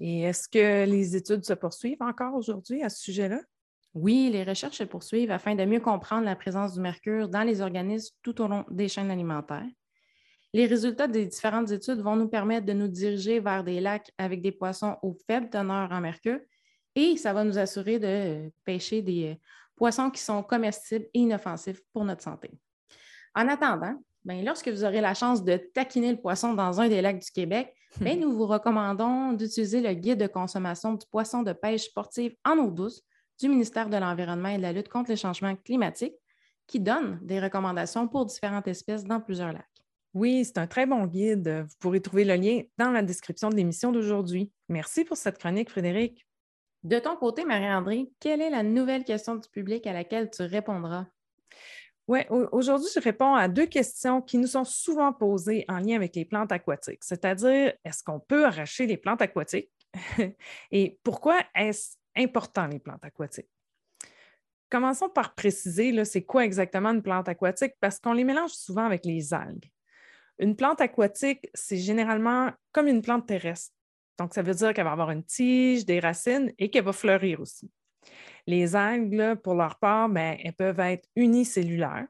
Et 0.00 0.22
est-ce 0.22 0.48
que 0.48 0.84
les 0.84 1.16
études 1.16 1.44
se 1.44 1.52
poursuivent 1.52 2.02
encore 2.02 2.34
aujourd'hui 2.34 2.82
à 2.82 2.88
ce 2.88 3.02
sujet-là? 3.02 3.40
Oui, 3.94 4.28
les 4.32 4.42
recherches 4.42 4.78
se 4.78 4.84
poursuivent 4.84 5.30
afin 5.30 5.54
de 5.54 5.64
mieux 5.64 5.80
comprendre 5.80 6.24
la 6.24 6.34
présence 6.34 6.74
du 6.74 6.80
mercure 6.80 7.28
dans 7.28 7.42
les 7.42 7.60
organismes 7.60 8.14
tout 8.22 8.40
au 8.40 8.48
long 8.48 8.64
des 8.70 8.88
chaînes 8.88 9.10
alimentaires. 9.10 9.68
Les 10.52 10.66
résultats 10.66 11.08
des 11.08 11.26
différentes 11.26 11.70
études 11.70 12.00
vont 12.00 12.16
nous 12.16 12.28
permettre 12.28 12.66
de 12.66 12.72
nous 12.72 12.88
diriger 12.88 13.40
vers 13.40 13.62
des 13.62 13.80
lacs 13.80 14.10
avec 14.18 14.42
des 14.42 14.52
poissons 14.52 14.96
aux 15.02 15.16
faibles 15.26 15.50
teneurs 15.50 15.90
en 15.92 16.00
mercure 16.00 16.40
et 16.94 17.16
ça 17.16 17.32
va 17.32 17.44
nous 17.44 17.58
assurer 17.58 17.98
de 17.98 18.52
pêcher 18.64 19.02
des 19.02 19.32
euh, 19.32 19.34
poissons 19.76 20.10
qui 20.10 20.22
sont 20.22 20.42
comestibles 20.42 21.06
et 21.12 21.20
inoffensifs 21.20 21.80
pour 21.92 22.04
notre 22.04 22.22
santé. 22.22 22.50
En 23.34 23.48
attendant, 23.48 23.94
ben, 24.24 24.44
lorsque 24.44 24.68
vous 24.68 24.84
aurez 24.84 25.00
la 25.00 25.14
chance 25.14 25.44
de 25.44 25.56
taquiner 25.56 26.12
le 26.12 26.20
poisson 26.20 26.54
dans 26.54 26.80
un 26.80 26.88
des 26.88 27.02
lacs 27.02 27.18
du 27.18 27.30
Québec, 27.30 27.74
ben, 28.00 28.18
nous 28.18 28.32
vous 28.32 28.46
recommandons 28.46 29.32
d'utiliser 29.32 29.80
le 29.80 29.92
guide 29.94 30.20
de 30.20 30.26
consommation 30.26 30.94
du 30.94 31.06
poisson 31.06 31.42
de 31.42 31.52
pêche 31.52 31.84
sportive 31.84 32.34
en 32.44 32.58
eau 32.58 32.70
douce 32.70 33.02
du 33.40 33.48
ministère 33.48 33.88
de 33.88 33.96
l'Environnement 33.96 34.48
et 34.48 34.56
de 34.56 34.62
la 34.62 34.72
lutte 34.72 34.88
contre 34.88 35.10
les 35.10 35.16
changements 35.16 35.56
climatiques 35.56 36.14
qui 36.66 36.80
donne 36.80 37.18
des 37.22 37.40
recommandations 37.40 38.08
pour 38.08 38.26
différentes 38.26 38.68
espèces 38.68 39.04
dans 39.04 39.20
plusieurs 39.20 39.52
lacs. 39.52 39.64
Oui, 40.14 40.44
c'est 40.44 40.58
un 40.58 40.66
très 40.66 40.86
bon 40.86 41.06
guide. 41.06 41.64
Vous 41.68 41.74
pourrez 41.80 42.00
trouver 42.00 42.24
le 42.24 42.36
lien 42.36 42.62
dans 42.78 42.90
la 42.90 43.02
description 43.02 43.48
de 43.48 43.56
l'émission 43.56 43.90
d'aujourd'hui. 43.90 44.52
Merci 44.68 45.04
pour 45.04 45.16
cette 45.16 45.38
chronique, 45.38 45.70
Frédéric. 45.70 46.26
De 46.84 46.98
ton 46.98 47.16
côté, 47.16 47.44
Marie-André, 47.44 48.12
quelle 48.20 48.40
est 48.40 48.50
la 48.50 48.62
nouvelle 48.62 49.04
question 49.04 49.36
du 49.36 49.48
public 49.48 49.86
à 49.86 49.92
laquelle 49.92 50.30
tu 50.30 50.42
répondras? 50.42 51.06
Oui, 52.06 52.20
aujourd'hui, 52.28 52.88
je 52.94 53.00
réponds 53.00 53.34
à 53.34 53.48
deux 53.48 53.64
questions 53.64 54.20
qui 54.20 54.36
nous 54.36 54.46
sont 54.46 54.64
souvent 54.64 55.12
posées 55.12 55.64
en 55.68 55.78
lien 55.78 55.96
avec 55.96 56.14
les 56.14 56.26
plantes 56.26 56.52
aquatiques, 56.52 57.02
c'est-à-dire 57.02 57.72
est-ce 57.82 58.04
qu'on 58.04 58.20
peut 58.20 58.44
arracher 58.44 58.86
les 58.86 58.98
plantes 58.98 59.22
aquatiques? 59.22 59.70
Et 60.70 60.98
pourquoi 61.02 61.40
est-ce 61.54 61.96
important 62.14 62.66
les 62.66 62.78
plantes 62.78 63.04
aquatiques? 63.04 63.48
Commençons 64.68 65.08
par 65.08 65.34
préciser 65.34 66.04
c'est 66.04 66.24
quoi 66.24 66.44
exactement 66.44 66.90
une 66.90 67.02
plante 67.02 67.28
aquatique 67.28 67.72
parce 67.80 67.98
qu'on 68.00 68.12
les 68.12 68.24
mélange 68.24 68.52
souvent 68.52 68.84
avec 68.84 69.06
les 69.06 69.32
algues. 69.32 69.70
Une 70.38 70.56
plante 70.56 70.80
aquatique, 70.80 71.48
c'est 71.54 71.76
généralement 71.76 72.50
comme 72.72 72.88
une 72.88 73.00
plante 73.00 73.26
terrestre. 73.26 73.72
Donc, 74.18 74.34
ça 74.34 74.42
veut 74.42 74.54
dire 74.54 74.74
qu'elle 74.74 74.84
va 74.84 74.92
avoir 74.92 75.10
une 75.10 75.24
tige, 75.24 75.86
des 75.86 76.00
racines 76.00 76.52
et 76.58 76.70
qu'elle 76.70 76.84
va 76.84 76.92
fleurir 76.92 77.40
aussi. 77.40 77.70
Les 78.46 78.76
algues, 78.76 79.34
pour 79.42 79.54
leur 79.54 79.78
part, 79.78 80.08
ben, 80.08 80.36
elles 80.42 80.52
peuvent 80.52 80.80
être 80.80 81.08
unicellulaires, 81.16 82.06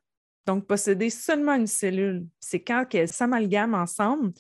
donc 0.46 0.66
posséder 0.66 1.10
seulement 1.10 1.54
une 1.54 1.66
cellule. 1.66 2.26
C'est 2.40 2.62
quand 2.62 2.86
elles 2.94 3.08
s'amalgament 3.08 3.78
ensemble 3.78 4.32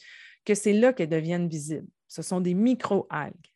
que 0.44 0.54
c'est 0.54 0.72
là 0.72 0.92
qu'elles 0.92 1.08
deviennent 1.08 1.48
visibles. 1.48 1.88
Ce 2.08 2.22
sont 2.22 2.40
des 2.40 2.54
micro-algues. 2.54 3.54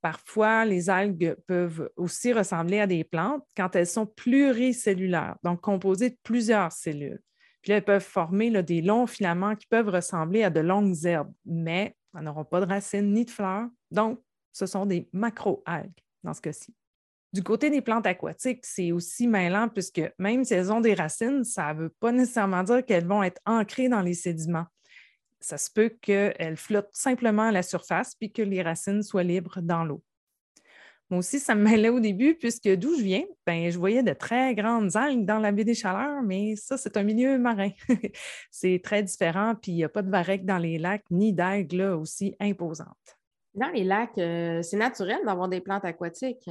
Parfois, 0.00 0.64
les 0.64 0.88
algues 0.88 1.36
peuvent 1.46 1.90
aussi 1.96 2.32
ressembler 2.32 2.80
à 2.80 2.86
des 2.86 3.04
plantes 3.04 3.46
quand 3.54 3.76
elles 3.76 3.86
sont 3.86 4.06
pluricellulaires, 4.06 5.36
donc 5.44 5.60
composées 5.60 6.10
de 6.10 6.18
plusieurs 6.22 6.72
cellules. 6.72 7.20
Puis 7.60 7.70
là, 7.70 7.76
elles 7.76 7.84
peuvent 7.84 8.02
former 8.02 8.62
des 8.62 8.80
longs 8.80 9.06
filaments 9.06 9.54
qui 9.54 9.66
peuvent 9.66 9.90
ressembler 9.90 10.42
à 10.42 10.50
de 10.50 10.60
longues 10.60 11.04
herbes, 11.04 11.32
mais 11.44 11.94
elles 12.16 12.22
n'auront 12.22 12.46
pas 12.46 12.60
de 12.60 12.66
racines 12.66 13.12
ni 13.12 13.26
de 13.26 13.30
fleurs. 13.30 13.68
Donc, 13.90 14.20
ce 14.52 14.64
sont 14.64 14.86
des 14.86 15.08
macro-algues 15.12 15.92
dans 16.24 16.32
ce 16.32 16.40
cas-ci. 16.40 16.74
Du 17.32 17.44
côté 17.44 17.70
des 17.70 17.80
plantes 17.80 18.06
aquatiques, 18.06 18.66
c'est 18.66 18.90
aussi 18.90 19.28
mêlant 19.28 19.68
puisque 19.68 20.02
même 20.18 20.44
si 20.44 20.54
elles 20.54 20.72
ont 20.72 20.80
des 20.80 20.94
racines, 20.94 21.44
ça 21.44 21.72
ne 21.72 21.82
veut 21.82 21.94
pas 22.00 22.10
nécessairement 22.10 22.64
dire 22.64 22.84
qu'elles 22.84 23.06
vont 23.06 23.22
être 23.22 23.40
ancrées 23.46 23.88
dans 23.88 24.02
les 24.02 24.14
sédiments. 24.14 24.66
Ça 25.38 25.56
se 25.56 25.70
peut 25.70 25.90
qu'elles 26.00 26.56
flottent 26.56 26.90
simplement 26.92 27.44
à 27.44 27.52
la 27.52 27.62
surface 27.62 28.14
puis 28.16 28.32
que 28.32 28.42
les 28.42 28.62
racines 28.62 29.02
soient 29.02 29.22
libres 29.22 29.60
dans 29.62 29.84
l'eau. 29.84 30.02
Moi 31.08 31.18
aussi, 31.18 31.40
ça 31.40 31.56
me 31.56 31.64
mêlait 31.64 31.88
au 31.88 31.98
début, 31.98 32.36
puisque 32.36 32.68
d'où 32.68 32.96
je 32.96 33.02
viens, 33.02 33.24
ben, 33.44 33.68
je 33.68 33.76
voyais 33.76 34.04
de 34.04 34.12
très 34.12 34.54
grandes 34.54 34.96
algues 34.96 35.24
dans 35.24 35.40
la 35.40 35.50
baie 35.50 35.64
des 35.64 35.74
Chaleurs, 35.74 36.22
mais 36.22 36.54
ça, 36.54 36.76
c'est 36.76 36.96
un 36.96 37.02
milieu 37.02 37.36
marin. 37.36 37.70
c'est 38.52 38.80
très 38.82 39.02
différent, 39.02 39.56
puis 39.60 39.72
il 39.72 39.74
n'y 39.74 39.84
a 39.84 39.88
pas 39.88 40.02
de 40.02 40.10
varech 40.10 40.44
dans 40.44 40.58
les 40.58 40.78
lacs, 40.78 41.04
ni 41.10 41.32
d'algues 41.32 41.96
aussi 41.98 42.36
imposantes. 42.38 43.18
Dans 43.54 43.70
les 43.70 43.82
lacs, 43.82 44.18
euh, 44.18 44.62
c'est 44.62 44.76
naturel 44.76 45.18
d'avoir 45.26 45.48
des 45.48 45.60
plantes 45.60 45.84
aquatiques. 45.84 46.48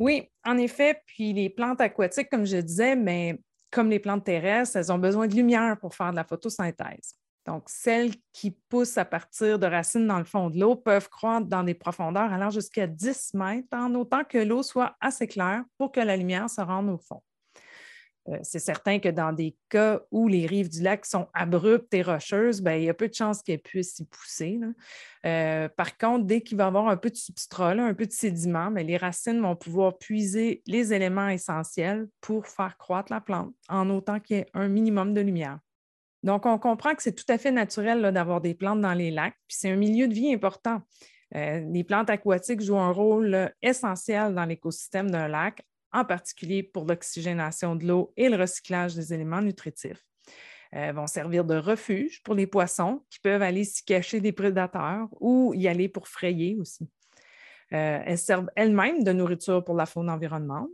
Oui, 0.00 0.28
en 0.46 0.56
effet, 0.56 1.02
puis 1.06 1.32
les 1.34 1.50
plantes 1.50 1.80
aquatiques, 1.80 2.30
comme 2.30 2.46
je 2.46 2.56
disais, 2.56 2.96
mais 2.96 3.38
comme 3.70 3.90
les 3.90 4.00
plantes 4.00 4.24
terrestres, 4.24 4.76
elles 4.76 4.90
ont 4.90 4.98
besoin 4.98 5.28
de 5.28 5.34
lumière 5.36 5.78
pour 5.78 5.94
faire 5.94 6.10
de 6.10 6.16
la 6.16 6.24
photosynthèse. 6.24 7.14
Donc, 7.46 7.64
celles 7.68 8.12
qui 8.32 8.50
poussent 8.50 8.98
à 8.98 9.04
partir 9.04 9.58
de 9.58 9.66
racines 9.66 10.06
dans 10.06 10.18
le 10.18 10.24
fond 10.24 10.50
de 10.50 10.58
l'eau 10.58 10.74
peuvent 10.74 11.08
croître 11.10 11.46
dans 11.46 11.62
des 11.62 11.74
profondeurs 11.74 12.32
allant 12.32 12.50
jusqu'à 12.50 12.86
10 12.86 13.34
mètres, 13.34 13.68
en 13.72 13.94
autant 13.94 14.24
que 14.24 14.38
l'eau 14.38 14.62
soit 14.62 14.96
assez 15.00 15.26
claire 15.26 15.64
pour 15.78 15.92
que 15.92 16.00
la 16.00 16.16
lumière 16.16 16.48
se 16.48 16.62
rende 16.62 16.88
au 16.88 16.98
fond. 16.98 17.22
Euh, 18.30 18.38
c'est 18.42 18.58
certain 18.58 18.98
que 18.98 19.08
dans 19.08 19.32
des 19.32 19.56
cas 19.68 20.00
où 20.10 20.28
les 20.28 20.46
rives 20.46 20.68
du 20.68 20.82
lac 20.82 21.04
sont 21.04 21.28
abruptes 21.34 21.92
et 21.94 22.02
rocheuses, 22.02 22.60
ben, 22.60 22.74
il 22.74 22.84
y 22.84 22.88
a 22.88 22.94
peu 22.94 23.08
de 23.08 23.14
chances 23.14 23.42
qu'elles 23.42 23.60
puissent 23.60 23.98
y 23.98 24.04
pousser. 24.04 24.60
Euh, 25.26 25.68
par 25.68 25.98
contre, 25.98 26.26
dès 26.26 26.40
qu'il 26.40 26.56
va 26.56 26.64
y 26.64 26.66
avoir 26.66 26.88
un 26.88 26.96
peu 26.96 27.10
de 27.10 27.16
substrat, 27.16 27.72
un 27.72 27.94
peu 27.94 28.06
de 28.06 28.12
sédiment, 28.12 28.70
ben, 28.70 28.86
les 28.86 28.96
racines 28.96 29.40
vont 29.40 29.56
pouvoir 29.56 29.98
puiser 29.98 30.62
les 30.66 30.92
éléments 30.92 31.28
essentiels 31.28 32.08
pour 32.20 32.46
faire 32.46 32.76
croître 32.76 33.12
la 33.12 33.20
plante, 33.20 33.54
en 33.68 33.90
autant 33.90 34.20
qu'il 34.20 34.36
y 34.36 34.40
ait 34.40 34.46
un 34.54 34.68
minimum 34.68 35.14
de 35.14 35.20
lumière. 35.20 35.58
Donc, 36.22 36.44
on 36.44 36.58
comprend 36.58 36.94
que 36.94 37.02
c'est 37.02 37.14
tout 37.14 37.30
à 37.30 37.38
fait 37.38 37.50
naturel 37.50 38.12
d'avoir 38.12 38.40
des 38.40 38.54
plantes 38.54 38.80
dans 38.80 38.92
les 38.92 39.10
lacs, 39.10 39.36
puis 39.48 39.56
c'est 39.58 39.70
un 39.70 39.76
milieu 39.76 40.06
de 40.06 40.14
vie 40.14 40.32
important. 40.32 40.82
Euh, 41.34 41.60
les 41.72 41.84
plantes 41.84 42.10
aquatiques 42.10 42.60
jouent 42.60 42.78
un 42.78 42.90
rôle 42.90 43.50
essentiel 43.62 44.34
dans 44.34 44.44
l'écosystème 44.44 45.10
d'un 45.10 45.28
lac, 45.28 45.62
en 45.92 46.04
particulier 46.04 46.62
pour 46.62 46.84
l'oxygénation 46.84 47.76
de 47.76 47.86
l'eau 47.86 48.12
et 48.16 48.28
le 48.28 48.36
recyclage 48.36 48.94
des 48.94 49.12
éléments 49.12 49.42
nutritifs. 49.42 50.04
Elles 50.72 50.94
vont 50.94 51.06
servir 51.06 51.44
de 51.44 51.56
refuge 51.56 52.22
pour 52.22 52.34
les 52.34 52.46
poissons 52.46 53.02
qui 53.10 53.18
peuvent 53.18 53.42
aller 53.42 53.64
s'y 53.64 53.84
cacher 53.84 54.20
des 54.20 54.32
prédateurs 54.32 55.08
ou 55.20 55.52
y 55.54 55.66
aller 55.66 55.88
pour 55.88 56.06
frayer 56.06 56.56
aussi. 56.56 56.88
Euh, 57.72 58.00
elles 58.04 58.18
servent 58.18 58.50
elles-mêmes 58.56 59.04
de 59.04 59.12
nourriture 59.12 59.64
pour 59.64 59.74
la 59.74 59.86
faune 59.86 60.10
environnante. 60.10 60.68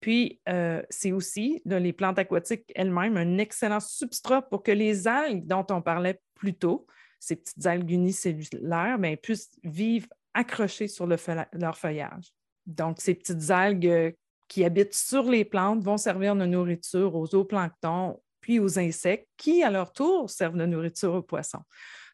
Puis, 0.00 0.40
euh, 0.48 0.82
c'est 0.90 1.12
aussi, 1.12 1.60
les 1.64 1.92
plantes 1.92 2.18
aquatiques 2.18 2.70
elles-mêmes, 2.74 3.16
un 3.16 3.38
excellent 3.38 3.80
substrat 3.80 4.42
pour 4.42 4.62
que 4.62 4.70
les 4.70 5.08
algues 5.08 5.46
dont 5.46 5.66
on 5.70 5.82
parlait 5.82 6.20
plus 6.34 6.54
tôt, 6.54 6.86
ces 7.18 7.36
petites 7.36 7.66
algues 7.66 7.90
unicellulaires, 7.90 8.98
bien, 8.98 9.16
puissent 9.16 9.58
vivre 9.64 10.06
accrochées 10.34 10.88
sur 10.88 11.06
leur 11.06 11.76
feuillage. 11.78 12.32
Donc, 12.66 13.00
ces 13.00 13.14
petites 13.14 13.50
algues 13.50 13.88
euh, 13.88 14.12
qui 14.48 14.64
habitent 14.64 14.94
sur 14.94 15.24
les 15.24 15.44
plantes 15.44 15.82
vont 15.82 15.98
servir 15.98 16.34
de 16.34 16.46
nourriture 16.46 17.14
aux 17.14 17.26
zooplanctons, 17.26 18.20
puis 18.40 18.58
aux 18.58 18.78
insectes, 18.78 19.28
qui, 19.36 19.62
à 19.62 19.70
leur 19.70 19.92
tour, 19.92 20.30
servent 20.30 20.56
de 20.56 20.66
nourriture 20.66 21.14
aux 21.14 21.22
poissons. 21.22 21.62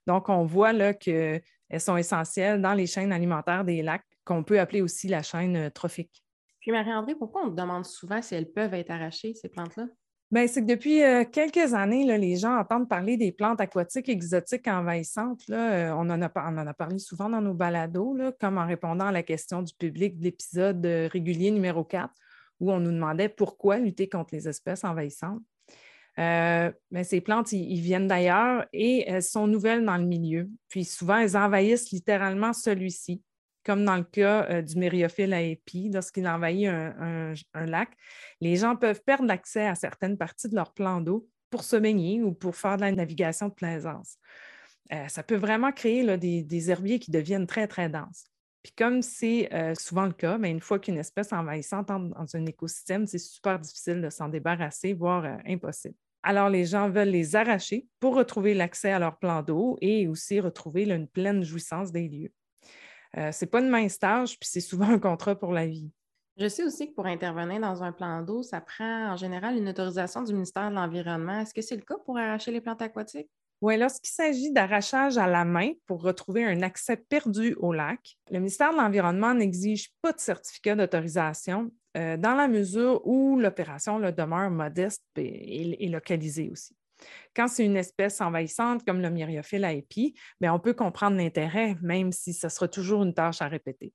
Donc, 0.07 0.29
on 0.29 0.45
voit 0.45 0.73
là 0.73 0.93
qu'elles 0.93 1.43
sont 1.79 1.97
essentielles 1.97 2.61
dans 2.61 2.75
les 2.75 2.87
chaînes 2.87 3.13
alimentaires 3.13 3.65
des 3.65 3.83
lacs, 3.83 4.05
qu'on 4.25 4.43
peut 4.43 4.59
appeler 4.59 4.81
aussi 4.81 5.09
la 5.09 5.23
chaîne 5.23 5.57
euh, 5.57 5.71
trophique. 5.71 6.25
Puis, 6.61 6.73
Marie-André, 6.73 7.15
pourquoi 7.15 7.43
on 7.45 7.51
te 7.51 7.61
demande 7.61 7.85
souvent 7.85 8.21
si 8.23 8.35
elles 8.35 8.51
peuvent 8.51 8.75
être 8.75 8.91
arrachées, 8.91 9.35
ces 9.35 9.49
plantes-là? 9.49 9.87
Bien, 10.31 10.47
c'est 10.47 10.63
que 10.63 10.67
depuis 10.67 11.03
euh, 11.03 11.25
quelques 11.25 11.75
années, 11.75 12.05
là, 12.05 12.17
les 12.17 12.37
gens 12.37 12.59
entendent 12.59 12.89
parler 12.89 13.17
des 13.17 13.31
plantes 13.31 13.61
aquatiques 13.61 14.09
exotiques 14.09 14.67
envahissantes. 14.67 15.47
Là. 15.49 15.73
Euh, 15.73 15.93
on, 15.93 16.11
en 16.11 16.23
a, 16.23 16.33
on, 16.37 16.59
en 16.59 16.67
a, 16.67 16.75
parlé 16.75 16.99
souvent 16.99 17.29
dans 17.29 17.43
nos 17.43 17.55
balados, 17.55 18.15
là, 18.15 18.33
comme 18.41 18.59
en 18.59 18.67
répondant 18.67 19.07
à 19.07 19.13
la 19.13 19.23
question 19.23 19.63
du 19.63 19.75
public 19.75 20.19
de 20.19 20.25
l'épisode 20.25 20.85
régulier 20.85 21.51
numéro 21.51 21.85
4, 21.85 22.11
où 22.61 22.73
on 22.73 22.81
nous 22.81 22.93
demandait 22.93 23.29
pourquoi 23.29 23.79
lutter 23.79 24.09
contre 24.09 24.35
les 24.35 24.49
espèces 24.49 24.85
envahissantes. 24.85 25.43
Euh, 26.19 26.71
mais 26.91 27.03
ces 27.03 27.21
plantes, 27.21 27.53
ils, 27.53 27.81
viennent 27.81 28.07
d'ailleurs 28.07 28.67
et 28.73 29.05
elles 29.09 29.23
sont 29.23 29.47
nouvelles 29.47 29.85
dans 29.85 29.97
le 29.97 30.05
milieu. 30.05 30.49
Puis 30.69 30.85
souvent, 30.85 31.19
elles 31.19 31.37
envahissent 31.37 31.91
littéralement 31.91 32.53
celui-ci, 32.53 33.23
comme 33.65 33.85
dans 33.85 33.97
le 33.97 34.05
cas 34.05 34.47
euh, 34.49 34.63
du 34.63 34.77
mériophile 34.77 35.33
à 35.33 35.43
épis, 35.43 35.91
lorsqu'il 35.93 36.29
envahit 36.29 36.69
un, 36.69 37.35
lac. 37.55 37.91
Les 38.41 38.57
gens 38.57 38.77
peuvent 38.77 39.03
perdre 39.05 39.27
l'accès 39.27 39.67
à 39.67 39.75
certaines 39.75 40.17
parties 40.17 40.49
de 40.49 40.55
leur 40.55 40.73
plan 40.73 41.01
d'eau 41.01 41.29
pour 41.51 41.65
se 41.65 41.77
baigner 41.77 42.23
ou 42.23 42.33
pour 42.33 42.57
faire 42.57 42.77
de 42.77 42.83
la 42.83 42.93
navigation 42.93 43.49
de 43.49 43.55
plaisance. 43.55 44.19
Euh, 44.93 45.09
ça 45.09 45.23
peut 45.23 45.37
vraiment 45.37 45.73
créer 45.73 46.17
des, 46.19 46.71
herbiers 46.71 46.99
qui 46.99 47.11
deviennent 47.11 47.47
très, 47.47 47.67
très 47.67 47.89
denses. 47.89 48.27
Puis 48.65 48.73
comme 48.77 49.03
c'est 49.03 49.49
souvent 49.79 50.07
le 50.07 50.13
cas, 50.13 50.39
ben, 50.39 50.51
une 50.51 50.61
fois 50.61 50.81
qu'une 50.81 50.99
espèce 50.99 51.33
envahissante 51.33 51.91
entre 51.91 52.19
dans 52.19 52.37
un 52.37 52.47
écosystème, 52.47 53.07
c'est 53.07 53.19
super 53.19 53.61
difficile 53.61 54.01
de 54.01 54.11
s'en 54.11 54.29
débarrasser, 54.29 54.95
voire 54.95 55.39
impossible. 55.47 55.95
Alors, 56.27 56.49
les 56.49 56.65
gens 56.65 56.89
veulent 56.89 57.09
les 57.09 57.37
arracher 57.37 57.87
pour 58.01 58.15
retrouver 58.15 58.55
l'accès 58.55 58.91
à 58.91 58.99
leur 58.99 59.19
plan 59.19 59.43
d'eau 59.43 59.77
et 59.83 60.09
aussi 60.09 60.41
retrouver 60.41 60.85
une 60.85 61.07
pleine 61.07 61.45
jouissance 61.45 61.93
des 61.93 62.09
lieux. 62.09 62.33
Euh, 63.19 63.31
ce 63.31 63.45
n'est 63.45 63.51
pas 63.51 63.61
une 63.61 63.69
mince 63.69 63.99
tâche, 63.99 64.39
puis 64.41 64.49
c'est 64.51 64.63
souvent 64.63 64.89
un 64.89 64.99
contrat 64.99 65.39
pour 65.39 65.53
la 65.53 65.67
vie. 65.67 65.93
Je 66.39 66.49
sais 66.49 66.65
aussi 66.65 66.89
que 66.89 66.95
pour 66.95 67.05
intervenir 67.05 67.61
dans 67.61 67.83
un 67.83 67.93
plan 67.93 68.23
d'eau, 68.23 68.43
ça 68.43 68.63
prend 68.63 69.13
en 69.13 69.17
général 69.17 69.59
une 69.59 69.69
autorisation 69.69 70.23
du 70.23 70.33
ministère 70.33 70.71
de 70.71 70.75
l'Environnement. 70.75 71.41
Est-ce 71.41 71.53
que 71.53 71.61
c'est 71.61 71.77
le 71.77 71.83
cas 71.83 71.99
pour 72.07 72.17
arracher 72.17 72.51
les 72.51 72.63
plantes 72.63 72.81
aquatiques? 72.81 73.31
Oui, 73.61 73.79
lorsqu'il 73.79 74.11
s'agit 74.11 74.53
d'arrachage 74.53 75.17
à 75.17 75.27
la 75.27 75.45
main 75.45 75.73
pour 75.87 76.03
retrouver 76.03 76.45
un 76.45 76.63
accès 76.63 76.97
perdu 76.97 77.55
au 77.59 77.73
lac, 77.73 78.17
le 78.31 78.39
ministère 78.39 78.73
de 78.73 78.77
l'Environnement 78.77 79.33
n'exige 79.33 79.91
pas 80.03 80.13
de 80.13 80.21
certificat 80.21 80.75
d'autorisation 80.75 81.71
euh, 81.97 82.17
dans 82.17 82.35
la 82.35 82.49
mesure 82.49 83.01
où 83.07 83.39
l'opération 83.39 84.01
demeure 84.01 84.51
modeste 84.51 85.05
et, 85.17 85.89
localisée 85.89 86.51
aussi. 86.51 86.77
Quand 87.35 87.49
c'est 87.49 87.65
une 87.65 87.77
espèce 87.77 88.21
envahissante 88.21 88.85
comme 88.85 89.01
le 89.01 89.11
myriophile 89.11 89.65
à 89.65 89.73
épis, 89.73 90.15
ben, 90.41 90.53
on 90.53 90.59
peut 90.59 90.75
comprendre 90.75 91.17
l'intérêt, 91.17 91.77
même 91.83 92.13
si 92.13 92.33
ce 92.33 92.49
sera 92.49 92.69
toujours 92.69 93.03
une 93.03 93.15
tâche 93.15 93.43
à 93.43 93.49
répéter. 93.49 93.93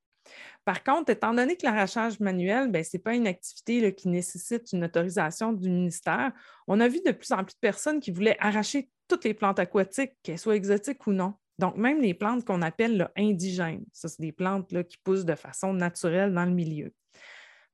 Par 0.64 0.84
contre, 0.84 1.12
étant 1.12 1.34
donné 1.34 1.58
que 1.58 1.66
l'arrachage 1.66 2.20
manuel, 2.20 2.72
ben, 2.72 2.84
ce 2.84 2.96
n'est 2.96 3.04
pas 3.04 3.16
une 3.16 3.28
activité 3.28 3.94
qui 3.94 4.08
nécessite 4.08 4.72
une 4.72 4.84
autorisation 4.84 5.54
du 5.54 5.70
ministère, 5.70 6.32
on 6.68 6.80
a 6.80 6.88
vu 6.88 7.02
de 7.06 7.12
plus 7.12 7.32
en 7.32 7.44
plus 7.44 7.56
de 7.56 7.60
personnes 7.60 8.00
qui 8.00 8.12
voulaient 8.12 8.38
arracher 8.40 8.90
toutes 9.10 9.26
les 9.26 9.34
plantes 9.34 9.60
aquatiques, 9.60 10.14
qu'elles 10.24 10.40
soient 10.40 10.56
exotiques 10.56 11.06
ou 11.08 11.12
non. 11.12 11.34
Donc, 11.58 11.76
même 11.76 12.02
les 12.02 12.14
plantes 12.14 12.46
qu'on 12.46 12.62
appelle 12.62 13.10
indigènes, 13.18 13.84
ça, 13.92 14.08
c'est 14.08 14.22
des 14.22 14.32
plantes 14.32 14.70
qui 14.88 14.98
poussent 15.04 15.26
de 15.26 15.36
façon 15.36 15.74
naturelle 15.74 16.34
dans 16.34 16.46
le 16.46 16.52
milieu. 16.52 16.94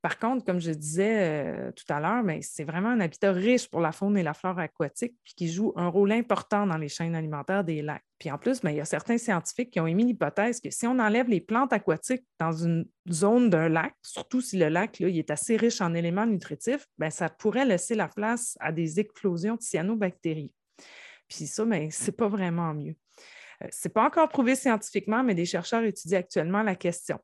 Par 0.05 0.19
contre, 0.19 0.45
comme 0.45 0.59
je 0.59 0.69
disais 0.69 1.45
euh, 1.47 1.71
tout 1.71 1.91
à 1.91 1.99
l'heure, 1.99 2.23
ben, 2.23 2.39
c'est 2.39 2.63
vraiment 2.63 2.89
un 2.89 2.99
habitat 2.99 3.31
riche 3.31 3.67
pour 3.67 3.81
la 3.81 3.91
faune 3.91 4.15
et 4.19 4.21
la 4.21 4.35
flore 4.35 4.59
aquatique, 4.59 5.15
puis 5.23 5.33
qui 5.35 5.49
joue 5.49 5.73
un 5.75 5.87
rôle 5.87 6.11
important 6.11 6.67
dans 6.67 6.77
les 6.77 6.89
chaînes 6.89 7.15
alimentaires 7.15 7.63
des 7.63 7.81
lacs. 7.81 8.03
Puis 8.19 8.29
en 8.29 8.37
plus, 8.37 8.61
ben, 8.61 8.69
il 8.69 8.77
y 8.77 8.81
a 8.81 8.85
certains 8.85 9.17
scientifiques 9.17 9.71
qui 9.71 9.79
ont 9.79 9.87
émis 9.87 10.05
l'hypothèse 10.05 10.61
que 10.61 10.69
si 10.69 10.85
on 10.85 10.99
enlève 10.99 11.27
les 11.27 11.41
plantes 11.41 11.73
aquatiques 11.73 12.23
dans 12.39 12.51
une 12.51 12.85
zone 13.11 13.49
d'un 13.49 13.67
lac, 13.67 13.95
surtout 14.03 14.41
si 14.41 14.59
le 14.59 14.69
lac 14.69 14.99
là, 14.99 15.07
est 15.07 15.31
assez 15.31 15.57
riche 15.57 15.81
en 15.81 15.95
éléments 15.95 16.27
nutritifs, 16.27 16.85
ben, 16.99 17.09
ça 17.09 17.27
pourrait 17.27 17.65
laisser 17.65 17.95
la 17.95 18.07
place 18.07 18.59
à 18.59 18.71
des 18.71 18.99
explosions 18.99 19.55
de 19.55 19.63
cyanobactéries. 19.63 20.53
Puis 21.27 21.47
ça, 21.47 21.65
ben, 21.65 21.89
ce 21.91 22.05
n'est 22.05 22.11
pas 22.11 22.27
vraiment 22.27 22.73
mieux. 22.73 22.95
Euh, 23.63 23.67
ce 23.71 23.87
n'est 23.87 23.93
pas 23.93 24.05
encore 24.05 24.29
prouvé 24.29 24.55
scientifiquement, 24.55 25.23
mais 25.23 25.35
des 25.35 25.45
chercheurs 25.45 25.83
étudient 25.83 26.19
actuellement 26.19 26.63
la 26.63 26.75
question 26.75 27.19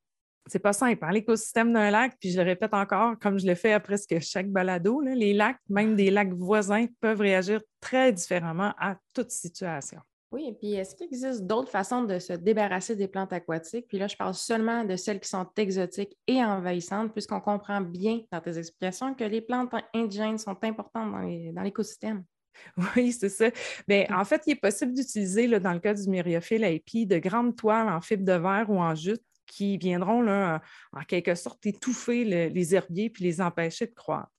c'est 0.47 0.59
pas 0.59 0.73
simple. 0.73 1.03
Hein? 1.03 1.11
L'écosystème 1.11 1.73
d'un 1.73 1.91
lac, 1.91 2.17
puis 2.19 2.31
je 2.31 2.39
le 2.39 2.45
répète 2.45 2.73
encore, 2.73 3.17
comme 3.19 3.39
je 3.39 3.45
le 3.45 3.55
fais 3.55 3.73
à 3.73 3.79
presque 3.79 4.19
chaque 4.19 4.49
balado, 4.49 5.01
les 5.01 5.33
lacs, 5.33 5.59
même 5.69 5.95
des 5.95 6.09
lacs 6.09 6.33
voisins, 6.33 6.87
peuvent 6.99 7.21
réagir 7.21 7.61
très 7.79 8.11
différemment 8.11 8.73
à 8.77 8.97
toute 9.13 9.31
situation. 9.31 9.99
Oui, 10.31 10.47
et 10.47 10.53
puis 10.53 10.73
est-ce 10.73 10.95
qu'il 10.95 11.07
existe 11.07 11.45
d'autres 11.45 11.69
façons 11.69 12.03
de 12.03 12.17
se 12.17 12.31
débarrasser 12.31 12.95
des 12.95 13.09
plantes 13.09 13.33
aquatiques? 13.33 13.87
Puis 13.89 13.97
là, 13.99 14.07
je 14.07 14.15
parle 14.15 14.33
seulement 14.33 14.85
de 14.85 14.95
celles 14.95 15.19
qui 15.19 15.27
sont 15.27 15.45
exotiques 15.57 16.17
et 16.25 16.41
envahissantes, 16.41 17.11
puisqu'on 17.11 17.41
comprend 17.41 17.81
bien 17.81 18.21
dans 18.31 18.39
tes 18.39 18.57
explications 18.57 19.13
que 19.13 19.25
les 19.25 19.41
plantes 19.41 19.73
indigènes 19.93 20.37
sont 20.37 20.57
importantes 20.63 21.11
dans 21.11 21.61
l'écosystème. 21.61 22.23
Oui, 22.95 23.11
c'est 23.11 23.29
ça. 23.29 23.49
Bien, 23.87 24.05
en 24.11 24.25
fait, 24.25 24.43
il 24.47 24.51
est 24.51 24.55
possible 24.61 24.93
d'utiliser, 24.93 25.47
dans 25.59 25.73
le 25.73 25.79
cas 25.79 25.93
du 25.93 26.09
myriophile 26.09 26.63
à 26.63 26.71
de 26.71 27.17
grandes 27.17 27.55
toiles 27.55 27.89
en 27.89 28.01
fibre 28.01 28.23
de 28.23 28.33
verre 28.33 28.69
ou 28.69 28.79
en 28.79 28.95
jute 28.95 29.23
qui 29.45 29.77
viendront 29.77 30.21
là, 30.21 30.61
en 30.93 31.03
quelque 31.03 31.35
sorte 31.35 31.65
étouffer 31.65 32.23
les 32.49 32.75
herbiers 32.75 33.09
puis 33.09 33.25
les 33.25 33.41
empêcher 33.41 33.87
de 33.87 33.93
croître. 33.93 34.31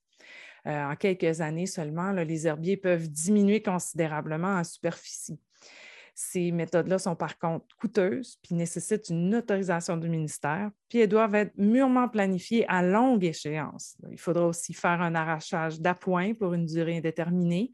Euh, 0.66 0.84
en 0.84 0.96
quelques 0.96 1.40
années 1.40 1.66
seulement, 1.66 2.12
les 2.12 2.46
herbiers 2.46 2.76
peuvent 2.76 3.08
diminuer 3.08 3.62
considérablement 3.62 4.56
en 4.58 4.64
superficie. 4.64 5.38
Ces 6.14 6.52
méthodes-là 6.52 6.98
sont 6.98 7.16
par 7.16 7.38
contre 7.38 7.66
coûteuses 7.80 8.38
puis 8.42 8.54
nécessitent 8.54 9.08
une 9.08 9.34
autorisation 9.34 9.96
du 9.96 10.08
ministère, 10.08 10.70
puis 10.88 10.98
elles 10.98 11.08
doivent 11.08 11.34
être 11.34 11.56
mûrement 11.56 12.08
planifiées 12.08 12.66
à 12.68 12.82
longue 12.82 13.24
échéance. 13.24 13.96
Il 14.10 14.20
faudra 14.20 14.46
aussi 14.46 14.74
faire 14.74 15.00
un 15.00 15.14
arrachage 15.14 15.80
d'appoint 15.80 16.34
pour 16.34 16.54
une 16.54 16.66
durée 16.66 16.98
indéterminée. 16.98 17.72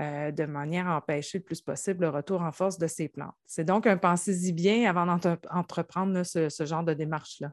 Euh, 0.00 0.30
de 0.32 0.44
manière 0.44 0.88
à 0.88 0.96
empêcher 0.96 1.38
le 1.38 1.44
plus 1.44 1.60
possible 1.60 2.06
le 2.06 2.08
retour 2.08 2.40
en 2.40 2.50
force 2.50 2.78
de 2.78 2.86
ces 2.86 3.08
plantes. 3.08 3.34
C'est 3.44 3.64
donc 3.64 3.86
un 3.86 3.98
pensez-y 3.98 4.52
bien 4.52 4.88
avant 4.88 5.04
d'entreprendre 5.04 6.22
ce, 6.22 6.64
genre 6.64 6.82
de 6.82 6.94
démarche-là. 6.94 7.52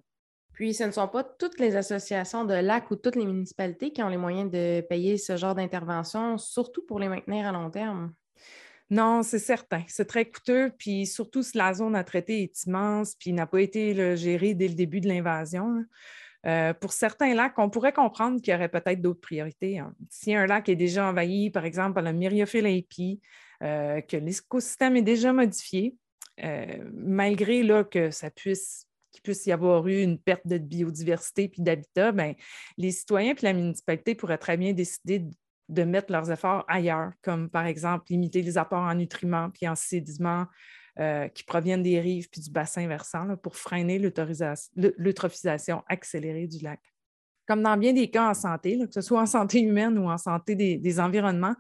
Puis, 0.53 0.73
ce 0.73 0.86
ne 0.86 0.91
sont 0.91 1.07
pas 1.09 1.23
toutes 1.23 1.59
les 1.59 1.75
associations 1.75 2.45
de 2.45 2.53
lacs 2.53 2.91
ou 2.91 2.95
toutes 2.95 3.17
les 3.17 3.25
municipalités 3.25 3.91
qui 3.91 4.01
ont 4.03 4.07
les 4.07 4.17
moyens 4.17 4.49
de 4.49 4.82
payer 4.82 5.17
ce 5.17 5.36
genre 5.36 5.53
d'intervention, 5.53 6.38
surtout 6.38 6.86
pour 6.86 6.99
les 6.99 7.09
maintenir 7.09 7.45
à 7.45 7.51
long 7.51 7.69
terme. 7.69 8.13
Non, 8.89 9.21
c'est 9.21 9.39
certain. 9.39 9.83
C'est 9.87 10.05
très 10.05 10.25
coûteux, 10.25 10.71
puis 10.77 11.05
surtout 11.05 11.43
si 11.43 11.57
la 11.57 11.73
zone 11.73 11.95
à 11.95 12.03
traiter 12.03 12.43
est 12.43 12.63
immense, 12.65 13.15
puis 13.15 13.33
n'a 13.33 13.45
pas 13.45 13.61
été 13.61 14.17
gérée 14.17 14.55
dès 14.55 14.67
le 14.67 14.73
début 14.73 14.99
de 14.99 15.07
l'invasion. 15.07 15.85
Euh, 16.45 16.73
pour 16.73 16.93
certains 16.93 17.33
lacs, 17.35 17.59
on 17.59 17.69
pourrait 17.69 17.93
comprendre 17.93 18.41
qu'il 18.41 18.53
y 18.53 18.55
aurait 18.55 18.69
peut-être 18.69 19.01
d'autres 19.01 19.19
priorités. 19.19 19.79
Hein. 19.79 19.93
Si 20.09 20.33
un 20.33 20.45
lac 20.45 20.69
est 20.69 20.75
déjà 20.75 21.07
envahi, 21.07 21.49
par 21.49 21.65
exemple, 21.65 21.93
par 21.93 22.03
le 22.03 22.13
myriophylle 22.13 22.65
épi, 22.65 23.19
euh, 23.61 24.01
que 24.01 24.17
l'écosystème 24.17 24.95
est 24.95 25.01
déjà 25.01 25.33
modifié, 25.33 25.95
euh, 26.43 26.89
malgré 26.93 27.61
là, 27.63 27.83
que 27.83 28.09
ça 28.11 28.31
puisse 28.31 28.85
qu'il 29.11 29.21
puisse 29.23 29.45
y 29.47 29.51
avoir 29.51 29.87
eu 29.87 30.01
une 30.01 30.19
perte 30.19 30.45
de 30.47 30.59
biodiversité 30.59 31.49
puis 31.49 31.63
d'habitat, 31.63 32.11
ben, 32.11 32.35
les 32.77 32.91
citoyens 32.91 33.33
et 33.33 33.41
la 33.41 33.53
municipalité 33.53 34.13
pourraient 34.13 34.37
très 34.37 34.55
bien 34.55 34.71
décider 34.71 35.23
de 35.70 35.84
mettre 35.84 36.11
leurs 36.11 36.32
efforts 36.32 36.65
ailleurs, 36.67 37.11
comme 37.22 37.49
par 37.49 37.65
exemple 37.65 38.05
limiter 38.09 38.41
les 38.41 38.57
apports 38.57 38.84
en 38.84 38.95
nutriments 38.95 39.49
puis 39.51 39.67
en 39.67 39.76
sédiments 39.76 40.47
euh, 40.99 41.28
qui 41.30 41.43
proviennent 41.43 41.84
des 41.84 41.99
rives 42.01 42.30
puis 42.30 42.41
du 42.41 42.49
bassin 42.49 42.88
versant 42.88 43.38
pour 43.38 43.55
freiner 43.55 43.99
l'eutrophisation 43.99 45.84
accélérée 45.88 46.47
du 46.47 46.59
lac. 46.63 46.82
Comme 47.47 47.63
dans 47.63 47.78
bien 47.78 47.93
des 47.93 48.09
cas 48.09 48.30
en 48.30 48.34
santé, 48.34 48.78
que 48.78 48.93
ce 48.93 49.01
soit 49.01 49.22
en 49.22 49.26
santé 49.26 49.61
humaine 49.61 49.97
ou 49.97 50.09
en 50.09 50.17
santé 50.17 50.55
des, 50.55 50.99
environnements, 50.99 51.55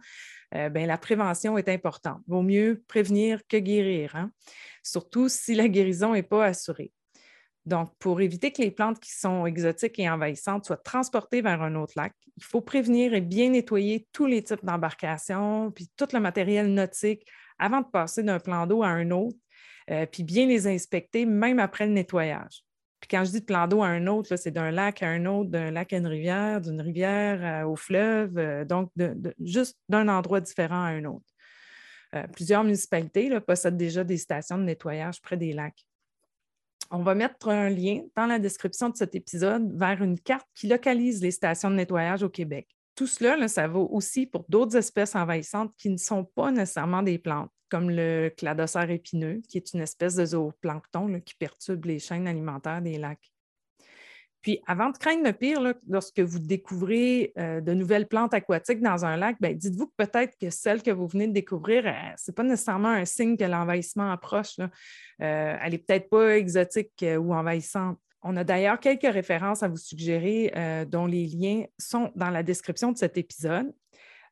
euh, 0.55 0.69
ben, 0.69 0.87
la 0.87 0.97
prévention 0.97 1.57
est 1.57 1.69
importante. 1.69 2.21
Vaut 2.27 2.41
mieux 2.41 2.83
prévenir 2.87 3.41
que 3.47 3.57
guérir, 3.57 4.15
hein. 4.15 4.31
surtout 4.83 5.29
si 5.29 5.55
la 5.55 5.67
guérison 5.67 6.13
n'est 6.13 6.23
pas 6.23 6.45
assurée. 6.45 6.91
Donc, 7.65 7.91
pour 7.99 8.21
éviter 8.21 8.51
que 8.51 8.61
les 8.61 8.71
plantes 8.71 8.99
qui 8.99 9.11
sont 9.11 9.45
exotiques 9.45 9.99
et 9.99 10.09
envahissantes 10.09 10.65
soient 10.65 10.77
transportées 10.77 11.41
vers 11.41 11.61
un 11.61 11.75
autre 11.75 11.93
lac, 11.95 12.13
il 12.37 12.43
faut 12.43 12.61
prévenir 12.61 13.13
et 13.13 13.21
bien 13.21 13.49
nettoyer 13.49 14.07
tous 14.13 14.25
les 14.25 14.41
types 14.41 14.63
d'embarcations, 14.63 15.71
puis 15.71 15.89
tout 15.97 16.07
le 16.13 16.19
matériel 16.19 16.73
nautique 16.73 17.27
avant 17.59 17.81
de 17.81 17.87
passer 17.87 18.23
d'un 18.23 18.39
plan 18.39 18.65
d'eau 18.65 18.81
à 18.81 18.87
un 18.87 19.11
autre, 19.11 19.37
euh, 19.91 20.05
puis 20.05 20.23
bien 20.23 20.47
les 20.47 20.67
inspecter, 20.67 21.25
même 21.25 21.59
après 21.59 21.85
le 21.85 21.93
nettoyage. 21.93 22.63
Puis 23.01 23.09
quand 23.09 23.23
je 23.25 23.31
dis 23.31 23.41
de 23.41 23.45
plan 23.45 23.67
d'eau 23.67 23.81
à 23.81 23.87
un 23.87 24.07
autre, 24.07 24.35
c'est 24.35 24.51
d'un 24.51 24.71
lac 24.71 25.03
à 25.03 25.09
un 25.09 25.25
autre, 25.25 25.49
d'un 25.49 25.71
lac 25.71 25.93
à 25.93 25.97
une 25.97 26.07
rivière, 26.07 26.61
d'une 26.61 26.81
rivière 26.81 27.63
euh, 27.63 27.67
au 27.67 27.75
fleuve, 27.75 28.37
euh, 28.37 28.65
donc 28.65 28.91
juste 29.43 29.77
d'un 29.89 30.07
endroit 30.07 30.41
différent 30.41 30.83
à 30.83 30.89
un 30.89 31.05
autre. 31.05 31.25
plusieurs 32.33 32.63
municipalités 32.63 33.39
possèdent 33.41 33.77
déjà 33.77 34.03
des 34.03 34.17
stations 34.17 34.57
de 34.57 34.63
nettoyage 34.63 35.21
près 35.21 35.37
des 35.37 35.53
lacs. 35.53 35.85
On 36.91 37.03
va 37.03 37.13
mettre 37.13 37.49
un 37.49 37.69
lien 37.69 38.01
dans 38.15 38.25
la 38.25 38.39
description 38.39 38.89
de 38.89 38.97
cet 38.97 39.13
épisode 39.13 39.71
vers 39.77 40.01
une 40.01 40.19
carte 40.19 40.47
qui 40.55 40.67
localise 40.67 41.21
les 41.21 41.31
stations 41.31 41.69
de 41.69 41.75
nettoyage 41.75 42.23
au 42.23 42.29
Québec. 42.29 42.67
tout 42.95 43.07
cela, 43.07 43.47
ça 43.47 43.67
vaut 43.67 43.87
aussi 43.91 44.25
pour 44.25 44.45
d'autres 44.49 44.75
espèces 44.75 45.15
envahissantes 45.15 45.73
qui 45.77 45.89
ne 45.89 45.97
sont 45.97 46.25
pas 46.25 46.51
nécessairement 46.51 47.01
des 47.01 47.17
plantes, 47.17 47.51
comme 47.69 47.89
le 47.89 48.29
cladocère 48.35 48.89
épineux, 48.89 49.41
qui 49.47 49.57
est 49.57 49.73
une 49.73 49.81
espèce 49.81 50.15
de 50.15 50.25
zooplancton 50.25 51.21
qui 51.21 51.35
perturbe 51.35 51.85
les 51.85 51.99
chaînes 51.99 52.27
alimentaires 52.27 52.81
des 52.81 52.97
lacs. 52.97 53.31
Puis, 54.41 54.61
avant 54.67 54.89
de 54.89 54.97
craindre 54.97 55.23
le 55.23 55.33
pire, 55.33 55.61
lorsque 55.87 56.19
vous 56.19 56.39
découvrez 56.39 57.33
euh, 57.37 57.59
de 57.59 57.73
nouvelles 57.73 58.07
plantes 58.07 58.33
aquatiques 58.33 58.81
dans 58.81 59.05
un 59.05 59.17
lac, 59.17 59.35
ben, 59.41 59.55
dites-vous 59.55 59.87
que 59.87 60.05
peut-être 60.05 60.37
que 60.39 60.49
celle 60.49 60.81
que 60.81 60.91
vous 60.91 61.07
venez 61.07 61.27
de 61.27 61.33
découvrir, 61.33 61.85
euh, 61.85 61.91
ce 62.17 62.31
n'est 62.31 62.35
pas 62.35 62.43
nécessairement 62.43 62.89
un 62.89 63.05
signe 63.05 63.35
que 63.35 63.43
l'envahissement 63.43 64.11
approche. 64.11 64.59
Euh, 64.59 64.67
elle 65.61 65.71
n'est 65.71 65.77
peut-être 65.77 66.09
pas 66.09 66.37
exotique 66.37 67.05
ou 67.19 67.33
envahissante. 67.33 67.97
On 68.21 68.35
a 68.37 68.43
d'ailleurs 68.43 68.79
quelques 68.79 69.11
références 69.11 69.63
à 69.63 69.67
vous 69.67 69.77
suggérer 69.77 70.51
dont 70.89 71.05
les 71.05 71.25
liens 71.25 71.63
sont 71.77 72.11
dans 72.15 72.29
la 72.29 72.43
description 72.43 72.91
de 72.91 72.97
cet 72.97 73.17
épisode. 73.17 73.71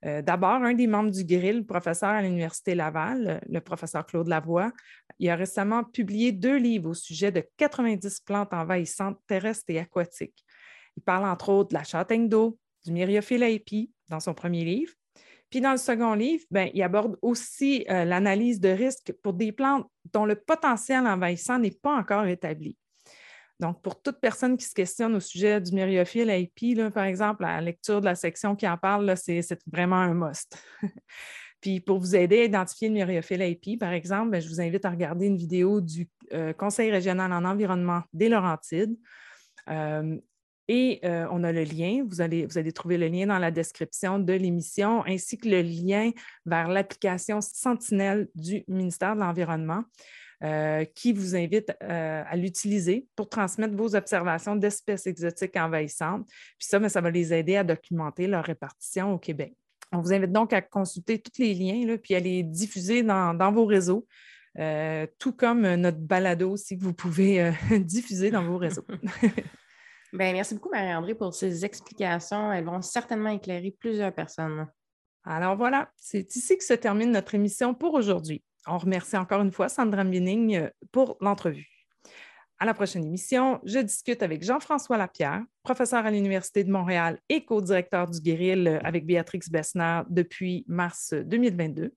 Euh, 0.05 0.21
d'abord, 0.21 0.63
un 0.63 0.73
des 0.73 0.87
membres 0.87 1.11
du 1.11 1.23
grill, 1.23 1.65
professeur 1.65 2.09
à 2.09 2.21
l'Université 2.21 2.75
Laval, 2.75 3.41
le 3.49 3.59
professeur 3.59 4.05
Claude 4.05 4.27
Lavoie, 4.27 4.71
il 5.19 5.29
a 5.29 5.35
récemment 5.35 5.83
publié 5.83 6.31
deux 6.31 6.57
livres 6.57 6.91
au 6.91 6.93
sujet 6.93 7.31
de 7.31 7.43
90 7.57 8.21
plantes 8.21 8.53
envahissantes 8.53 9.19
terrestres 9.27 9.65
et 9.69 9.79
aquatiques. 9.79 10.45
Il 10.95 11.03
parle 11.03 11.25
entre 11.25 11.49
autres 11.49 11.69
de 11.69 11.75
la 11.75 11.83
châtaigne 11.83 12.29
d'eau, 12.29 12.57
du 12.85 12.91
myriophylle 12.91 13.59
dans 14.09 14.19
son 14.19 14.33
premier 14.33 14.63
livre. 14.63 14.93
Puis 15.49 15.61
dans 15.61 15.71
le 15.71 15.77
second 15.77 16.13
livre, 16.13 16.43
ben, 16.51 16.69
il 16.73 16.83
aborde 16.83 17.17
aussi 17.21 17.85
euh, 17.89 18.03
l'analyse 18.03 18.59
de 18.59 18.69
risque 18.69 19.13
pour 19.23 19.33
des 19.33 19.51
plantes 19.51 19.89
dont 20.11 20.25
le 20.25 20.35
potentiel 20.35 21.07
envahissant 21.07 21.59
n'est 21.59 21.71
pas 21.71 21.95
encore 21.95 22.25
établi. 22.25 22.75
Donc, 23.59 23.81
pour 23.81 24.01
toute 24.01 24.19
personne 24.19 24.55
qui 24.55 24.65
se 24.65 24.73
questionne 24.73 25.15
au 25.15 25.19
sujet 25.19 25.59
du 25.59 25.73
myriophile 25.73 26.29
IP, 26.29 26.91
par 26.93 27.05
exemple, 27.05 27.41
la 27.41 27.59
lecture 27.59 28.01
de 28.01 28.05
la 28.05 28.15
section 28.15 28.55
qui 28.55 28.67
en 28.67 28.77
parle, 28.77 29.15
c'est 29.17 29.41
vraiment 29.71 29.95
un 29.95 30.13
must. 30.13 30.61
Puis 31.61 31.79
pour 31.79 31.99
vous 31.99 32.15
aider 32.15 32.41
à 32.41 32.43
identifier 32.43 32.87
le 32.87 32.93
myriophile 32.93 33.41
IP, 33.41 33.79
par 33.79 33.91
exemple, 33.91 34.29
ben, 34.29 34.41
je 34.41 34.47
vous 34.47 34.61
invite 34.61 34.85
à 34.85 34.91
regarder 34.91 35.25
une 35.25 35.37
vidéo 35.37 35.81
du 35.81 36.07
euh, 36.33 36.53
Conseil 36.53 36.91
régional 36.91 37.31
en 37.33 37.43
environnement 37.45 38.03
des 38.13 38.29
Laurentides. 38.29 38.95
Euh, 39.69 40.17
et 40.67 40.99
euh, 41.05 41.25
on 41.31 41.43
a 41.43 41.51
le 41.51 41.63
lien, 41.63 42.03
vous 42.07 42.21
allez 42.21 42.73
trouver 42.73 42.97
le 42.97 43.07
lien 43.07 43.25
dans 43.27 43.39
la 43.39 43.51
description 43.51 44.19
de 44.19 44.33
l'émission, 44.33 45.03
ainsi 45.05 45.37
que 45.37 45.47
le 45.47 45.61
lien 45.61 46.11
vers 46.45 46.67
l'application 46.67 47.39
Sentinelle 47.41 48.27
du 48.35 48.65
ministère 48.67 49.15
de 49.15 49.21
l'Environnement. 49.21 49.83
Euh, 50.43 50.85
qui 50.93 51.13
vous 51.13 51.35
invite 51.35 51.75
euh, 51.81 52.23
à 52.23 52.35
l'utiliser 52.35 53.07
pour 53.15 53.27
transmettre 53.27 53.75
vos 53.75 53.95
observations 53.95 54.55
d'espèces 54.55 55.07
exotiques 55.07 55.55
envahissantes. 55.55 56.27
Puis 56.27 56.67
ça, 56.67 56.77
mais 56.77 56.89
ça 56.89 57.01
va 57.01 57.09
les 57.09 57.33
aider 57.33 57.55
à 57.55 57.63
documenter 57.63 58.27
leur 58.27 58.45
répartition 58.45 59.13
au 59.13 59.17
Québec. 59.17 59.55
On 59.91 59.99
vous 59.99 60.13
invite 60.13 60.31
donc 60.31 60.53
à 60.53 60.61
consulter 60.61 61.19
tous 61.19 61.41
les 61.41 61.55
liens, 61.55 61.87
là, 61.87 61.97
puis 61.97 62.13
à 62.13 62.19
les 62.19 62.43
diffuser 62.43 63.01
dans, 63.01 63.51
vos 63.51 63.65
réseaux, 63.65 64.05
euh, 64.59 65.07
tout 65.17 65.33
comme 65.33 65.73
notre 65.73 65.97
balado 65.97 66.51
aussi 66.51 66.77
que 66.77 66.83
vous 66.83 66.93
pouvez 66.93 67.51
diffuser 67.79 68.29
dans 68.29 68.43
vos 68.43 68.59
réseaux. 68.59 68.85
Bien, 70.13 70.33
merci 70.33 70.53
beaucoup, 70.53 70.69
Marie-André, 70.69 71.15
pour 71.15 71.33
ces 71.33 71.65
explications. 71.65 72.53
Elles 72.53 72.63
vont 72.63 72.83
certainement 72.83 73.31
éclairer 73.31 73.75
plusieurs 73.79 74.13
personnes. 74.13 74.67
Alors 75.23 75.57
voilà, 75.57 75.89
c'est 75.97 76.35
ici 76.35 76.59
que 76.59 76.63
se 76.63 76.75
termine 76.75 77.09
notre 77.09 77.33
émission 77.33 77.73
pour 77.73 77.95
aujourd'hui. 77.95 78.43
On 78.67 78.77
remercie 78.77 79.15
encore 79.15 79.41
une 79.41 79.51
fois 79.51 79.69
Sandra 79.69 80.03
Binning 80.03 80.55
euh, 80.55 80.69
pour 80.91 81.17
l'entrevue. 81.21 81.69
À 82.59 82.65
la 82.65 82.73
prochaine 82.73 83.05
émission, 83.05 83.59
je 83.63 83.79
discute 83.79 84.23
avec 84.23 84.43
Jean-François 84.43 84.97
Lapierre, 84.97 85.43
professeur 85.63 86.05
à 86.05 86.11
l'Université 86.11 86.63
de 86.63 86.71
Montréal 86.71 87.19
et 87.29 87.45
co-directeur 87.45 88.09
du 88.09 88.19
Guéril 88.19 88.67
euh, 88.67 88.79
avec 88.83 89.05
Béatrix 89.05 89.41
Bessner 89.49 90.01
depuis 90.09 90.65
mars 90.67 91.13
2022. 91.13 91.93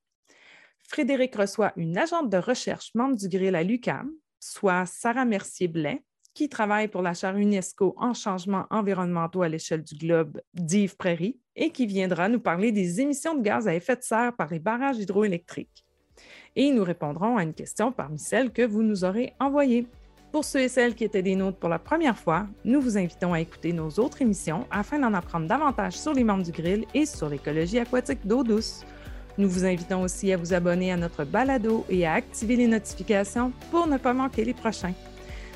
Frédéric 0.88 1.34
reçoit 1.34 1.72
une 1.76 1.98
agente 1.98 2.30
de 2.30 2.36
recherche 2.36 2.90
membre 2.94 3.16
du 3.16 3.28
Guéril 3.28 3.56
à 3.56 3.62
l'UCAM, 3.62 4.10
soit 4.38 4.86
Sarah 4.86 5.24
Mercier-Blais, 5.24 6.02
qui 6.34 6.48
travaille 6.48 6.88
pour 6.88 7.02
la 7.02 7.14
chaire 7.14 7.36
UNESCO 7.36 7.94
en 7.96 8.14
changements 8.14 8.66
environnementaux 8.70 9.42
à 9.42 9.48
l'échelle 9.48 9.82
du 9.82 9.96
globe 9.96 10.40
d'Yves 10.54 10.96
Prairie 10.96 11.40
et 11.56 11.70
qui 11.70 11.86
viendra 11.86 12.28
nous 12.28 12.40
parler 12.40 12.70
des 12.70 13.00
émissions 13.00 13.34
de 13.34 13.42
gaz 13.42 13.66
à 13.66 13.74
effet 13.74 13.96
de 13.96 14.02
serre 14.02 14.36
par 14.36 14.48
les 14.50 14.60
barrages 14.60 14.98
hydroélectriques 14.98 15.84
et 16.56 16.70
nous 16.72 16.84
répondrons 16.84 17.36
à 17.36 17.42
une 17.42 17.54
question 17.54 17.92
parmi 17.92 18.18
celles 18.18 18.50
que 18.50 18.62
vous 18.62 18.82
nous 18.82 19.04
aurez 19.04 19.32
envoyées. 19.38 19.86
Pour 20.32 20.44
ceux 20.44 20.60
et 20.60 20.68
celles 20.68 20.94
qui 20.94 21.04
étaient 21.04 21.22
des 21.22 21.34
nôtres 21.34 21.58
pour 21.58 21.68
la 21.68 21.80
première 21.80 22.16
fois, 22.16 22.46
nous 22.64 22.80
vous 22.80 22.96
invitons 22.96 23.32
à 23.32 23.40
écouter 23.40 23.72
nos 23.72 23.88
autres 23.90 24.22
émissions 24.22 24.64
afin 24.70 24.98
d'en 25.00 25.12
apprendre 25.12 25.48
davantage 25.48 25.94
sur 25.94 26.14
les 26.14 26.22
membres 26.22 26.44
du 26.44 26.52
grill 26.52 26.86
et 26.94 27.04
sur 27.04 27.28
l'écologie 27.28 27.80
aquatique 27.80 28.24
d'eau 28.24 28.44
douce. 28.44 28.84
Nous 29.38 29.48
vous 29.48 29.64
invitons 29.64 30.02
aussi 30.02 30.32
à 30.32 30.36
vous 30.36 30.52
abonner 30.52 30.92
à 30.92 30.96
notre 30.96 31.24
balado 31.24 31.84
et 31.88 32.06
à 32.06 32.12
activer 32.12 32.56
les 32.56 32.68
notifications 32.68 33.52
pour 33.70 33.88
ne 33.88 33.96
pas 33.96 34.12
manquer 34.12 34.44
les 34.44 34.54
prochains. 34.54 34.94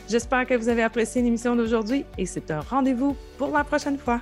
J'espère 0.09 0.47
que 0.47 0.55
vous 0.55 0.69
avez 0.69 0.83
apprécié 0.83 1.23
l'émission 1.23 1.55
d'aujourd'hui 1.55 2.05
et 2.19 2.27
c'est 2.27 2.51
un 2.51 2.61
rendez-vous 2.61 3.17
pour 3.39 3.51
la 3.51 3.62
prochaine 3.62 3.99
fois. 3.99 4.21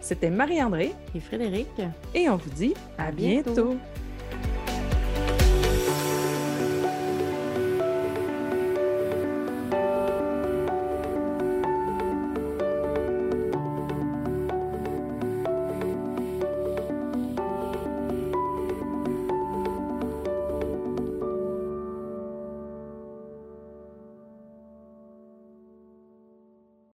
C'était 0.00 0.30
Marie-André 0.30 0.92
et 1.14 1.20
Frédéric 1.20 1.68
et 2.14 2.28
on 2.28 2.36
vous 2.36 2.50
dit 2.50 2.74
à, 2.98 3.10
bientôt. 3.10 3.76